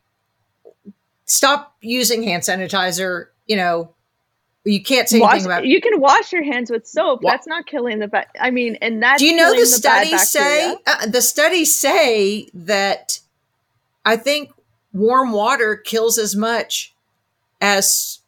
Stop 1.26 1.76
using 1.80 2.24
hand 2.24 2.42
sanitizer. 2.42 3.26
You 3.46 3.56
know, 3.56 3.94
you 4.66 4.82
can't 4.82 5.08
say 5.08 5.20
wash, 5.20 5.32
anything 5.34 5.46
about." 5.46 5.66
you 5.66 5.80
can 5.80 6.00
wash 6.00 6.32
your 6.32 6.42
hands 6.42 6.70
with 6.70 6.86
soap. 6.86 7.20
That's 7.22 7.46
not 7.46 7.66
killing 7.66 8.00
the. 8.00 8.26
I 8.40 8.50
mean, 8.50 8.76
and 8.82 9.02
that. 9.02 9.18
Do 9.18 9.26
you 9.26 9.34
know 9.36 9.44
killing 9.52 9.60
the 9.60 9.66
studies 9.66 10.30
say 10.30 10.76
uh, 10.86 11.06
the 11.06 11.22
studies 11.22 11.78
say 11.78 12.48
that 12.52 13.20
I 14.04 14.16
think 14.16 14.50
warm 14.92 15.32
water 15.32 15.76
kills 15.76 16.18
as 16.18 16.34
much 16.36 16.94
as 17.60 18.20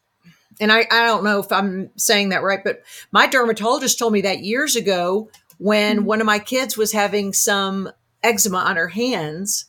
and 0.59 0.71
I, 0.71 0.79
I 0.91 1.05
don't 1.05 1.23
know 1.23 1.39
if 1.39 1.51
I'm 1.51 1.89
saying 1.95 2.29
that 2.29 2.43
right, 2.43 2.63
but 2.63 2.83
my 3.11 3.27
dermatologist 3.27 3.97
told 3.97 4.13
me 4.13 4.21
that 4.21 4.39
years 4.39 4.75
ago 4.75 5.29
when 5.57 5.99
Mhm. 6.01 6.03
one 6.03 6.21
of 6.21 6.25
my 6.25 6.39
kids 6.39 6.77
was 6.77 6.91
having 6.91 7.31
some 7.33 7.91
eczema 8.23 8.57
on 8.57 8.75
her 8.75 8.89
hands 8.89 9.65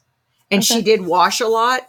and 0.50 0.64
she 0.64 0.82
did 0.82 1.02
wash 1.02 1.40
a 1.40 1.46
lot. 1.46 1.86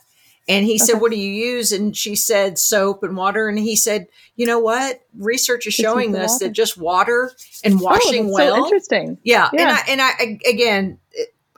And 0.51 0.65
he 0.65 0.77
said, 0.77 0.99
What 1.01 1.11
do 1.11 1.17
you 1.17 1.31
use? 1.31 1.71
And 1.71 1.95
she 1.95 2.15
said, 2.15 2.59
Soap 2.59 3.03
and 3.03 3.15
water. 3.15 3.47
And 3.47 3.57
he 3.57 3.75
said, 3.75 4.07
You 4.35 4.45
know 4.45 4.59
what? 4.59 5.01
Research 5.17 5.67
is 5.67 5.73
showing 5.73 6.11
this 6.11 6.39
that 6.39 6.51
just 6.51 6.77
water 6.77 7.31
and 7.63 7.75
Oh, 7.79 7.83
washing 7.83 8.25
that's 8.27 8.33
well 8.33 8.55
So 8.57 8.63
interesting. 8.65 9.17
yeah, 9.23 9.49
and 9.57 9.69
I 9.69 9.79
and 9.87 10.01
I 10.01 10.39
again, 10.49 10.99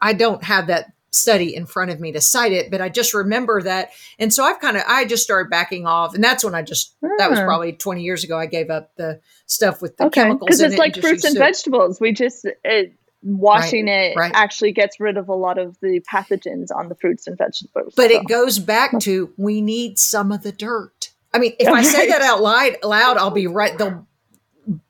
I 0.01 0.13
don't 0.13 0.43
have 0.43 0.67
that 0.67 0.91
study 1.11 1.55
in 1.55 1.67
front 1.67 1.91
of 1.91 1.99
me 1.99 2.11
to 2.11 2.19
cite 2.19 2.51
it, 2.53 2.71
but 2.71 2.81
I 2.81 2.89
just 2.89 3.13
remember 3.13 3.61
that, 3.61 3.91
and 4.17 4.33
so 4.33 4.43
I've 4.43 4.59
kind 4.59 4.75
of 4.77 4.83
I 4.87 5.05
just 5.05 5.21
started 5.23 5.49
backing 5.51 5.85
off, 5.85 6.15
and 6.15 6.23
that's 6.23 6.43
when 6.43 6.55
I 6.55 6.61
just 6.63 6.95
that 7.19 7.29
was 7.29 7.39
Ah. 7.39 7.45
probably 7.45 7.73
twenty 7.73 8.01
years 8.03 8.23
ago. 8.23 8.37
I 8.37 8.47
gave 8.47 8.69
up 8.71 8.95
the 8.95 9.21
stuff 9.45 9.81
with 9.81 9.95
the 9.97 10.05
okay 10.05 10.21
chemicals 10.21 10.47
because 10.47 10.61
it's 10.61 10.73
it 10.73 10.79
like 10.79 10.95
fruits 10.95 11.23
and 11.23 11.37
vegetables 11.37 11.99
we 12.01 12.11
just 12.13 12.45
it, 12.63 12.95
washing 13.23 13.87
it 13.87 14.15
right. 14.15 14.31
actually 14.35 14.71
gets 14.71 14.99
rid 14.99 15.17
of 15.17 15.29
a 15.29 15.33
lot 15.33 15.57
of 15.57 15.77
the 15.81 16.01
pathogens 16.11 16.67
on 16.75 16.89
the 16.89 16.95
fruits 16.95 17.25
and 17.27 17.37
vegetables 17.37 17.93
But 17.95 18.11
so. 18.11 18.17
it 18.17 18.27
goes 18.27 18.59
back 18.59 18.99
to 19.01 19.31
we 19.37 19.61
need 19.61 19.97
some 19.97 20.31
of 20.31 20.43
the 20.43 20.51
dirt. 20.51 21.11
I 21.33 21.39
mean, 21.39 21.53
if 21.59 21.67
I 21.73 21.83
say 21.83 22.09
that 22.09 22.21
out 22.21 22.41
loud, 22.41 22.77
loud, 22.83 23.17
I'll 23.17 23.31
be 23.31 23.47
right. 23.47 23.77
They'll 23.77 24.05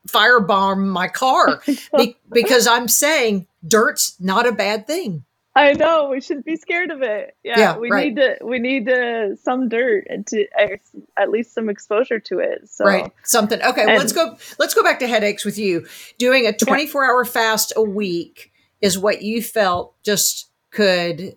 firebomb 0.08 0.86
my 0.86 1.08
car 1.08 1.60
be- 1.96 2.16
because 2.30 2.66
I'm 2.66 2.88
saying 2.88 3.46
dirt's 3.66 4.16
not 4.20 4.46
a 4.46 4.52
bad 4.52 4.86
thing. 4.86 5.24
I 5.56 5.72
know 5.72 6.08
we 6.08 6.20
shouldn't 6.20 6.44
be 6.46 6.56
scared 6.56 6.90
of 6.90 7.02
it 7.02 7.36
yeah, 7.44 7.58
Yeah, 7.58 7.76
we 7.78 7.90
right. 7.90 8.06
need 8.06 8.16
to 8.16 8.38
we 8.42 8.58
need 8.58 8.86
to 8.86 9.36
some 9.42 9.68
dirt 9.68 10.06
and 10.08 10.26
to 10.28 10.46
uh, 10.58 10.76
at 11.16 11.30
least 11.30 11.54
some 11.54 11.68
exposure 11.68 12.20
to 12.20 12.38
it 12.38 12.68
so 12.68 12.84
right 12.84 13.12
something 13.22 13.60
okay 13.62 13.86
well, 13.86 13.98
let's 13.98 14.12
go 14.12 14.36
let's 14.58 14.74
go 14.74 14.82
back 14.82 14.98
to 15.00 15.06
headaches 15.06 15.44
with 15.44 15.58
you 15.58 15.86
doing 16.18 16.46
a 16.46 16.52
24 16.52 17.04
hour 17.04 17.24
fast 17.24 17.72
a 17.76 17.82
week 17.82 18.52
is 18.80 18.98
what 18.98 19.22
you 19.22 19.42
felt 19.42 19.94
just 20.02 20.50
could 20.70 21.36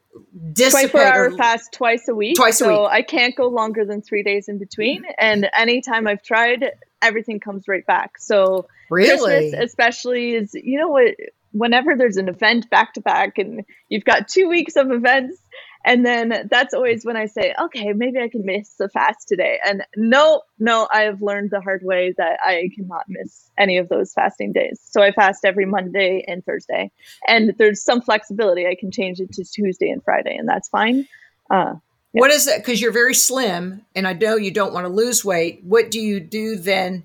dissipate 0.51 0.91
24 0.91 1.01
hour 1.01 1.25
or- 1.29 1.37
fast 1.37 1.71
twice 1.71 2.07
a 2.07 2.15
week. 2.15 2.35
Twice 2.35 2.59
a 2.59 2.65
week. 2.67 2.75
so 2.75 2.81
week. 2.83 2.91
I 2.91 3.01
can't 3.03 3.35
go 3.35 3.47
longer 3.47 3.85
than 3.85 4.01
three 4.01 4.23
days 4.23 4.49
in 4.49 4.57
between. 4.57 5.03
And 5.19 5.47
anytime 5.53 6.07
I've 6.07 6.23
tried, 6.23 6.65
everything 7.03 7.39
comes 7.39 7.67
right 7.67 7.85
back. 7.85 8.17
So 8.17 8.67
really 8.89 9.09
Christmas, 9.43 9.63
especially, 9.63 10.33
is 10.33 10.55
you 10.55 10.79
know 10.79 10.87
what? 10.87 11.15
Whenever 11.57 11.95
there's 11.95 12.17
an 12.17 12.29
event 12.29 12.69
back 12.69 12.93
to 12.93 13.01
back, 13.01 13.37
and 13.37 13.63
you've 13.89 14.05
got 14.05 14.27
two 14.27 14.47
weeks 14.47 14.75
of 14.75 14.91
events, 14.91 15.37
and 15.85 16.05
then 16.05 16.47
that's 16.51 16.73
always 16.73 17.05
when 17.05 17.15
I 17.15 17.27
say, 17.27 17.53
okay, 17.59 17.93
maybe 17.93 18.19
I 18.19 18.27
can 18.27 18.45
miss 18.45 18.73
the 18.73 18.89
fast 18.89 19.27
today. 19.27 19.59
And 19.65 19.83
no, 19.95 20.41
no, 20.59 20.87
I 20.91 21.03
have 21.03 21.21
learned 21.21 21.51
the 21.51 21.61
hard 21.61 21.81
way 21.83 22.13
that 22.17 22.39
I 22.43 22.69
cannot 22.75 23.03
miss 23.07 23.49
any 23.57 23.77
of 23.77 23.87
those 23.87 24.11
fasting 24.13 24.51
days. 24.51 24.79
So 24.83 25.01
I 25.01 25.11
fast 25.11 25.45
every 25.45 25.65
Monday 25.65 26.25
and 26.27 26.43
Thursday, 26.45 26.91
and 27.27 27.53
there's 27.57 27.83
some 27.83 28.01
flexibility. 28.01 28.67
I 28.67 28.75
can 28.75 28.91
change 28.91 29.19
it 29.19 29.31
to 29.33 29.43
Tuesday 29.43 29.89
and 29.89 30.03
Friday, 30.03 30.35
and 30.35 30.47
that's 30.47 30.67
fine. 30.67 31.07
Uh, 31.49 31.75
what 32.11 32.31
is 32.31 32.45
that 32.45 32.57
because 32.57 32.81
you're 32.81 32.91
very 32.91 33.13
slim 33.13 33.85
and 33.95 34.07
i 34.07 34.13
know 34.13 34.35
you 34.35 34.51
don't 34.51 34.73
want 34.73 34.85
to 34.85 34.91
lose 34.91 35.23
weight 35.23 35.61
what 35.63 35.91
do 35.91 35.99
you 35.99 36.19
do 36.19 36.55
then 36.55 37.03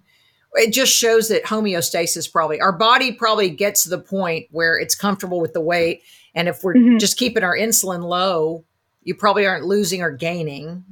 it 0.54 0.72
just 0.72 0.92
shows 0.92 1.28
that 1.28 1.44
homeostasis 1.44 2.30
probably 2.30 2.60
our 2.60 2.72
body 2.72 3.12
probably 3.12 3.48
gets 3.50 3.82
to 3.84 3.88
the 3.88 3.98
point 3.98 4.46
where 4.50 4.78
it's 4.78 4.94
comfortable 4.94 5.40
with 5.40 5.52
the 5.54 5.60
weight 5.60 6.02
and 6.34 6.48
if 6.48 6.62
we're 6.62 6.74
Mhm. 6.74 6.98
just 7.00 7.16
keeping 7.18 7.42
our 7.42 7.56
insulin 7.56 8.02
low 8.02 8.64
you 9.02 9.14
probably 9.14 9.46
aren't 9.46 9.64
losing 9.64 10.02
or 10.02 10.10
gaining 10.10 10.84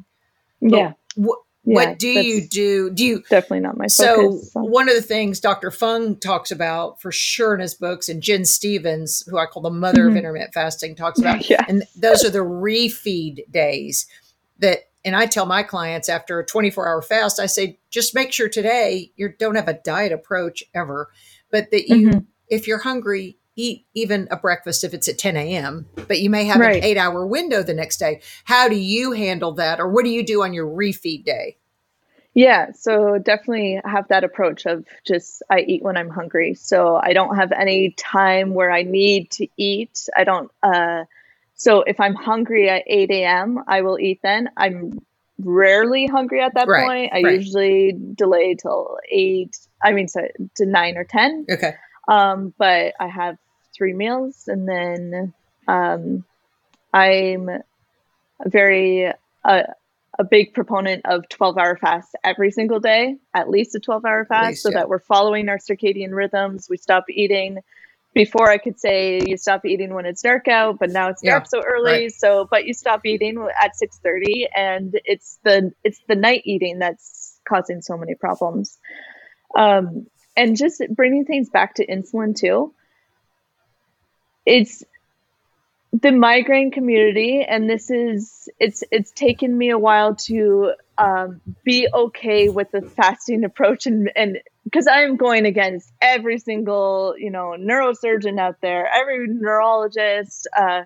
yeah. 0.60 0.92
what, 1.14 1.38
yeah, 1.64 1.74
what 1.74 1.98
do 1.98 2.08
you 2.08 2.48
do 2.48 2.90
do 2.90 3.04
you 3.04 3.22
Definitely 3.28 3.60
not 3.60 3.76
my 3.76 3.86
so 3.86 4.16
focus. 4.32 4.52
so. 4.52 4.60
one 4.62 4.88
of 4.88 4.94
the 4.94 5.02
things 5.02 5.40
Dr. 5.40 5.70
Fung 5.70 6.16
talks 6.16 6.50
about 6.50 7.00
for 7.02 7.12
sure 7.12 7.54
in 7.54 7.60
his 7.60 7.74
books, 7.74 8.08
and 8.08 8.22
Gin 8.22 8.44
Stephens, 8.46 9.22
who 9.28 9.36
I 9.38 9.44
call 9.46 9.62
the 9.62 9.70
mother 9.70 10.08
of 10.08 10.14
Mhm. 10.14 10.18
intermittent 10.18 10.54
fasting, 10.54 10.94
talks 10.96 11.18
about, 11.18 11.48
Yeah. 11.50 11.64
and 11.68 11.84
those 11.94 12.24
are 12.24 12.30
the 12.30 12.38
refeed 12.38 13.50
days 13.52 14.06
that. 14.58 14.84
And 15.04 15.16
I 15.16 15.26
tell 15.26 15.46
my 15.46 15.62
clients 15.62 16.08
after 16.08 16.38
a 16.38 16.46
24 16.46 16.88
hour 16.88 17.02
fast, 17.02 17.40
I 17.40 17.46
say, 17.46 17.78
just 17.90 18.14
make 18.14 18.32
sure 18.32 18.48
today 18.48 19.12
you 19.16 19.30
don't 19.38 19.54
have 19.54 19.68
a 19.68 19.80
diet 19.82 20.12
approach 20.12 20.62
ever, 20.74 21.10
but 21.50 21.70
that 21.70 21.88
you, 21.88 22.08
Mhm. 22.10 22.26
if 22.48 22.66
you're 22.68 22.78
hungry, 22.78 23.38
eat 23.56 23.86
even 23.94 24.28
a 24.30 24.36
breakfast 24.36 24.84
if 24.84 24.94
it's 24.94 25.08
at 25.08 25.18
10 25.18 25.36
a.m., 25.36 25.86
but 26.08 26.20
you 26.20 26.30
may 26.30 26.44
have 26.44 26.60
Right. 26.60 26.76
an 26.76 26.84
eight 26.84 26.96
hour 26.96 27.26
window 27.26 27.62
the 27.62 27.74
next 27.74 27.96
day. 27.98 28.20
How 28.44 28.68
do 28.68 28.76
you 28.76 29.12
handle 29.12 29.52
that? 29.52 29.80
Or 29.80 29.88
what 29.88 30.04
do 30.04 30.10
you 30.10 30.24
do 30.24 30.42
on 30.42 30.52
your 30.54 30.66
refeed 30.66 31.24
day? 31.24 31.56
Yeah, 32.32 32.70
so 32.72 33.18
definitely 33.18 33.80
have 33.84 34.06
that 34.08 34.22
approach 34.22 34.64
of 34.64 34.86
just 35.04 35.42
I 35.50 35.60
eat 35.60 35.82
when 35.82 35.96
I'm 35.96 36.10
hungry. 36.10 36.54
So 36.54 36.94
I 36.94 37.12
don't 37.12 37.34
have 37.34 37.50
any 37.52 37.90
time 37.90 38.54
where 38.54 38.70
I 38.70 38.82
need 38.82 39.30
to 39.32 39.48
eat. 39.56 40.08
I 40.16 40.24
don't 40.24 40.50
uh 40.62 41.04
so 41.60 41.82
if 41.82 42.00
I'm 42.00 42.14
hungry 42.14 42.70
at 42.70 42.84
8 42.86 43.10
a.m., 43.10 43.62
I 43.68 43.82
will 43.82 43.98
eat 43.98 44.20
then. 44.22 44.48
I'm 44.56 44.98
rarely 45.38 46.06
hungry 46.06 46.40
at 46.40 46.54
that 46.54 46.66
Right, 46.66 46.86
point. 46.86 47.12
I 47.12 47.20
right. 47.20 47.34
usually 47.34 47.94
delay 48.14 48.54
till 48.54 48.96
eight, 49.10 49.58
I 49.84 49.92
mean 49.92 50.08
so 50.08 50.22
to 50.56 50.64
nine 50.64 50.96
or 50.96 51.04
ten. 51.04 51.44
Okay. 51.50 51.74
Um, 52.08 52.54
but 52.56 52.94
I 52.98 53.08
have 53.08 53.36
three 53.76 53.92
meals 53.92 54.48
and 54.48 54.66
then 54.66 55.34
um, 55.68 56.24
I'm 56.94 57.50
a 57.50 58.48
very 58.48 59.12
uh, 59.44 59.62
a 60.18 60.24
big 60.24 60.54
proponent 60.54 61.04
of 61.04 61.28
12 61.28 61.58
hour 61.58 61.76
fasts 61.76 62.14
every 62.24 62.50
single 62.52 62.80
day, 62.80 63.16
at 63.34 63.50
least 63.50 63.74
a 63.74 63.80
12 63.80 64.06
hour 64.06 64.24
fast, 64.24 64.48
least, 64.48 64.62
so 64.62 64.70
yeah. 64.70 64.78
that 64.78 64.88
we're 64.88 64.98
following 64.98 65.50
our 65.50 65.58
circadian 65.58 66.14
rhythms. 66.14 66.68
We 66.70 66.78
stop 66.78 67.04
eating. 67.10 67.58
Before 68.12 68.50
I 68.50 68.58
could 68.58 68.78
say 68.80 69.20
you 69.24 69.36
stop 69.36 69.64
eating 69.64 69.94
when 69.94 70.04
it's 70.04 70.22
dark 70.22 70.48
out, 70.48 70.78
but 70.80 70.90
now 70.90 71.10
it's 71.10 71.22
Yeah, 71.22 71.34
dark 71.34 71.46
so 71.46 71.62
early. 71.62 71.92
right. 71.92 72.12
So, 72.12 72.48
but 72.50 72.64
you 72.66 72.74
stop 72.74 73.06
eating 73.06 73.38
at 73.62 73.76
6:30, 73.76 74.48
and 74.54 75.00
it's 75.04 75.38
the 75.44 75.72
it's 75.84 76.00
the 76.08 76.16
night 76.16 76.42
eating 76.44 76.80
that's 76.80 77.40
causing 77.48 77.82
so 77.82 77.96
many 77.96 78.14
problems. 78.16 78.78
Um, 79.56 80.06
and 80.36 80.56
just 80.56 80.82
bringing 80.90 81.24
things 81.24 81.50
back 81.50 81.74
to 81.74 81.86
insulin 81.86 82.34
too. 82.36 82.74
It's 84.44 84.82
the 85.92 86.12
migraine 86.12 86.70
community, 86.70 87.42
and 87.42 87.68
this 87.68 87.90
is 87.90 88.48
it's 88.58 88.82
it's 88.90 89.10
taken 89.12 89.56
me 89.56 89.70
a 89.70 89.78
while 89.78 90.14
to 90.26 90.72
um, 91.00 91.40
be 91.64 91.88
okay 91.92 92.48
with 92.48 92.70
the 92.70 92.82
fasting 92.82 93.44
approach, 93.44 93.86
and 93.86 94.10
and 94.14 94.38
because 94.64 94.86
I 94.86 95.02
am 95.02 95.16
going 95.16 95.46
against 95.46 95.90
every 96.00 96.38
single 96.38 97.14
you 97.18 97.30
know 97.30 97.56
neurosurgeon 97.58 98.38
out 98.38 98.56
there, 98.60 98.86
every 98.86 99.26
neurologist, 99.28 100.46
uh, 100.56 100.82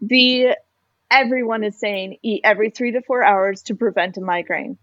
the 0.00 0.56
everyone 1.10 1.64
is 1.64 1.78
saying 1.78 2.18
eat 2.22 2.42
every 2.44 2.70
three 2.70 2.92
to 2.92 3.02
four 3.02 3.22
hours 3.24 3.62
to 3.62 3.74
prevent 3.74 4.16
a 4.16 4.20
migraine. 4.20 4.78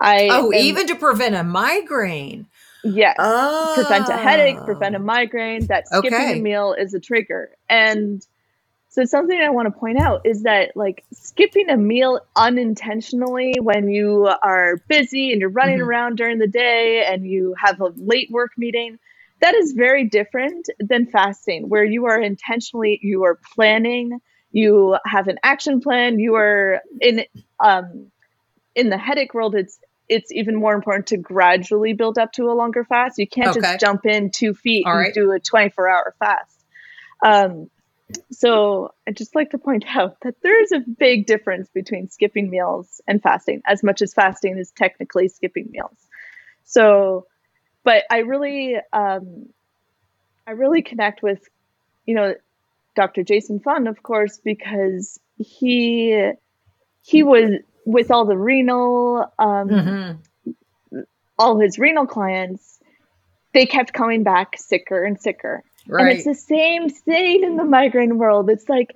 I 0.00 0.28
oh, 0.30 0.52
am- 0.52 0.54
even 0.54 0.86
to 0.88 0.94
prevent 0.96 1.34
a 1.34 1.42
migraine. 1.42 2.46
yes. 2.84 3.16
Oh. 3.18 3.72
prevent 3.74 4.08
a 4.08 4.16
headache, 4.16 4.58
prevent 4.64 4.94
a 4.94 4.98
migraine, 4.98 5.66
that 5.66 5.88
skipping 5.88 6.14
Okay. 6.14 6.38
a 6.38 6.42
meal 6.42 6.74
is 6.78 6.94
a 6.94 7.00
trigger. 7.00 7.50
And 7.68 8.24
so 8.96 9.04
something 9.04 9.38
I 9.38 9.50
want 9.50 9.66
to 9.66 9.78
point 9.78 9.98
out 9.98 10.22
is 10.24 10.44
that 10.44 10.74
like 10.74 11.04
skipping 11.12 11.68
a 11.68 11.76
meal 11.76 12.18
unintentionally 12.34 13.52
when 13.60 13.90
you 13.90 14.26
are 14.42 14.78
busy 14.88 15.32
and 15.32 15.40
you're 15.42 15.50
running 15.50 15.80
Mhm. 15.80 15.86
around 15.86 16.16
during 16.16 16.38
the 16.38 16.46
day 16.46 17.04
and 17.04 17.26
you 17.26 17.54
have 17.62 17.78
a 17.82 17.92
late 17.94 18.30
work 18.30 18.52
meeting, 18.56 18.98
that 19.42 19.54
is 19.54 19.72
very 19.72 20.04
different 20.04 20.70
than 20.78 21.04
fasting 21.08 21.68
where 21.68 21.84
you 21.84 22.06
are 22.06 22.18
intentionally 22.18 22.98
you 23.02 23.24
are 23.24 23.38
planning, 23.54 24.18
you 24.50 24.96
have 25.04 25.28
an 25.28 25.38
action 25.42 25.82
plan, 25.82 26.18
you 26.18 26.34
are 26.36 26.80
in 27.02 27.26
um 27.62 28.10
in 28.74 28.88
the 28.88 28.96
headache 28.96 29.34
world 29.34 29.54
it's 29.54 29.78
it's 30.08 30.32
even 30.32 30.54
more 30.56 30.72
important 30.74 31.08
to 31.08 31.18
gradually 31.18 31.92
build 31.92 32.16
up 32.16 32.32
to 32.32 32.44
a 32.44 32.54
longer 32.54 32.82
fast. 32.84 33.18
You 33.18 33.28
can't 33.28 33.50
Okay. 33.50 33.60
just 33.60 33.78
jump 33.78 34.06
in 34.06 34.30
two 34.30 34.54
feet 34.54 34.86
All 34.86 34.92
and 34.94 35.02
right. 35.02 35.12
do 35.12 35.32
a 35.32 35.38
24 35.38 35.86
hour 35.86 36.14
fast. 36.18 36.64
Um, 37.22 37.68
so 38.30 38.92
I'd 39.06 39.16
just 39.16 39.34
like 39.34 39.50
to 39.50 39.58
point 39.58 39.84
out 39.96 40.18
that 40.22 40.36
there 40.42 40.62
is 40.62 40.72
a 40.72 40.80
big 40.80 41.26
difference 41.26 41.68
between 41.70 42.08
skipping 42.08 42.50
meals 42.50 43.00
and 43.06 43.22
fasting, 43.22 43.62
as 43.66 43.82
much 43.82 44.02
as 44.02 44.14
fasting 44.14 44.58
is 44.58 44.70
technically 44.72 45.28
skipping 45.28 45.68
meals. 45.70 45.96
So, 46.64 47.26
but 47.84 48.04
I 48.10 48.18
really, 48.18 48.76
um, 48.92 49.48
I 50.46 50.52
really 50.52 50.82
connect 50.82 51.22
with, 51.22 51.40
you 52.04 52.14
know, 52.14 52.34
Dr. 52.94 53.22
Jason 53.22 53.60
Fung, 53.60 53.86
of 53.86 54.02
course, 54.02 54.38
because 54.42 55.20
he 55.38 56.32
he 57.02 57.22
was 57.22 57.50
with 57.84 58.10
all 58.10 58.24
the 58.24 58.36
renal 58.36 59.32
um, 59.38 60.18
Mhm. 60.92 61.06
all 61.38 61.60
his 61.60 61.78
renal 61.78 62.06
clients, 62.06 62.80
they 63.52 63.66
kept 63.66 63.92
coming 63.92 64.22
back 64.22 64.56
sicker 64.58 65.04
and 65.04 65.20
sicker. 65.20 65.62
And 65.88 66.08
it's 66.08 66.24
the 66.24 66.34
same 66.34 66.88
thing 66.88 67.44
in 67.44 67.56
the 67.56 67.64
migraine 67.64 68.18
world. 68.18 68.50
It's 68.50 68.68
like 68.68 68.94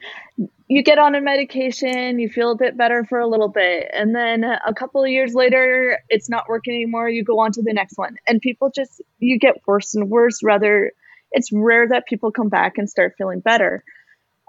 you 0.69 0.83
get 0.83 0.99
on 0.99 1.15
a 1.15 1.21
medication, 1.21 2.19
you 2.19 2.29
feel 2.29 2.53
a 2.53 2.57
bit 2.57 2.77
better 2.77 3.05
for 3.05 3.19
a 3.19 3.27
little 3.27 3.49
bit, 3.49 3.91
and 3.93 4.15
then 4.15 4.45
a 4.45 4.75
couple 4.75 5.03
of 5.03 5.11
years 5.11 5.35
later, 5.35 5.99
it's 6.09 6.29
not 6.29 6.49
working 6.49 6.75
anymore. 6.75 7.09
You 7.09 7.25
go 7.25 7.41
on 7.41 7.53
to 7.53 7.63
the 7.63 7.73
next 7.73 7.97
one, 7.97 8.17
and 8.27 8.41
people 8.41 8.71
just 8.71 9.01
you 9.19 9.39
get 9.39 9.57
worse 9.67 9.95
and 9.95 10.09
worse. 10.09 10.43
Rather, 10.43 10.93
it's 11.33 11.51
rare 11.53 11.89
that 11.89 12.07
people 12.07 12.31
come 12.33 12.49
back 12.49 12.79
and 12.79 12.89
start 12.89 13.15
feeling 13.19 13.41
better, 13.41 13.85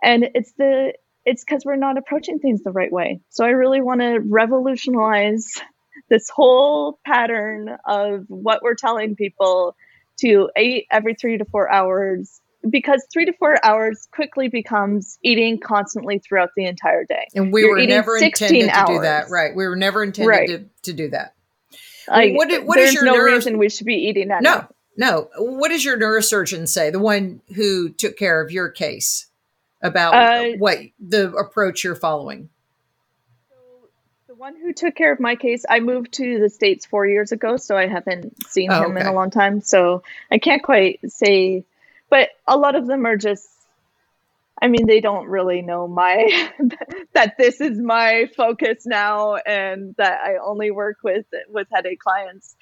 and 0.03 0.29
it's 0.35 0.51
the 0.53 0.93
it's 1.25 1.43
because 1.43 1.63
we're 1.65 1.75
not 1.75 1.97
approaching 1.97 2.39
things 2.39 2.63
the 2.63 2.71
right 2.71 2.91
way. 2.91 3.21
So 3.29 3.45
I 3.45 3.49
really 3.49 3.81
want 3.81 4.01
to 4.01 4.19
revolutionize 4.19 5.47
this 6.09 6.29
whole 6.29 6.99
pattern 7.05 7.77
of 7.85 8.25
what 8.27 8.63
we're 8.63 8.75
telling 8.75 9.15
people 9.15 9.75
to 10.19 10.49
eat 10.57 10.87
every 10.91 11.15
three 11.15 11.37
to 11.37 11.45
four 11.45 11.71
hours 11.71 12.41
because 12.69 13.03
three 13.11 13.25
to 13.25 13.33
four 13.33 13.57
hours 13.65 14.07
quickly 14.13 14.47
becomes 14.47 15.17
eating 15.23 15.59
constantly 15.59 16.19
throughout 16.19 16.49
the 16.55 16.65
entire 16.65 17.03
day. 17.05 17.25
and 17.33 17.51
we 17.51 17.61
you're 17.61 17.71
were 17.79 17.85
never 17.87 18.19
16 18.19 18.47
intended 18.47 18.73
to 18.87 18.93
do 18.93 19.01
that. 19.01 19.29
Right. 19.31 19.55
We 19.55 19.67
were 19.67 19.75
never 19.75 20.03
intended 20.03 20.29
Right. 20.29 20.47
to, 20.47 20.65
to 20.83 20.93
do 20.93 21.09
that. 21.09 21.33
Like, 22.07 22.35
what 22.35 22.49
what 22.65 22.77
is 22.77 22.85
there's 22.85 22.93
your 22.95 23.05
no 23.05 23.13
neuro- 23.13 23.33
reason 23.33 23.57
we 23.57 23.69
should 23.69 23.85
be 23.87 23.95
eating 23.95 24.27
that. 24.27 24.43
No, 24.43 24.67
no. 24.97 25.29
What 25.37 25.69
does 25.69 25.83
your 25.85 25.97
neurosurgeon 25.97 26.67
say? 26.67 26.89
The 26.91 26.99
one 26.99 27.41
who 27.55 27.89
took 27.89 28.17
care 28.17 28.41
of 28.41 28.51
your 28.51 28.69
case 28.69 29.27
about 29.81 30.13
Uh, 30.13 30.57
what 30.57 30.77
the 30.99 31.31
approach 31.33 31.83
you're 31.83 31.95
following. 31.95 32.49
One 34.41 34.55
who 34.55 34.73
took 34.73 34.95
care 34.95 35.11
of 35.11 35.19
my 35.19 35.35
case, 35.35 35.65
I 35.69 35.81
moved 35.81 36.13
to 36.13 36.39
the 36.39 36.49
states 36.49 36.87
four 36.87 37.05
years 37.05 37.31
ago, 37.31 37.57
so 37.57 37.77
I 37.77 37.85
haven't 37.85 38.47
seen 38.47 38.71
Oh, 38.71 38.85
him 38.85 38.97
in 38.97 39.05
a 39.05 39.13
long 39.13 39.29
time. 39.29 39.61
So 39.61 40.01
I 40.31 40.39
can't 40.39 40.63
quite 40.63 40.99
say, 41.11 41.63
but 42.09 42.29
a 42.47 42.57
lot 42.57 42.73
of 42.73 42.87
them 42.87 43.05
are 43.05 43.17
just. 43.17 43.47
I 44.59 44.67
mean, 44.67 44.87
they 44.87 44.99
don't 44.99 45.27
really 45.27 45.61
know 45.61 45.87
my 45.87 46.49
that 47.13 47.37
this 47.37 47.61
is 47.61 47.77
my 47.77 48.31
focus 48.35 48.83
now, 48.87 49.35
and 49.35 49.93
that 49.97 50.21
I 50.21 50.37
only 50.37 50.71
work 50.71 50.97
with 51.03 51.27
with 51.47 51.67
headache 51.71 51.99
clients. 51.99 52.55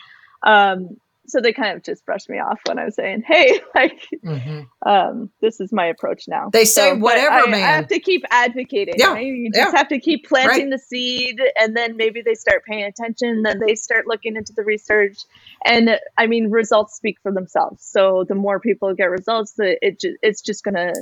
Um, 0.43 0.97
so 1.29 1.41
they 1.41 1.53
kind 1.53 1.75
of 1.77 1.83
just 1.83 2.05
brushed 2.05 2.29
me 2.29 2.39
off 2.39 2.59
when 2.65 2.79
I 2.79 2.85
was 2.85 2.95
saying, 2.95 3.23
"Hey, 3.25 3.59
like 3.75 4.07
Mhm. 4.25 4.67
um, 4.85 5.29
this 5.41 5.59
is 5.59 5.71
my 5.71 5.85
approach 5.87 6.27
now. 6.27 6.49
They 6.51 6.65
say 6.65 6.91
but 6.91 6.99
whatever, 7.01 7.35
I, 7.35 7.49
man. 7.49 7.63
I 7.63 7.67
have 7.75 7.87
to 7.87 7.99
keep 7.99 8.23
advocating. 8.31 8.95
Yeah, 8.97 9.13
right? 9.13 9.25
You 9.25 9.51
just 9.51 9.71
yeah. 9.73 9.77
have 9.77 9.87
to 9.89 9.99
keep 9.99 10.27
planting 10.27 10.69
Right. 10.69 10.71
the 10.71 10.79
seed, 10.79 11.39
and 11.59 11.75
then 11.75 11.97
maybe 11.97 12.21
they 12.21 12.35
start 12.35 12.63
paying 12.65 12.83
attention. 12.83 13.43
Then 13.43 13.59
they 13.59 13.75
start 13.75 14.07
looking 14.07 14.35
into 14.35 14.53
the 14.53 14.63
research, 14.63 15.17
and 15.65 15.99
I 16.17 16.27
mean, 16.27 16.49
results 16.51 16.95
speak 16.95 17.17
for 17.21 17.31
themselves. 17.31 17.83
So 17.83 18.25
the 18.27 18.35
more 18.35 18.59
people 18.59 18.93
get 18.93 19.09
results, 19.09 19.53
the 19.53 19.77
it 19.85 19.99
ju- 19.99 20.17
it's 20.21 20.41
just 20.41 20.63
gonna 20.63 20.93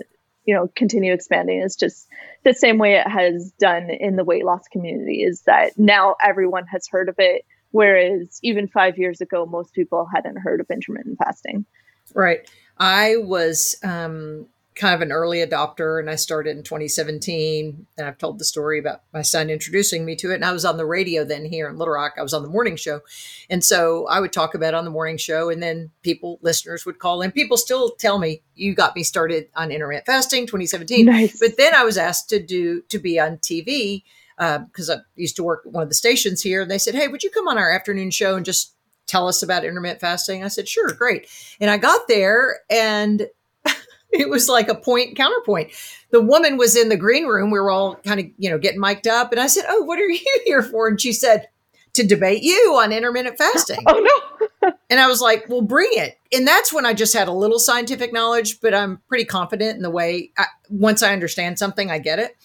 you 0.45 0.55
know 0.55 0.69
continue 0.75 1.13
expanding. 1.13 1.61
It's 1.61 1.75
just 1.75 2.07
the 2.43 2.53
same 2.53 2.78
way 2.78 2.95
it 2.95 3.07
has 3.07 3.51
done 3.59 3.89
in 3.89 4.15
the 4.15 4.23
weight 4.23 4.45
loss 4.45 4.67
community. 4.71 5.23
Is 5.23 5.41
that 5.41 5.78
now 5.78 6.15
everyone 6.23 6.65
has 6.67 6.88
heard 6.88 7.09
of 7.09 7.15
it. 7.17 7.43
Whereas 7.72 8.39
even 8.43 8.68
five 8.68 8.97
years 8.97 9.22
ago, 9.22 9.45
most 9.45 9.74
people 9.74 10.07
hadn't 10.13 10.38
heard 10.38 10.59
of 10.61 10.68
intermittent 10.70 11.18
fasting. 11.18 11.65
Right. 12.13 12.49
I 12.78 13.18
was 13.18 13.76
um, 13.84 14.47
kind 14.78 14.95
of 14.95 15.01
an 15.01 15.11
early 15.11 15.39
adopter 15.39 15.99
and 15.99 16.09
I 16.09 16.15
started 16.15 16.55
in 16.55 16.63
2017. 16.63 17.88
And 17.97 18.07
I've 18.07 18.18
told 18.18 18.39
the 18.39 18.45
story 18.45 18.80
about 18.80 19.01
my 19.13 19.22
son 19.22 19.49
introducing 19.49 20.05
me 20.05 20.15
to 20.18 20.32
it. 20.32 20.36
And 20.36 20.45
I 20.45 20.51
was 20.51 20.65
on 20.65 20.78
the 20.78 20.86
radio 20.86 21.26
then 21.26 21.45
here 21.45 21.68
in 21.68 21.78
Little 21.78 21.95
Rock. 21.95 22.13
I 22.18 22.22
was 22.22 22.34
on 22.34 22.43
the 22.43 22.49
morning 22.49 22.76
show. 22.76 23.01
And 23.49 23.63
so 23.63 24.07
I 24.07 24.20
would 24.20 24.32
talk 24.32 24.53
about 24.53 24.70
it 24.70 24.76
on 24.76 24.86
the 24.86 24.91
morning 24.91 25.18
show. 25.18 25.49
And 25.49 25.61
then 25.61 25.91
people, 26.03 26.39
listeners 26.41 26.86
would 26.86 26.99
call 26.99 27.22
in. 27.22 27.32
People 27.32 27.57
still 27.57 27.91
tell 27.91 28.20
me, 28.20 28.41
you 28.55 28.76
got 28.76 28.95
me 28.95 29.03
started 29.03 29.49
on 29.55 29.72
intermittent 29.72 30.05
fasting 30.05 30.45
2017. 30.45 31.05
Nice. 31.05 31.39
But 31.39 31.57
then 31.57 31.74
I 31.74 31.84
was 31.84 31.97
asked 31.97 32.30
to 32.30 32.39
do 32.39 32.82
to 32.84 32.99
be 32.99 33.20
on 33.20 33.38
TV 33.38 34.03
Uh, 34.38 34.60
because 34.60 34.90
I 34.90 34.98
used 35.16 35.36
to 35.38 35.44
work 35.44 35.64
at 35.66 35.72
one 35.72 35.84
of 35.84 35.90
the 35.90 35.96
stations 35.96 36.42
here. 36.42 36.62
And 36.62 36.72
they 36.72 36.78
said, 36.78 36.96
"Hey, 36.96 37.08
would 37.08 37.24
you 37.24 37.30
come 37.32 37.48
on 37.48 37.58
our 37.58 37.72
afternoon 37.72 38.12
show 38.12 38.36
and 38.36 38.46
just 38.46 38.74
tell 39.08 39.28
us 39.28 39.42
about 39.42 39.66
intermittent 39.66 40.02
fasting?" 40.02 40.44
I 40.44 40.48
said, 40.48 40.68
"Sure, 40.68 40.92
great." 40.94 41.28
And 41.60 41.70
I 41.72 41.78
got 41.78 42.08
there, 42.08 42.60
and 42.70 43.28
it 44.12 44.30
was 44.30 44.48
like 44.48 44.70
a 44.70 44.76
point 44.76 45.18
counterpoint. 45.18 45.72
The 46.12 46.22
woman 46.22 46.58
was 46.58 46.76
in 46.76 46.90
the 46.90 46.98
green 46.98 47.26
room. 47.26 47.52
We 47.52 47.60
were 47.60 47.72
all 47.72 47.96
kind 47.96 48.20
of 48.20 48.28
you 48.38 48.50
know 48.50 48.60
getting 48.60 48.80
mic'd 48.80 49.08
up, 49.08 49.32
and 49.32 49.42
I 49.42 49.48
said, 49.48 49.66
"Oh, 49.68 49.84
what 49.84 50.00
are 50.00 50.10
you 50.10 50.42
here 50.46 50.62
for?" 50.62 50.88
And 50.88 51.02
she 51.02 51.14
said, 51.14 51.48
"To 51.94 52.06
debate 52.06 52.44
you 52.44 52.78
on 52.80 52.92
intermittent 52.92 53.38
fasting." 53.38 53.80
oh 53.88 54.00
no. 54.00 54.72
And 54.90 55.00
I 55.00 55.08
was 55.08 55.22
like, 55.22 55.48
well, 55.50 55.62
bring 55.62 55.90
it. 55.92 56.18
And 56.32 56.48
that's 56.48 56.72
when 56.72 56.86
I 56.86 56.94
just 56.94 57.14
had 57.14 57.28
a 57.28 57.34
little 57.34 57.60
scientific 57.60 58.14
knowledge, 58.14 58.62
but 58.62 58.74
I'm 58.74 59.02
pretty 59.08 59.26
confident 59.26 59.76
in 59.76 59.84
the 59.84 59.90
way, 59.90 60.32
I, 60.38 60.46
once 60.70 61.04
I 61.04 61.14
understand 61.14 61.60
something, 61.60 61.92
I 61.92 62.00
get 62.00 62.20
it. 62.20 62.38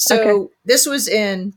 So 0.00 0.18
Okay. 0.18 0.52
this 0.64 0.86
was 0.86 1.06
in 1.08 1.54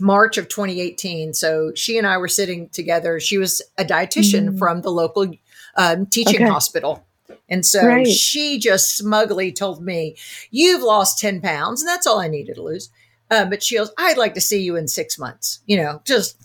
March 0.00 0.36
of 0.38 0.48
2018. 0.48 1.32
So 1.34 1.72
she 1.74 1.96
and 1.98 2.06
I 2.06 2.18
were 2.18 2.28
sitting 2.28 2.68
together. 2.68 3.18
She 3.20 3.38
was 3.38 3.62
a 3.78 3.84
dietitian 3.84 4.50
Mm. 4.50 4.58
from 4.58 4.82
the 4.82 4.90
local 4.90 5.30
um, 5.76 6.06
teaching 6.06 6.36
Okay. 6.42 6.44
hospital. 6.50 7.04
And 7.48 7.64
so 7.64 7.82
Right. 7.86 8.06
she 8.06 8.58
just 8.58 8.96
smugly 8.96 9.50
told 9.50 9.82
me, 9.82 10.16
You've 10.50 10.82
lost 10.82 11.18
10 11.18 11.40
pounds. 11.40 11.80
And 11.80 11.88
that's 11.88 12.06
all 12.06 12.18
I 12.20 12.28
needed 12.28 12.56
to 12.56 12.62
lose. 12.62 12.90
Uh, 13.30 13.46
but 13.46 13.62
she 13.62 13.76
goes, 13.76 13.90
I'd 13.96 14.18
like 14.18 14.34
to 14.34 14.40
see 14.40 14.60
you 14.60 14.76
in 14.76 14.86
six 14.86 15.18
months. 15.18 15.60
You 15.66 15.78
know, 15.78 16.02
just 16.04 16.36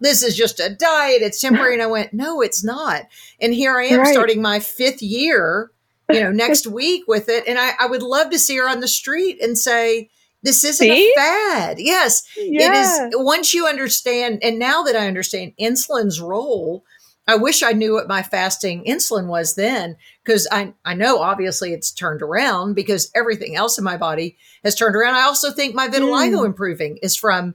this 0.00 0.22
is 0.22 0.36
just 0.36 0.58
a 0.60 0.68
diet. 0.74 1.22
It's 1.22 1.40
temporary. 1.40 1.74
And 1.74 1.82
I 1.82 1.86
went, 1.86 2.12
No, 2.12 2.40
it's 2.40 2.64
not. 2.64 3.06
And 3.40 3.54
here 3.54 3.78
I 3.78 3.84
am 3.86 4.00
Right. 4.00 4.12
starting 4.12 4.42
my 4.42 4.58
fifth 4.60 5.02
year, 5.02 5.70
you 6.12 6.20
know, 6.20 6.32
next 6.44 6.66
week 6.66 7.04
with 7.06 7.28
it. 7.28 7.44
And 7.46 7.58
I, 7.58 7.72
I 7.78 7.86
would 7.86 8.02
love 8.02 8.30
to 8.30 8.38
see 8.38 8.56
her 8.56 8.68
on 8.68 8.80
the 8.80 8.88
street 8.88 9.40
and 9.40 9.56
say, 9.56 10.10
This 10.44 10.62
isn't 10.62 10.86
See? 10.86 11.10
a 11.10 11.14
fad. 11.16 11.78
Yes, 11.80 12.22
Yeah. 12.36 12.66
it 12.66 12.74
is 12.74 13.16
once 13.16 13.52
you 13.54 13.66
understand 13.66 14.38
and 14.42 14.58
now 14.58 14.82
that 14.84 14.94
i 14.94 15.08
understand 15.08 15.52
insulin's 15.58 16.20
role 16.20 16.84
i 17.26 17.34
wish 17.34 17.62
i 17.62 17.72
knew 17.72 17.94
what 17.94 18.06
my 18.08 18.22
fasting 18.22 18.84
insulin 18.84 19.26
was 19.26 19.54
then 19.54 19.96
because 20.22 20.46
I, 20.52 20.74
I 20.84 20.94
know 20.94 21.18
obviously 21.20 21.72
it's 21.72 21.90
turned 21.90 22.20
around 22.22 22.74
because 22.74 23.10
everything 23.14 23.56
else 23.56 23.78
in 23.78 23.84
my 23.84 23.96
body 23.96 24.36
has 24.62 24.74
turned 24.74 24.94
around 24.96 25.14
i 25.14 25.22
also 25.22 25.50
think 25.50 25.74
my 25.74 25.88
vitiligo 25.88 26.40
Mm. 26.42 26.46
improving 26.46 26.98
is 27.02 27.16
from 27.16 27.54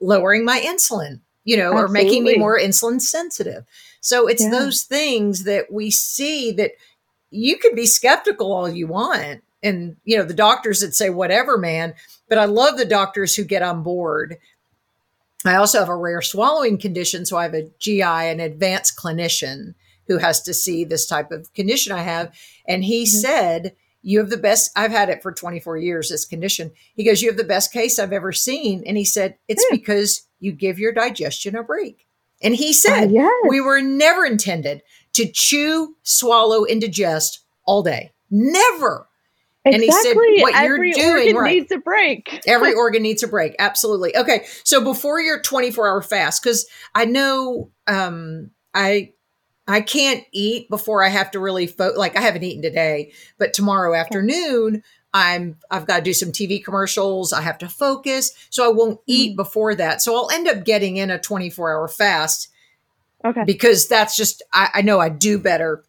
lowering 0.00 0.44
my 0.44 0.60
insulin 0.60 1.20
you 1.44 1.56
know 1.56 1.72
or 1.72 1.88
making 1.88 2.22
me 2.24 2.36
more 2.36 2.58
insulin 2.58 3.00
sensitive 3.00 3.64
so 4.00 4.26
it's 4.28 4.42
Yeah. 4.42 4.50
those 4.50 4.82
things 4.82 5.44
that 5.44 5.72
we 5.72 5.90
see 5.90 6.52
that 6.52 6.72
you 7.30 7.56
can 7.58 7.74
be 7.74 7.86
skeptical 7.86 8.52
all 8.52 8.68
you 8.68 8.86
want 8.86 9.42
and 9.62 9.96
you 10.04 10.16
know 10.18 10.24
the 10.24 10.34
doctors 10.34 10.80
that 10.80 10.94
say 10.94 11.08
whatever 11.10 11.56
man 11.56 11.94
but 12.28 12.38
i 12.38 12.44
love 12.44 12.76
the 12.76 12.84
doctors 12.84 13.34
who 13.34 13.44
get 13.44 13.62
on 13.62 13.82
board 13.82 14.36
I 15.44 15.54
also 15.56 15.78
have 15.78 15.88
a 15.88 15.94
rare 15.96 16.22
swallowing 16.22 16.76
condition, 16.76 17.24
so 17.24 17.36
I 17.36 17.44
have 17.44 17.54
a 17.54 17.70
GI, 17.78 18.02
an 18.02 18.40
advanced 18.40 18.96
clinician 18.98 19.74
who 20.08 20.18
has 20.18 20.42
to 20.42 20.52
see 20.54 20.82
this 20.82 21.06
type 21.06 21.30
of 21.30 21.52
condition 21.54 21.92
I 21.92 22.02
have. 22.02 22.34
And 22.66 22.82
he 22.82 23.04
Mhm. 23.04 23.08
said, 23.08 23.76
You 24.02 24.18
have 24.18 24.30
the 24.30 24.38
best, 24.38 24.70
I've 24.74 24.90
had 24.90 25.08
it 25.08 25.22
for 25.22 25.30
24 25.30 25.76
years, 25.76 26.08
this 26.08 26.24
condition. 26.24 26.72
He 26.96 27.04
goes, 27.04 27.22
You 27.22 27.28
have 27.28 27.36
the 27.36 27.44
best 27.44 27.72
case 27.72 27.96
I've 27.98 28.12
ever 28.14 28.32
seen. 28.32 28.82
And 28.86 28.96
he 28.96 29.04
said, 29.04 29.36
It's 29.46 29.64
Yeah. 29.70 29.76
because 29.76 30.22
you 30.40 30.50
give 30.50 30.80
your 30.80 30.90
digestion 30.92 31.54
a 31.54 31.62
break. 31.62 32.06
And 32.42 32.56
he 32.56 32.72
said, 32.72 33.08
Ah, 33.10 33.12
yes. 33.12 33.32
we 33.48 33.60
were 33.60 33.80
never 33.80 34.24
intended 34.24 34.82
to 35.12 35.30
chew, 35.30 35.94
swallow, 36.02 36.64
and 36.64 36.80
digest 36.80 37.40
all 37.66 37.84
day. 37.84 38.10
Never. 38.32 39.06
And 39.72 39.82
he 39.82 39.90
said, 39.90 39.98
exactly. 40.12 40.42
what 40.42 40.52
you're 40.54 40.74
Every 40.74 40.92
doing, 40.92 41.06
organ 41.16 41.36
right. 41.36 41.54
needs 41.54 41.72
a 41.72 41.78
break. 41.78 42.40
Every 42.46 42.74
organ 42.74 43.02
needs 43.02 43.22
a 43.22 43.28
break. 43.28 43.54
Absolutely. 43.58 44.16
Okay. 44.16 44.44
So 44.64 44.82
before 44.82 45.20
your 45.20 45.40
24 45.40 45.88
hour 45.88 46.02
fast, 46.02 46.42
because 46.42 46.66
I 46.94 47.04
know 47.04 47.70
um, 47.86 48.50
I 48.74 49.12
I 49.68 49.80
can't 49.80 50.22
eat 50.32 50.68
before 50.70 51.02
I 51.02 51.08
have 51.08 51.30
to 51.32 51.40
really 51.40 51.66
fo- 51.66 51.94
like 51.96 52.16
I 52.16 52.20
haven't 52.20 52.44
eaten 52.44 52.62
today, 52.62 53.12
but 53.38 53.52
tomorrow 53.52 53.94
afternoon 53.94 54.82
I'm 55.12 55.56
I've 55.70 55.86
got 55.86 55.96
to 55.98 56.02
do 56.02 56.12
some 56.12 56.30
TV 56.30 56.62
commercials. 56.62 57.32
I 57.32 57.40
have 57.40 57.58
to 57.58 57.68
focus, 57.68 58.32
so 58.50 58.64
I 58.64 58.72
won't 58.72 59.00
eat 59.06 59.32
Mm. 59.32 59.36
before 59.36 59.74
that. 59.74 60.02
So 60.02 60.14
I'll 60.14 60.30
end 60.30 60.46
up 60.46 60.64
getting 60.64 60.98
in 60.98 61.10
a 61.10 61.18
24 61.18 61.72
hour 61.72 61.88
fast 61.88 62.48
Okay. 63.24 63.42
because 63.44 63.88
that's 63.88 64.16
just 64.16 64.42
I, 64.52 64.68
I 64.74 64.82
know 64.82 65.00
I 65.00 65.08
do 65.08 65.38
better 65.38 65.82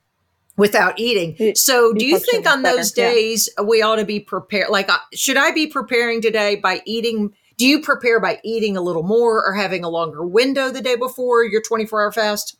without 0.58 1.00
eating. 1.00 1.56
So, 1.56 1.94
do 1.94 2.06
you 2.06 2.20
think 2.20 2.50
on 2.50 2.64
those 2.64 2.98
yeah. 2.98 3.10
days 3.10 3.50
we 3.64 3.82
ought 3.82 3.98
to 3.98 4.06
be 4.06 4.20
prepared? 4.20 4.70
Like, 4.70 4.90
uh, 4.90 4.98
should 5.14 5.38
I 5.38 5.52
be 5.52 5.68
preparing 5.68 6.22
today 6.22 6.56
by 6.56 6.82
eating? 6.86 7.34
Do 7.58 7.66
you 7.66 7.82
prepare 7.82 8.20
by 8.20 8.40
eating 8.44 8.76
a 8.78 8.82
little 8.82 9.04
more 9.04 9.44
or 9.46 9.54
having 9.54 9.84
a 9.84 9.90
longer 9.90 10.26
window 10.26 10.70
the 10.70 10.82
day 10.82 10.96
before 10.96 11.44
your 11.44 11.62
24 11.62 12.02
hour 12.02 12.12
fast? 12.12 12.60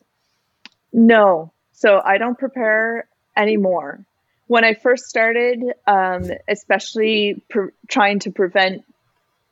No. 0.92 1.52
So 1.72 2.00
I 2.04 2.18
don't 2.18 2.38
prepare 2.38 3.08
anymore. 3.36 4.04
When 4.48 4.64
I 4.64 4.74
first 4.74 5.04
started, 5.04 5.62
um, 5.86 6.30
especially 6.48 7.42
pre- 7.50 7.70
trying 7.88 8.18
to 8.20 8.30
prevent, 8.30 8.82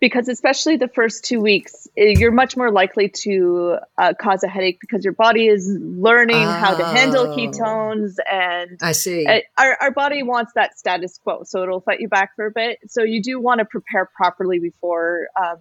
because 0.01 0.29
especially 0.29 0.77
the 0.77 0.89
first 0.89 1.25
two 1.25 1.41
weeks, 1.41 1.89
eh, 1.97 2.15
you're 2.19 2.33
much 2.33 2.57
more 2.57 2.71
likely 2.71 3.09
to 3.09 3.77
uh, 3.99 4.13
cause 4.21 4.43
a 4.45 4.49
headache 4.49 4.79
because 4.81 5.05
your 5.05 5.15
body 5.15 5.49
is 5.49 5.67
learning 5.81 6.51
how 6.51 6.75
to 6.75 6.85
handle 6.85 7.25
Oh. 7.31 7.35
ketones 7.37 8.17
and 8.31 8.79
I 8.83 8.93
see. 8.93 9.27
uh, 9.27 9.39
our, 9.57 9.77
our 9.81 9.91
body 9.93 10.23
wants 10.23 10.53
that 10.55 10.77
status 10.79 11.19
quo 11.23 11.43
so 11.45 11.63
it'll 11.63 11.81
fight 11.81 12.01
you 12.01 12.09
back 12.09 12.31
for 12.37 12.47
a 12.47 12.51
bit 12.51 12.79
so 12.89 13.03
you 13.05 13.23
do 13.23 13.41
want 13.41 13.61
to 13.61 13.65
prepare 13.65 14.05
properly 14.15 14.59
before 14.59 15.29
um, 15.43 15.59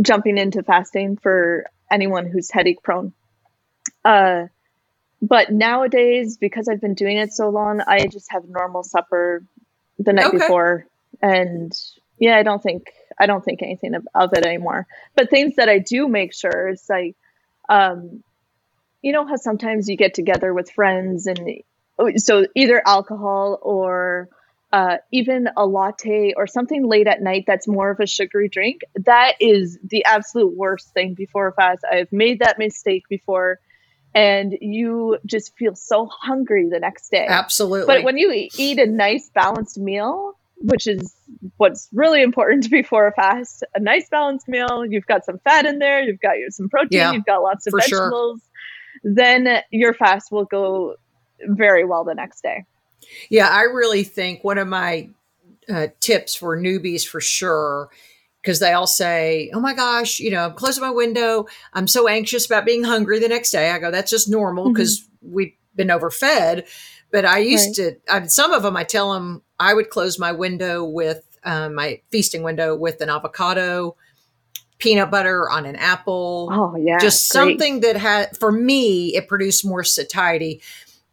jumping 0.00 0.38
into 0.38 0.62
fasting 0.62 1.16
for 1.16 1.64
anyone 1.90 2.26
who's 2.26 2.50
headache 2.50 2.82
prone 2.82 3.12
uh, 4.04 4.44
but 5.20 5.50
nowadays 5.50 6.36
because 6.36 6.68
i've 6.68 6.80
been 6.80 6.94
doing 6.94 7.16
it 7.16 7.32
so 7.32 7.48
long 7.48 7.80
i 7.88 8.06
just 8.06 8.30
have 8.30 8.44
normal 8.48 8.82
supper 8.84 9.42
the 9.98 10.12
night 10.12 10.26
Okay. 10.26 10.38
before 10.38 10.86
and 11.22 11.72
yeah 12.18 12.36
i 12.36 12.42
don't 12.42 12.62
think 12.62 12.84
i 13.18 13.26
don't 13.26 13.44
think 13.44 13.62
anything 13.62 13.94
of, 13.94 14.06
of 14.14 14.30
it 14.32 14.44
anymore. 14.44 14.86
But 15.14 15.30
things 15.30 15.56
that 15.56 15.68
i 15.68 15.78
do 15.78 16.08
make 16.08 16.34
sure 16.34 16.68
is 16.68 16.84
like 16.88 17.16
um, 17.68 18.22
you 19.02 19.12
know 19.12 19.26
how 19.26 19.36
sometimes 19.36 19.88
you 19.88 19.96
get 19.96 20.14
together 20.14 20.52
with 20.52 20.70
friends 20.70 21.26
and 21.26 21.62
so 22.16 22.46
either 22.54 22.82
alcohol 22.84 23.58
or 23.62 24.28
uh, 24.72 24.96
even 25.12 25.48
a 25.56 25.64
latte 25.64 26.34
or 26.36 26.46
something 26.46 26.86
late 26.86 27.06
at 27.06 27.22
night 27.22 27.44
that's 27.46 27.68
more 27.68 27.90
of 27.90 28.00
a 28.00 28.06
sugary 28.06 28.48
drink 28.48 28.82
that 29.04 29.34
is 29.40 29.78
the 29.84 30.04
absolute 30.04 30.54
worst 30.54 30.92
thing 30.92 31.14
before 31.14 31.48
a 31.48 31.52
fast. 31.52 31.84
I've 31.90 32.12
made 32.12 32.40
that 32.40 32.58
mistake 32.58 33.04
before 33.08 33.58
and 34.14 34.56
you 34.60 35.18
just 35.24 35.56
feel 35.56 35.74
so 35.74 36.06
hungry 36.06 36.68
the 36.68 36.80
next 36.80 37.10
day. 37.10 37.26
Absolutely. 37.28 37.86
but 37.86 38.02
when 38.02 38.18
you 38.18 38.48
eat 38.56 38.78
a 38.78 38.86
nice 38.86 39.30
balanced 39.30 39.78
meal 39.78 40.36
which 40.58 40.86
is 40.86 41.14
what's 41.58 41.88
really 41.92 42.22
important 42.22 42.70
before 42.70 43.06
a 43.06 43.12
fast 43.12 43.62
a 43.74 43.80
nice 43.80 44.08
balanced 44.10 44.48
meal 44.48 44.84
you've 44.88 45.06
got 45.06 45.24
some 45.24 45.38
fat 45.44 45.66
in 45.66 45.78
there 45.78 46.02
you've 46.02 46.20
got 46.20 46.38
your 46.38 46.50
some 46.50 46.68
protein 46.68 46.90
Yeah, 46.98 47.12
you've 47.12 47.24
got 47.26 47.42
lots 47.42 47.66
of 47.66 47.72
for 47.72 47.80
sure. 47.80 47.98
vegetables 48.00 48.40
then 49.04 49.62
your 49.70 49.92
fast 49.94 50.32
will 50.32 50.46
go 50.46 50.96
very 51.42 51.84
well 51.84 52.04
the 52.04 52.14
next 52.14 52.42
day 52.42 52.64
Yeah, 53.30 53.48
I 53.48 53.62
really 53.62 54.04
think 54.04 54.42
one 54.42 54.58
of 54.58 54.66
my 54.66 55.10
uh, 55.68 55.88
tips 56.00 56.34
for 56.34 56.56
newbies 56.56 57.06
for 57.06 57.20
sure, 57.20 57.88
because 58.42 58.60
they 58.60 58.72
all 58.72 58.86
say, 58.86 59.50
"Oh 59.52 59.60
my 59.60 59.74
gosh, 59.74 60.20
you 60.20 60.30
know, 60.30 60.44
I'm 60.46 60.54
closing 60.54 60.82
my 60.82 60.90
window. 60.90 61.46
I'm 61.72 61.88
so 61.88 62.08
anxious 62.08 62.46
about 62.46 62.64
being 62.64 62.84
hungry 62.84 63.18
the 63.18 63.28
next 63.28 63.50
day." 63.50 63.70
I 63.70 63.78
go, 63.78 63.90
"That's 63.90 64.10
just 64.10 64.28
normal 64.28 64.72
because 64.72 65.06
we've 65.20 65.52
been 65.74 65.88
overfed." 65.88 66.66
But 67.12 67.24
I 67.24 67.38
used 67.38 67.74
to. 67.76 67.96
I, 68.08 68.26
some 68.26 68.52
of 68.52 68.62
them, 68.62 68.76
I 68.76 68.84
tell 68.84 69.12
them 69.12 69.42
I 69.58 69.74
would 69.74 69.90
close 69.90 70.18
my 70.18 70.32
window 70.32 70.84
with 70.84 71.22
um, 71.44 71.74
my 71.74 72.00
feasting 72.10 72.42
window 72.42 72.74
with 72.74 73.00
an 73.00 73.08
avocado, 73.08 73.96
peanut 74.78 75.10
butter 75.10 75.48
on 75.48 75.64
an 75.64 75.76
apple 75.76 76.48
oh 76.52 76.76
yeah 76.76 76.98
just 76.98 77.30
great. 77.32 77.40
something 77.40 77.80
that 77.80 77.96
had 77.96 78.36
for 78.36 78.52
me 78.52 79.14
it 79.16 79.26
produced 79.26 79.64
more 79.64 79.82
satiety 79.82 80.60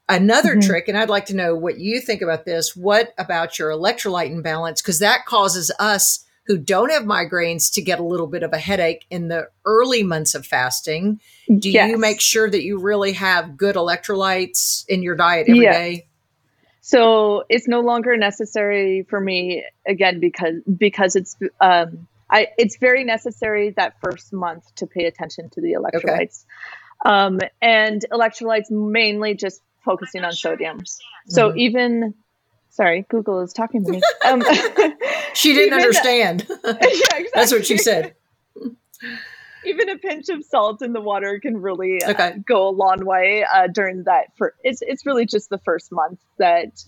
another 0.10 0.58
Mhm. 0.58 0.66
trick 0.66 0.88
and 0.90 0.98
i'd 0.98 1.10
like 1.10 1.26
to 1.26 1.36
know 1.36 1.56
what 1.56 1.80
you 1.80 2.02
think 2.02 2.22
about 2.22 2.44
this 2.44 2.76
what 2.76 3.14
about 3.18 3.58
your 3.58 3.72
electrolyte 3.72 4.32
imbalance 4.32 4.82
because 4.82 5.00
that 5.00 5.26
causes 5.26 5.72
us 5.80 6.26
who 6.46 6.58
don't 6.58 6.92
have 6.92 7.04
migraines 7.04 7.74
to 7.74 7.82
get 7.82 8.00
a 8.00 8.04
little 8.04 8.28
bit 8.28 8.44
of 8.44 8.52
a 8.54 8.58
headache 8.58 9.06
in 9.10 9.28
the 9.30 9.50
early 9.66 10.04
months 10.04 10.36
of 10.36 10.46
fasting 10.46 11.20
do 11.60 11.70
you 11.70 11.98
make 11.98 12.22
sure 12.22 12.50
that 12.50 12.64
you 12.64 12.80
really 12.80 13.14
have 13.14 13.58
good 13.58 13.76
electrolytes 13.76 14.86
in 14.88 15.04
your 15.04 15.16
diet 15.16 15.48
every 15.50 15.66
day? 15.66 15.92
Yeah. 15.92 16.00
so 16.82 17.44
it's 17.50 17.68
no 17.68 17.82
longer 17.82 18.18
necessary 18.18 19.06
for 19.10 19.20
me 19.20 19.64
again 19.88 20.20
because 20.20 20.56
because 20.78 21.16
it's 21.16 21.36
um 21.62 22.08
I 22.30 22.48
it's 22.58 22.78
very 22.78 23.04
necessary 23.04 23.72
that 23.72 23.96
first 24.02 24.34
month 24.34 24.64
to 24.76 24.88
pay 24.88 25.06
attention 25.06 25.50
to 25.52 25.62
the 25.62 25.74
electrolytes. 25.74 26.46
Um 27.06 27.40
and 27.62 28.04
electrolytes 28.12 28.72
mainly 28.72 29.36
just 29.36 29.62
focusing 29.84 30.24
on 30.24 30.32
sodium. 30.32 30.80
So 31.28 31.52
Mhm. 31.52 31.58
even 31.58 32.14
sorry, 32.74 33.06
Google 33.10 33.40
is 33.42 33.54
talking 33.54 33.84
to 33.86 33.92
me. 33.92 34.02
Um 34.26 34.44
she 35.34 35.54
didn't 35.54 35.74
understand 35.74 36.46
yeah, 36.66 36.76
exactly. 36.82 37.30
that's 37.34 37.52
what 37.52 37.66
she 37.66 37.78
said 37.78 38.14
even 39.66 39.90
a 39.90 39.98
pinch 39.98 40.28
of 40.30 40.44
salt 40.44 40.82
in 40.82 40.92
the 40.94 41.02
water 41.02 41.40
can 41.40 41.56
really 41.62 42.04
uh, 42.04 42.12
Okay. 42.12 42.36
go 42.46 42.68
a 42.68 42.72
long 42.72 43.06
way 43.06 43.46
uh, 43.46 43.68
during 43.68 44.04
that. 44.04 44.26
For 44.38 44.54
it's 44.64 44.82
it's 44.82 45.06
really 45.06 45.26
just 45.26 45.50
the 45.50 45.58
first 45.60 45.92
month 45.92 46.20
that 46.38 46.84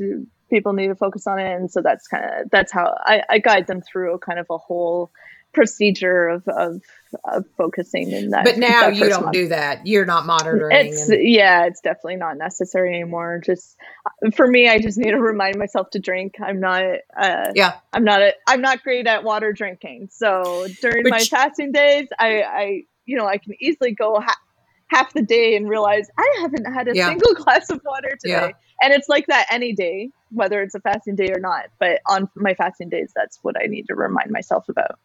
people 0.50 0.74
need 0.74 0.88
to 0.88 0.96
focus 0.96 1.26
on 1.26 1.40
it, 1.40 1.56
and 1.56 1.72
so 1.72 1.82
that's 1.82 2.08
kind 2.08 2.26
of 2.26 2.50
that's 2.52 2.72
how 2.74 2.94
I, 3.00 3.24
I 3.30 3.40
guide 3.40 3.68
them 3.68 3.82
through 3.82 4.18
kind 4.20 4.40
of 4.40 4.48
a 4.50 4.58
whole 4.58 5.12
procedure 5.56 6.28
of 6.28 6.48
of, 6.48 6.82
of 7.24 7.46
focusing 7.58 8.12
in 8.12 8.30
that. 8.30 8.44
but 8.46 8.58
now 8.58 8.82
that 8.90 8.96
you 8.96 9.10
don't 9.10 9.24
month. 9.24 9.34
do 9.34 9.48
that 9.48 9.88
you're 9.88 10.06
not 10.06 10.26
monitoring 10.26 10.76
It's 10.88 11.10
and- 11.10 11.24
yeah, 11.28 11.66
it's 11.66 11.82
definitely 11.82 12.18
not 12.18 12.38
necessary 12.38 12.94
anymore. 12.94 13.42
Just 13.44 13.76
for 14.36 14.46
me, 14.46 14.68
I 14.70 14.78
just 14.80 14.98
need 14.98 15.12
to 15.12 15.20
remind 15.22 15.58
myself 15.58 15.90
to 15.92 16.00
drink. 16.00 16.36
I'm 16.40 16.60
not. 16.60 16.84
Uh, 17.18 17.52
yeah 17.56 17.76
I'm 17.94 18.04
not 18.04 18.22
a 18.22 18.34
I'm 18.48 18.62
not 18.62 18.84
great 18.84 19.08
at 19.08 19.24
water 19.24 19.54
drinking. 19.54 20.10
So 20.12 20.68
during 20.82 21.04
But 21.04 21.10
my 21.12 21.20
you- 21.20 21.26
fasting 21.26 21.72
days, 21.72 22.08
I 22.20 22.42
I 22.44 22.82
you 23.06 23.18
know 23.18 23.26
I 23.26 23.38
can 23.38 23.54
easily 23.60 23.94
go 23.94 24.20
ha- 24.20 24.38
half 24.88 25.14
the 25.14 25.22
day 25.24 25.56
and 25.56 25.68
realize 25.68 26.08
I 26.18 26.38
haven't 26.42 26.66
had 26.66 26.88
a 26.88 26.96
Yeah. 26.96 27.08
single 27.10 27.34
glass 27.44 27.70
of 27.72 27.82
water 27.86 28.10
today. 28.20 28.34
Yeah. 28.34 28.50
And 28.82 28.94
it's 28.94 29.08
like 29.10 29.26
that 29.28 29.48
any 29.50 29.74
day, 29.74 30.10
whether 30.32 30.62
it's 30.62 30.76
a 30.76 30.80
fasting 30.82 31.16
day 31.16 31.32
or 31.32 31.40
not. 31.40 31.66
But 31.80 32.02
on 32.08 32.30
my 32.36 32.54
fasting 32.56 32.90
days, 32.90 33.12
that's 33.16 33.40
what 33.42 33.56
I 33.60 33.68
need 33.68 33.88
to 33.88 33.96
remind 33.96 34.30
myself 34.32 34.68
about. 34.70 35.00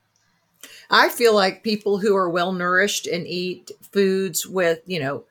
I 0.90 1.08
feel 1.08 1.34
like 1.34 1.62
people 1.62 1.98
who 1.98 2.16
are 2.16 2.28
well 2.28 2.52
nourished 2.52 3.06
and 3.06 3.26
eat 3.26 3.70
foods 3.92 4.46
with, 4.46 4.80
you 4.86 5.00
know, 5.00 5.24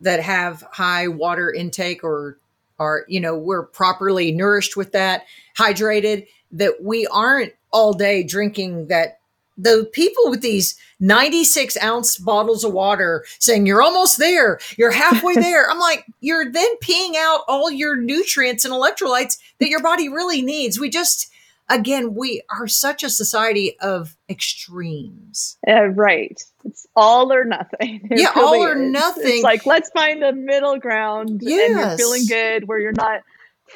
that 0.00 0.20
have 0.20 0.64
high 0.72 1.08
water 1.08 1.52
intake 1.52 2.02
or 2.04 2.38
are, 2.78 3.04
you 3.08 3.20
know, 3.20 3.36
we're 3.36 3.64
properly 3.64 4.32
nourished 4.32 4.76
with 4.76 4.92
that, 4.92 5.24
hydrated, 5.58 6.26
that 6.52 6.82
we 6.82 7.06
aren't 7.08 7.52
all 7.72 7.92
day 7.92 8.22
drinking 8.22 8.88
that. 8.88 9.18
The 9.58 9.90
people 9.92 10.30
with 10.30 10.40
these 10.40 10.74
96 11.00 11.76
ounce 11.82 12.16
bottles 12.16 12.64
of 12.64 12.72
water 12.72 13.26
saying 13.38 13.66
you're 13.66 13.82
almost 13.82 14.16
there, 14.16 14.58
you're 14.78 14.90
halfway 14.90 15.34
there. 15.34 15.70
I'm 15.70 15.78
like, 15.78 16.06
you're 16.20 16.50
then 16.50 16.76
peeing 16.82 17.14
out 17.16 17.42
all 17.46 17.70
your 17.70 17.94
nutrients 17.94 18.64
and 18.64 18.72
electrolytes 18.72 19.36
that 19.58 19.68
your 19.68 19.82
body 19.82 20.08
really 20.08 20.40
needs. 20.40 20.80
We 20.80 20.88
just, 20.88 21.30
again, 21.70 22.14
we 22.14 22.42
are 22.50 22.66
such 22.68 23.02
a 23.02 23.08
society 23.08 23.78
of 23.80 24.16
extremes. 24.28 25.56
Uh, 25.66 25.86
right. 25.88 26.42
It's 26.64 26.86
all 26.94 27.32
or 27.32 27.44
nothing. 27.44 28.06
It 28.10 28.20
Yeah, 28.20 28.32
all 28.36 28.56
or 28.62 28.76
is. 28.76 28.90
nothing. 28.92 29.22
It's 29.26 29.42
like 29.44 29.64
let's 29.66 29.88
find 29.90 30.22
a 30.22 30.32
middle 30.32 30.78
ground 30.78 31.28
and 31.30 31.42
you're 31.42 31.96
feeling 31.96 32.26
good 32.26 32.68
where 32.68 32.78
you're 32.78 32.92
not 32.92 33.20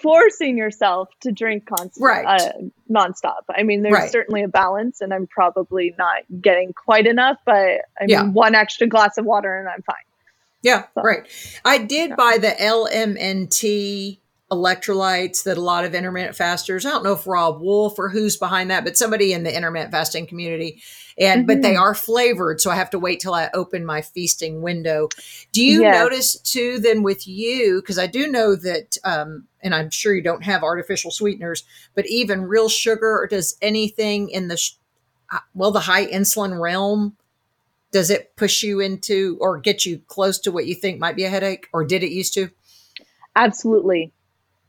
forcing 0.03 0.59
yourself 0.59 1.09
to 1.20 1.30
drink 1.30 1.66
constant 1.66 2.03
Right. 2.05 2.26
uh, 2.42 2.53
nonstop. 2.90 3.42
I 3.49 3.62
mean, 3.62 3.82
there's 3.82 3.92
Right. 3.95 4.11
certainly 4.11 4.42
a 4.42 4.49
balance 4.49 5.01
and 5.01 5.14
I'm 5.14 5.28
probably 5.28 5.95
not 5.97 6.24
getting 6.40 6.72
quite 6.72 7.07
enough, 7.07 7.36
but 7.47 7.82
I 8.01 8.07
mean 8.07 8.32
one 8.34 8.55
extra 8.57 8.86
glass 8.88 9.16
of 9.18 9.24
water 9.24 9.57
and 9.57 9.68
I'm 9.68 9.82
fine. 9.82 9.95
Yeah, 10.62 10.84
So- 10.95 11.03
right. 11.03 11.26
I 11.64 11.78
did 11.78 12.11
Yeah. 12.11 12.16
buy 12.16 12.38
the 12.38 12.61
LMNT 12.61 14.18
electrolytes 14.51 15.45
that 15.45 15.57
a 15.57 15.61
lot 15.61 15.84
of 15.84 15.95
intermittent 15.95 16.36
fasters, 16.36 16.84
I 16.84 16.90
don't 16.90 17.03
know 17.03 17.14
if 17.14 17.26
Robb 17.26 17.61
Wolf 17.61 17.99
or 17.99 18.11
who's 18.11 18.36
behind 18.36 18.70
that, 18.70 18.84
but 18.84 18.97
somebody 18.97 19.32
in 19.32 19.42
the 19.42 19.55
intermittent 19.55 19.90
fasting 19.90 20.26
community. 20.26 20.82
And 21.18 21.40
mm-hmm. 21.40 21.47
but 21.47 21.62
they 21.62 21.74
mm-hmm. 21.74 21.82
are 21.82 21.95
flavored, 21.95 22.61
so 22.61 22.70
I 22.70 22.74
have 22.74 22.90
to 22.90 22.99
wait 22.99 23.20
till 23.20 23.34
I 23.34 23.49
open 23.55 23.86
my 23.86 24.03
feasting 24.03 24.61
window. 24.62 25.09
Do 25.53 25.64
you 25.64 25.82
yes. 25.82 25.99
notice 25.99 26.38
too 26.40 26.78
then 26.78 27.03
with 27.03 27.26
you 27.26 27.80
because 27.80 27.99
I 27.99 28.07
do 28.07 28.28
know 28.28 28.55
that 28.57 28.99
um 29.05 29.47
and 29.62 29.74
I'm 29.74 29.90
sure 29.90 30.14
you 30.14 30.22
don't 30.22 30.45
have 30.45 30.62
artificial 30.62 31.11
sweeteners, 31.11 31.64
but 31.95 32.07
even 32.07 32.42
real 32.42 32.68
sugar 32.68 33.18
or 33.18 33.26
does 33.26 33.57
anything 33.62 34.28
in 34.28 34.49
the 34.49 34.61
uh, 35.32 35.38
well 35.55 35.70
the 35.70 35.80
high 35.80 36.07
insulin 36.07 36.61
realm 36.61 37.16
does 37.92 38.11
it 38.11 38.34
push 38.34 38.64
you 38.64 38.80
into 38.80 39.38
or 39.40 39.57
get 39.57 39.86
you 39.86 40.01
close 40.09 40.40
to 40.40 40.51
what 40.51 40.66
you 40.66 40.74
think 40.74 40.99
might 40.99 41.14
be 41.14 41.24
a 41.24 41.30
headache 41.30 41.68
or 41.72 41.84
did 41.84 42.03
it 42.03 42.11
used 42.11 42.34
to? 42.34 42.51
Absolutely. 43.36 44.12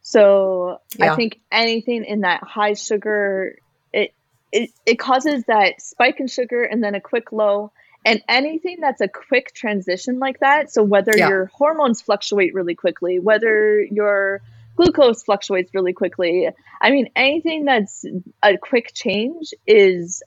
So 0.07 0.81
yeah. 0.99 1.13
I 1.13 1.15
think 1.15 1.39
anything 1.51 2.05
in 2.05 2.21
that 2.21 2.43
high 2.43 2.73
sugar, 2.73 3.57
it, 3.91 4.13
it 4.51 4.69
it 4.85 4.99
causes 4.99 5.43
that 5.47 5.81
spike 5.81 6.19
in 6.19 6.27
sugar 6.27 6.63
and 6.63 6.83
then 6.83 6.93
a 6.93 7.01
quick 7.01 7.31
low. 7.31 7.71
And 8.05 8.21
anything 8.29 8.77
that's 8.81 9.01
a 9.01 9.07
quick 9.07 9.55
transition 9.55 10.19
like 10.19 10.41
that, 10.41 10.71
so 10.71 10.83
whether 10.83 11.17
yeah. 11.17 11.27
your 11.27 11.45
hormones 11.47 12.03
fluctuate 12.03 12.53
really 12.53 12.75
quickly, 12.75 13.17
whether 13.17 13.81
your 13.81 14.43
glucose 14.75 15.23
fluctuates 15.23 15.73
really 15.73 15.93
quickly, 15.93 16.49
I 16.79 16.91
mean, 16.91 17.09
anything 17.15 17.65
that's 17.65 18.05
a 18.43 18.57
quick 18.57 18.91
change 18.93 19.55
is 19.65 20.21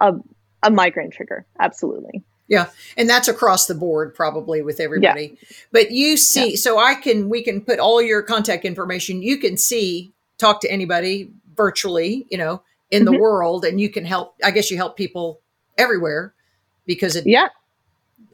a, 0.00 0.14
a 0.60 0.72
migraine 0.72 1.12
trigger. 1.12 1.46
Absolutely. 1.56 2.24
Yeah. 2.50 2.66
And 2.98 3.08
that's 3.08 3.28
across 3.28 3.66
the 3.66 3.74
board 3.74 4.14
probably 4.14 4.60
with 4.60 4.78
everybody. 4.78 5.38
Yeah. 5.40 5.56
But 5.72 5.92
you 5.92 6.18
see, 6.18 6.50
yeah. 6.50 6.56
so 6.56 6.78
I 6.78 6.94
can, 6.94 7.30
we 7.30 7.42
can 7.42 7.62
put 7.62 7.78
all 7.78 8.02
your 8.02 8.20
contact 8.20 8.66
information. 8.66 9.22
You 9.22 9.38
can 9.38 9.56
see, 9.56 10.12
talk 10.36 10.60
to 10.62 10.70
anybody 10.70 11.30
virtually, 11.54 12.26
you 12.30 12.38
know, 12.38 12.62
in 12.90 13.04
the 13.04 13.12
mm-hmm. 13.12 13.20
world, 13.20 13.64
and 13.64 13.80
you 13.80 13.88
can 13.88 14.04
help. 14.04 14.34
I 14.42 14.50
guess 14.50 14.70
you 14.70 14.76
help 14.76 14.96
people 14.96 15.40
everywhere 15.78 16.34
because 16.86 17.14
it, 17.16 17.26
yeah, 17.26 17.48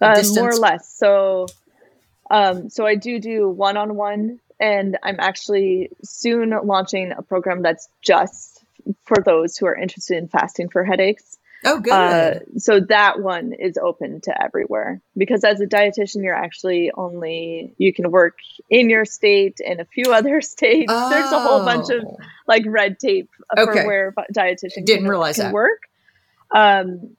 uh, 0.00 0.22
more 0.34 0.50
or 0.50 0.56
less. 0.56 0.88
So, 0.88 1.46
um, 2.30 2.70
so 2.70 2.86
I 2.86 2.94
do 2.94 3.18
do 3.18 3.48
one 3.48 3.76
on 3.76 3.96
one, 3.96 4.40
and 4.58 4.96
I'm 5.02 5.16
actually 5.18 5.90
soon 6.02 6.54
launching 6.64 7.12
a 7.12 7.22
program 7.22 7.62
that's 7.62 7.88
just 8.00 8.64
for 9.02 9.16
those 9.22 9.56
who 9.56 9.66
are 9.66 9.74
interested 9.74 10.16
in 10.16 10.28
fasting 10.28 10.68
for 10.68 10.84
headaches. 10.84 11.35
Oh, 11.66 11.80
good. 11.80 11.92
Uh, 11.92 12.38
so 12.58 12.80
that 12.80 13.20
one 13.20 13.52
is 13.52 13.76
open 13.76 14.20
to 14.22 14.42
everywhere 14.42 15.00
because 15.16 15.42
as 15.42 15.60
a 15.60 15.66
dietitian, 15.66 16.22
you're 16.22 16.34
actually 16.34 16.92
only 16.94 17.74
you 17.76 17.92
can 17.92 18.10
work 18.10 18.38
in 18.70 18.88
your 18.88 19.04
state 19.04 19.60
and 19.66 19.80
a 19.80 19.84
few 19.84 20.12
other 20.12 20.40
states. 20.40 20.90
Oh. 20.94 21.10
There's 21.10 21.32
a 21.32 21.40
whole 21.40 21.64
bunch 21.64 21.90
of 21.90 22.04
oh. 22.04 22.16
like 22.46 22.62
red 22.66 22.98
tape 23.00 23.28
okay. 23.56 23.64
for 23.64 23.86
where 23.86 24.14
dietitian 24.34 24.84
didn't 24.84 25.02
can, 25.02 25.08
realize 25.08 25.36
can 25.36 25.46
that 25.46 25.52
work. 25.52 25.82
Um, 26.52 27.16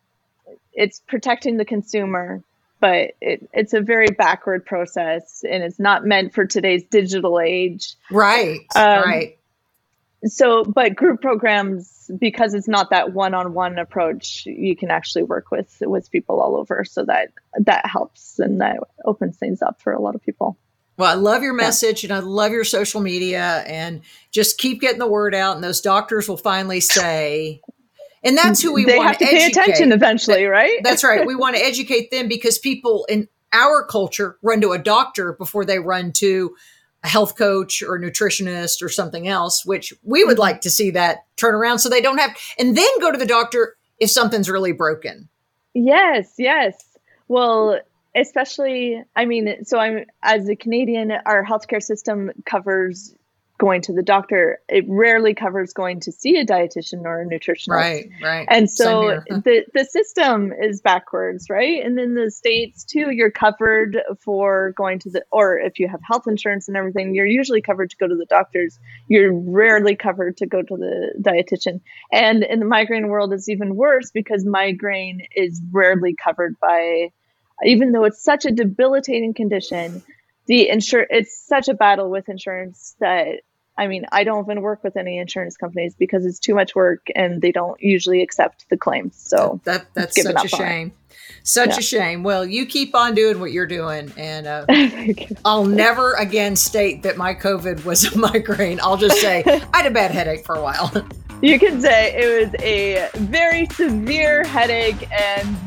it's 0.74 1.02
protecting 1.08 1.58
the 1.58 1.66
consumer, 1.66 2.41
but 2.80 3.12
it, 3.20 3.50
it's 3.52 3.74
a 3.74 3.82
very 3.82 4.08
backward 4.08 4.66
process 4.66 5.43
and 5.43 5.62
it's 5.62 5.80
not 5.80 6.06
meant 6.06 6.34
for 6.34 6.45
today's 6.45 6.84
digital 6.84 7.39
age. 7.41 7.95
Right. 8.10 8.62
Um, 8.76 9.04
right 9.04 9.37
so 10.26 10.63
but 10.63 10.95
group 10.95 11.22
programs 11.22 12.09
because 12.20 12.53
it's 12.53 12.68
not 12.68 12.89
that 12.89 13.13
one-on-one 13.13 13.78
approach 13.78 14.45
you 14.45 14.76
can 14.76 14.89
actually 14.89 15.24
work 15.24 15.51
with 15.51 15.78
with 15.82 16.09
people 16.11 16.39
all 16.39 16.55
over 16.55 16.84
so 16.84 17.03
that 17.03 17.30
that 17.59 17.86
helps 17.86 18.39
and 18.39 18.61
that 18.61 18.78
opens 19.05 19.38
things 19.38 19.61
up 19.61 19.82
for 19.82 19.93
a 19.93 20.01
lot 20.01 20.15
of 20.15 20.22
people 20.22 20.57
well, 20.99 21.11
I 21.11 21.13
love 21.13 21.43
your 21.43 21.53
message 21.53 22.03
yeah. 22.03 22.15
and 22.15 22.18
I 22.18 22.28
love 22.28 22.51
your 22.51 22.63
social 22.63 23.01
media 23.01 23.63
and 23.68 24.01
just 24.32 24.57
keep 24.57 24.82
getting 24.82 24.97
the 24.97 25.07
word 25.07 25.36
out 25.36 25.53
and 25.53 25.63
those 25.63 25.80
doctors 25.80 26.28
will 26.28 26.38
finally 26.38 26.80
say 26.80 27.61
and 28.24 28.38
that's 28.38 28.61
who 28.61 28.74
we 28.74 28.84
they 28.86 28.97
want 28.97 29.09
have 29.09 29.18
to, 29.20 29.26
to 29.26 29.32
pay 29.32 29.45
attention 29.45 29.91
eventually, 29.91 30.45
right? 30.45 30.80
that's 30.84 31.03
right. 31.03 31.26
We 31.26 31.36
want 31.36 31.55
to 31.55 31.63
educate 31.63 32.11
them 32.11 32.28
because 32.28 32.57
people 32.57 33.05
in 33.07 33.28
our 33.53 33.86
culture 33.86 34.38
run 34.41 34.59
to 34.61 34.72
a 34.72 34.78
doctor 34.78 35.34
before 35.34 35.65
they 35.65 35.80
run 35.80 36.11
to 36.13 36.55
a 37.04 37.08
health 37.08 37.38
coach 37.38 37.82
or 37.82 38.00
nutritionist 38.00 38.82
or 38.82 38.89
something 38.89 39.28
else, 39.28 39.66
which 39.66 39.93
we 40.04 40.24
would 40.24 40.34
mm-hmm. 40.34 40.41
like 40.41 40.62
to 40.62 40.70
see 40.70 40.91
that 40.91 41.26
turn 41.36 41.56
around 41.56 41.80
so 41.80 41.89
they 41.89 42.02
don't 42.02 42.18
have, 42.18 42.36
and 42.58 42.76
then 42.76 43.00
go 43.00 43.12
to 43.12 43.18
the 43.18 43.26
doctor 43.26 43.76
if 44.00 44.10
something's 44.10 44.50
really 44.50 44.72
broken. 44.72 45.30
Yes, 45.74 46.34
yes. 46.38 46.76
Well, 47.28 47.80
especially, 48.16 49.04
I 49.16 49.26
mean, 49.26 49.64
so 49.64 49.78
I'm, 49.78 50.06
as 50.24 50.50
a 50.50 50.56
Canadian, 50.56 51.12
our 51.26 51.45
healthcare 51.45 51.84
system 51.84 52.32
covers 52.45 53.14
going 53.58 53.82
to 53.82 53.93
the 53.93 54.03
doctor. 54.03 54.60
It 54.70 54.86
rarely 54.88 55.34
covers 55.34 55.74
going 55.74 56.01
to 56.01 56.12
see 56.12 56.38
a 56.38 56.45
dietitian 56.45 57.03
or 57.05 57.22
a 57.22 57.26
nutritionist. 57.26 57.70
Right, 57.70 58.10
right. 58.22 58.47
And 58.49 58.70
so 58.70 59.22
the 59.28 59.66
the 59.74 59.86
system 59.86 60.53
is 60.53 60.82
backwards, 60.82 61.49
right? 61.49 61.84
And 61.84 61.99
in 61.99 62.14
the 62.14 62.30
states 62.30 62.84
too, 62.84 63.12
you're 63.12 63.32
covered 63.32 63.97
for 64.22 64.74
going 64.78 64.99
to 64.99 65.10
the 65.10 65.24
or 65.32 65.58
if 65.58 65.80
you 65.80 65.88
have 65.88 66.01
health 66.03 66.28
insurance 66.28 66.68
and 66.68 66.78
everything, 66.78 67.16
you're 67.16 67.26
usually 67.26 67.62
covered 67.62 67.89
to 67.91 67.97
go 67.97 68.08
to 68.08 68.16
the 68.16 68.26
doctors. 68.26 68.78
You're 69.08 69.34
rarely 69.34 69.95
covered 69.95 70.38
to 70.38 70.45
go 70.45 70.62
to 70.62 70.78
the 70.78 71.14
dietitian. 71.20 71.82
And 72.12 72.43
in 72.43 72.60
the 72.60 72.66
migraine 72.66 73.08
world 73.08 73.34
it's 73.34 73.49
even 73.49 73.76
worse 73.76 74.12
because 74.12 74.45
migraine 74.45 75.28
is 75.36 75.62
rarely 75.72 76.16
covered 76.16 76.60
by 76.60 77.12
even 77.66 77.91
though 77.91 78.03
it's 78.03 78.24
such 78.24 78.45
a 78.45 78.51
debilitating 78.51 79.34
condition 79.34 80.03
the 80.47 80.70
insure 80.70 81.05
it's 81.10 81.45
such 81.45 81.68
a 81.68 81.74
battle 81.74 82.10
with 82.10 82.30
insurance 82.30 82.95
that 82.99 83.41
I 83.78 83.88
mean, 83.88 84.05
I 84.11 84.23
don't 84.23 84.43
even 84.43 84.61
work 84.61 84.84
with 84.84 84.97
any 84.97 85.19
insurance 85.19 85.55
companies 85.55 85.95
because 85.95 86.25
it's 86.25 86.39
too 86.39 86.55
much 86.55 86.75
work 86.75 87.07
and 87.15 87.41
they 87.41 87.51
don't 87.51 87.80
usually 87.82 88.21
accept 88.21 88.65
the 88.69 88.78
claims. 88.78 89.15
So 89.15 89.61
that, 89.65 89.86
that's 89.93 90.21
such 90.21 90.45
a 90.45 90.47
shame. 90.47 90.93
Such 91.43 91.69
yeah. 91.69 91.78
a 91.78 91.82
shame. 91.82 92.23
Well, 92.23 92.45
you 92.45 92.65
keep 92.65 92.93
on 92.93 93.15
doing 93.15 93.39
what 93.39 93.53
you're 93.53 93.67
doing, 93.67 94.11
and 94.17 94.47
uh, 94.47 94.65
I'll 95.45 95.65
never 95.65 96.13
again 96.15 96.57
state 96.57 97.03
that 97.03 97.15
my 97.15 97.34
COVID 97.34 97.86
was 97.86 98.03
a 98.03 98.17
migraine. 98.17 98.80
I'll 98.82 98.97
just 98.97 99.21
say 99.21 99.43
I 99.73 99.78
had 99.78 99.86
a 99.86 99.91
bad 99.91 100.11
headache 100.11 100.45
for 100.45 100.55
a 100.55 100.61
while. 100.61 100.91
You 101.41 101.57
can 101.57 101.80
say 101.80 102.13
it 102.17 102.51
was 102.51 102.61
a 102.61 103.09
very 103.19 103.65
severe 103.67 104.43
headache, 104.43 105.09
and 105.11 105.57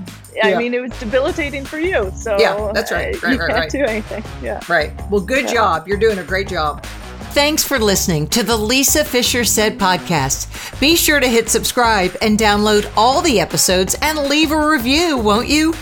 I 0.42 0.50
yeah. 0.50 0.58
mean, 0.58 0.74
it 0.74 0.80
was 0.80 0.92
debilitating 0.98 1.64
for 1.64 1.78
you. 1.78 2.12
So 2.14 2.38
yeah, 2.38 2.72
that's 2.74 2.92
right. 2.92 3.20
right 3.22 3.32
you 3.32 3.38
right, 3.38 3.48
can't 3.48 3.60
right. 3.60 3.70
do 3.70 3.84
anything. 3.84 4.24
Yeah. 4.42 4.60
Right. 4.68 4.92
Well, 5.10 5.20
good 5.20 5.44
yeah. 5.44 5.54
job. 5.54 5.88
You're 5.88 5.98
doing 5.98 6.18
a 6.18 6.24
great 6.24 6.48
job. 6.48 6.84
Thanks 7.32 7.62
for 7.62 7.78
listening 7.78 8.26
to 8.28 8.42
the 8.42 8.56
Lisa 8.56 9.04
Fischer 9.04 9.44
Said 9.44 9.78
podcast. 9.78 10.80
Be 10.80 10.96
sure 10.96 11.20
to 11.20 11.28
hit 11.28 11.48
subscribe 11.48 12.16
and 12.20 12.38
download 12.38 12.92
all 12.96 13.22
the 13.22 13.38
episodes 13.38 13.96
and 14.02 14.18
leave 14.18 14.50
a 14.50 14.68
review, 14.68 15.16
won't 15.16 15.48
you? 15.48 15.72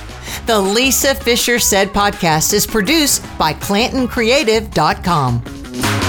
The 0.46 0.58
Lisa 0.58 1.14
Fischer 1.14 1.58
Said 1.58 1.88
podcast 1.88 2.52
is 2.52 2.66
produced 2.66 3.24
by 3.38 3.54
ClantonCreative.com. 3.54 6.07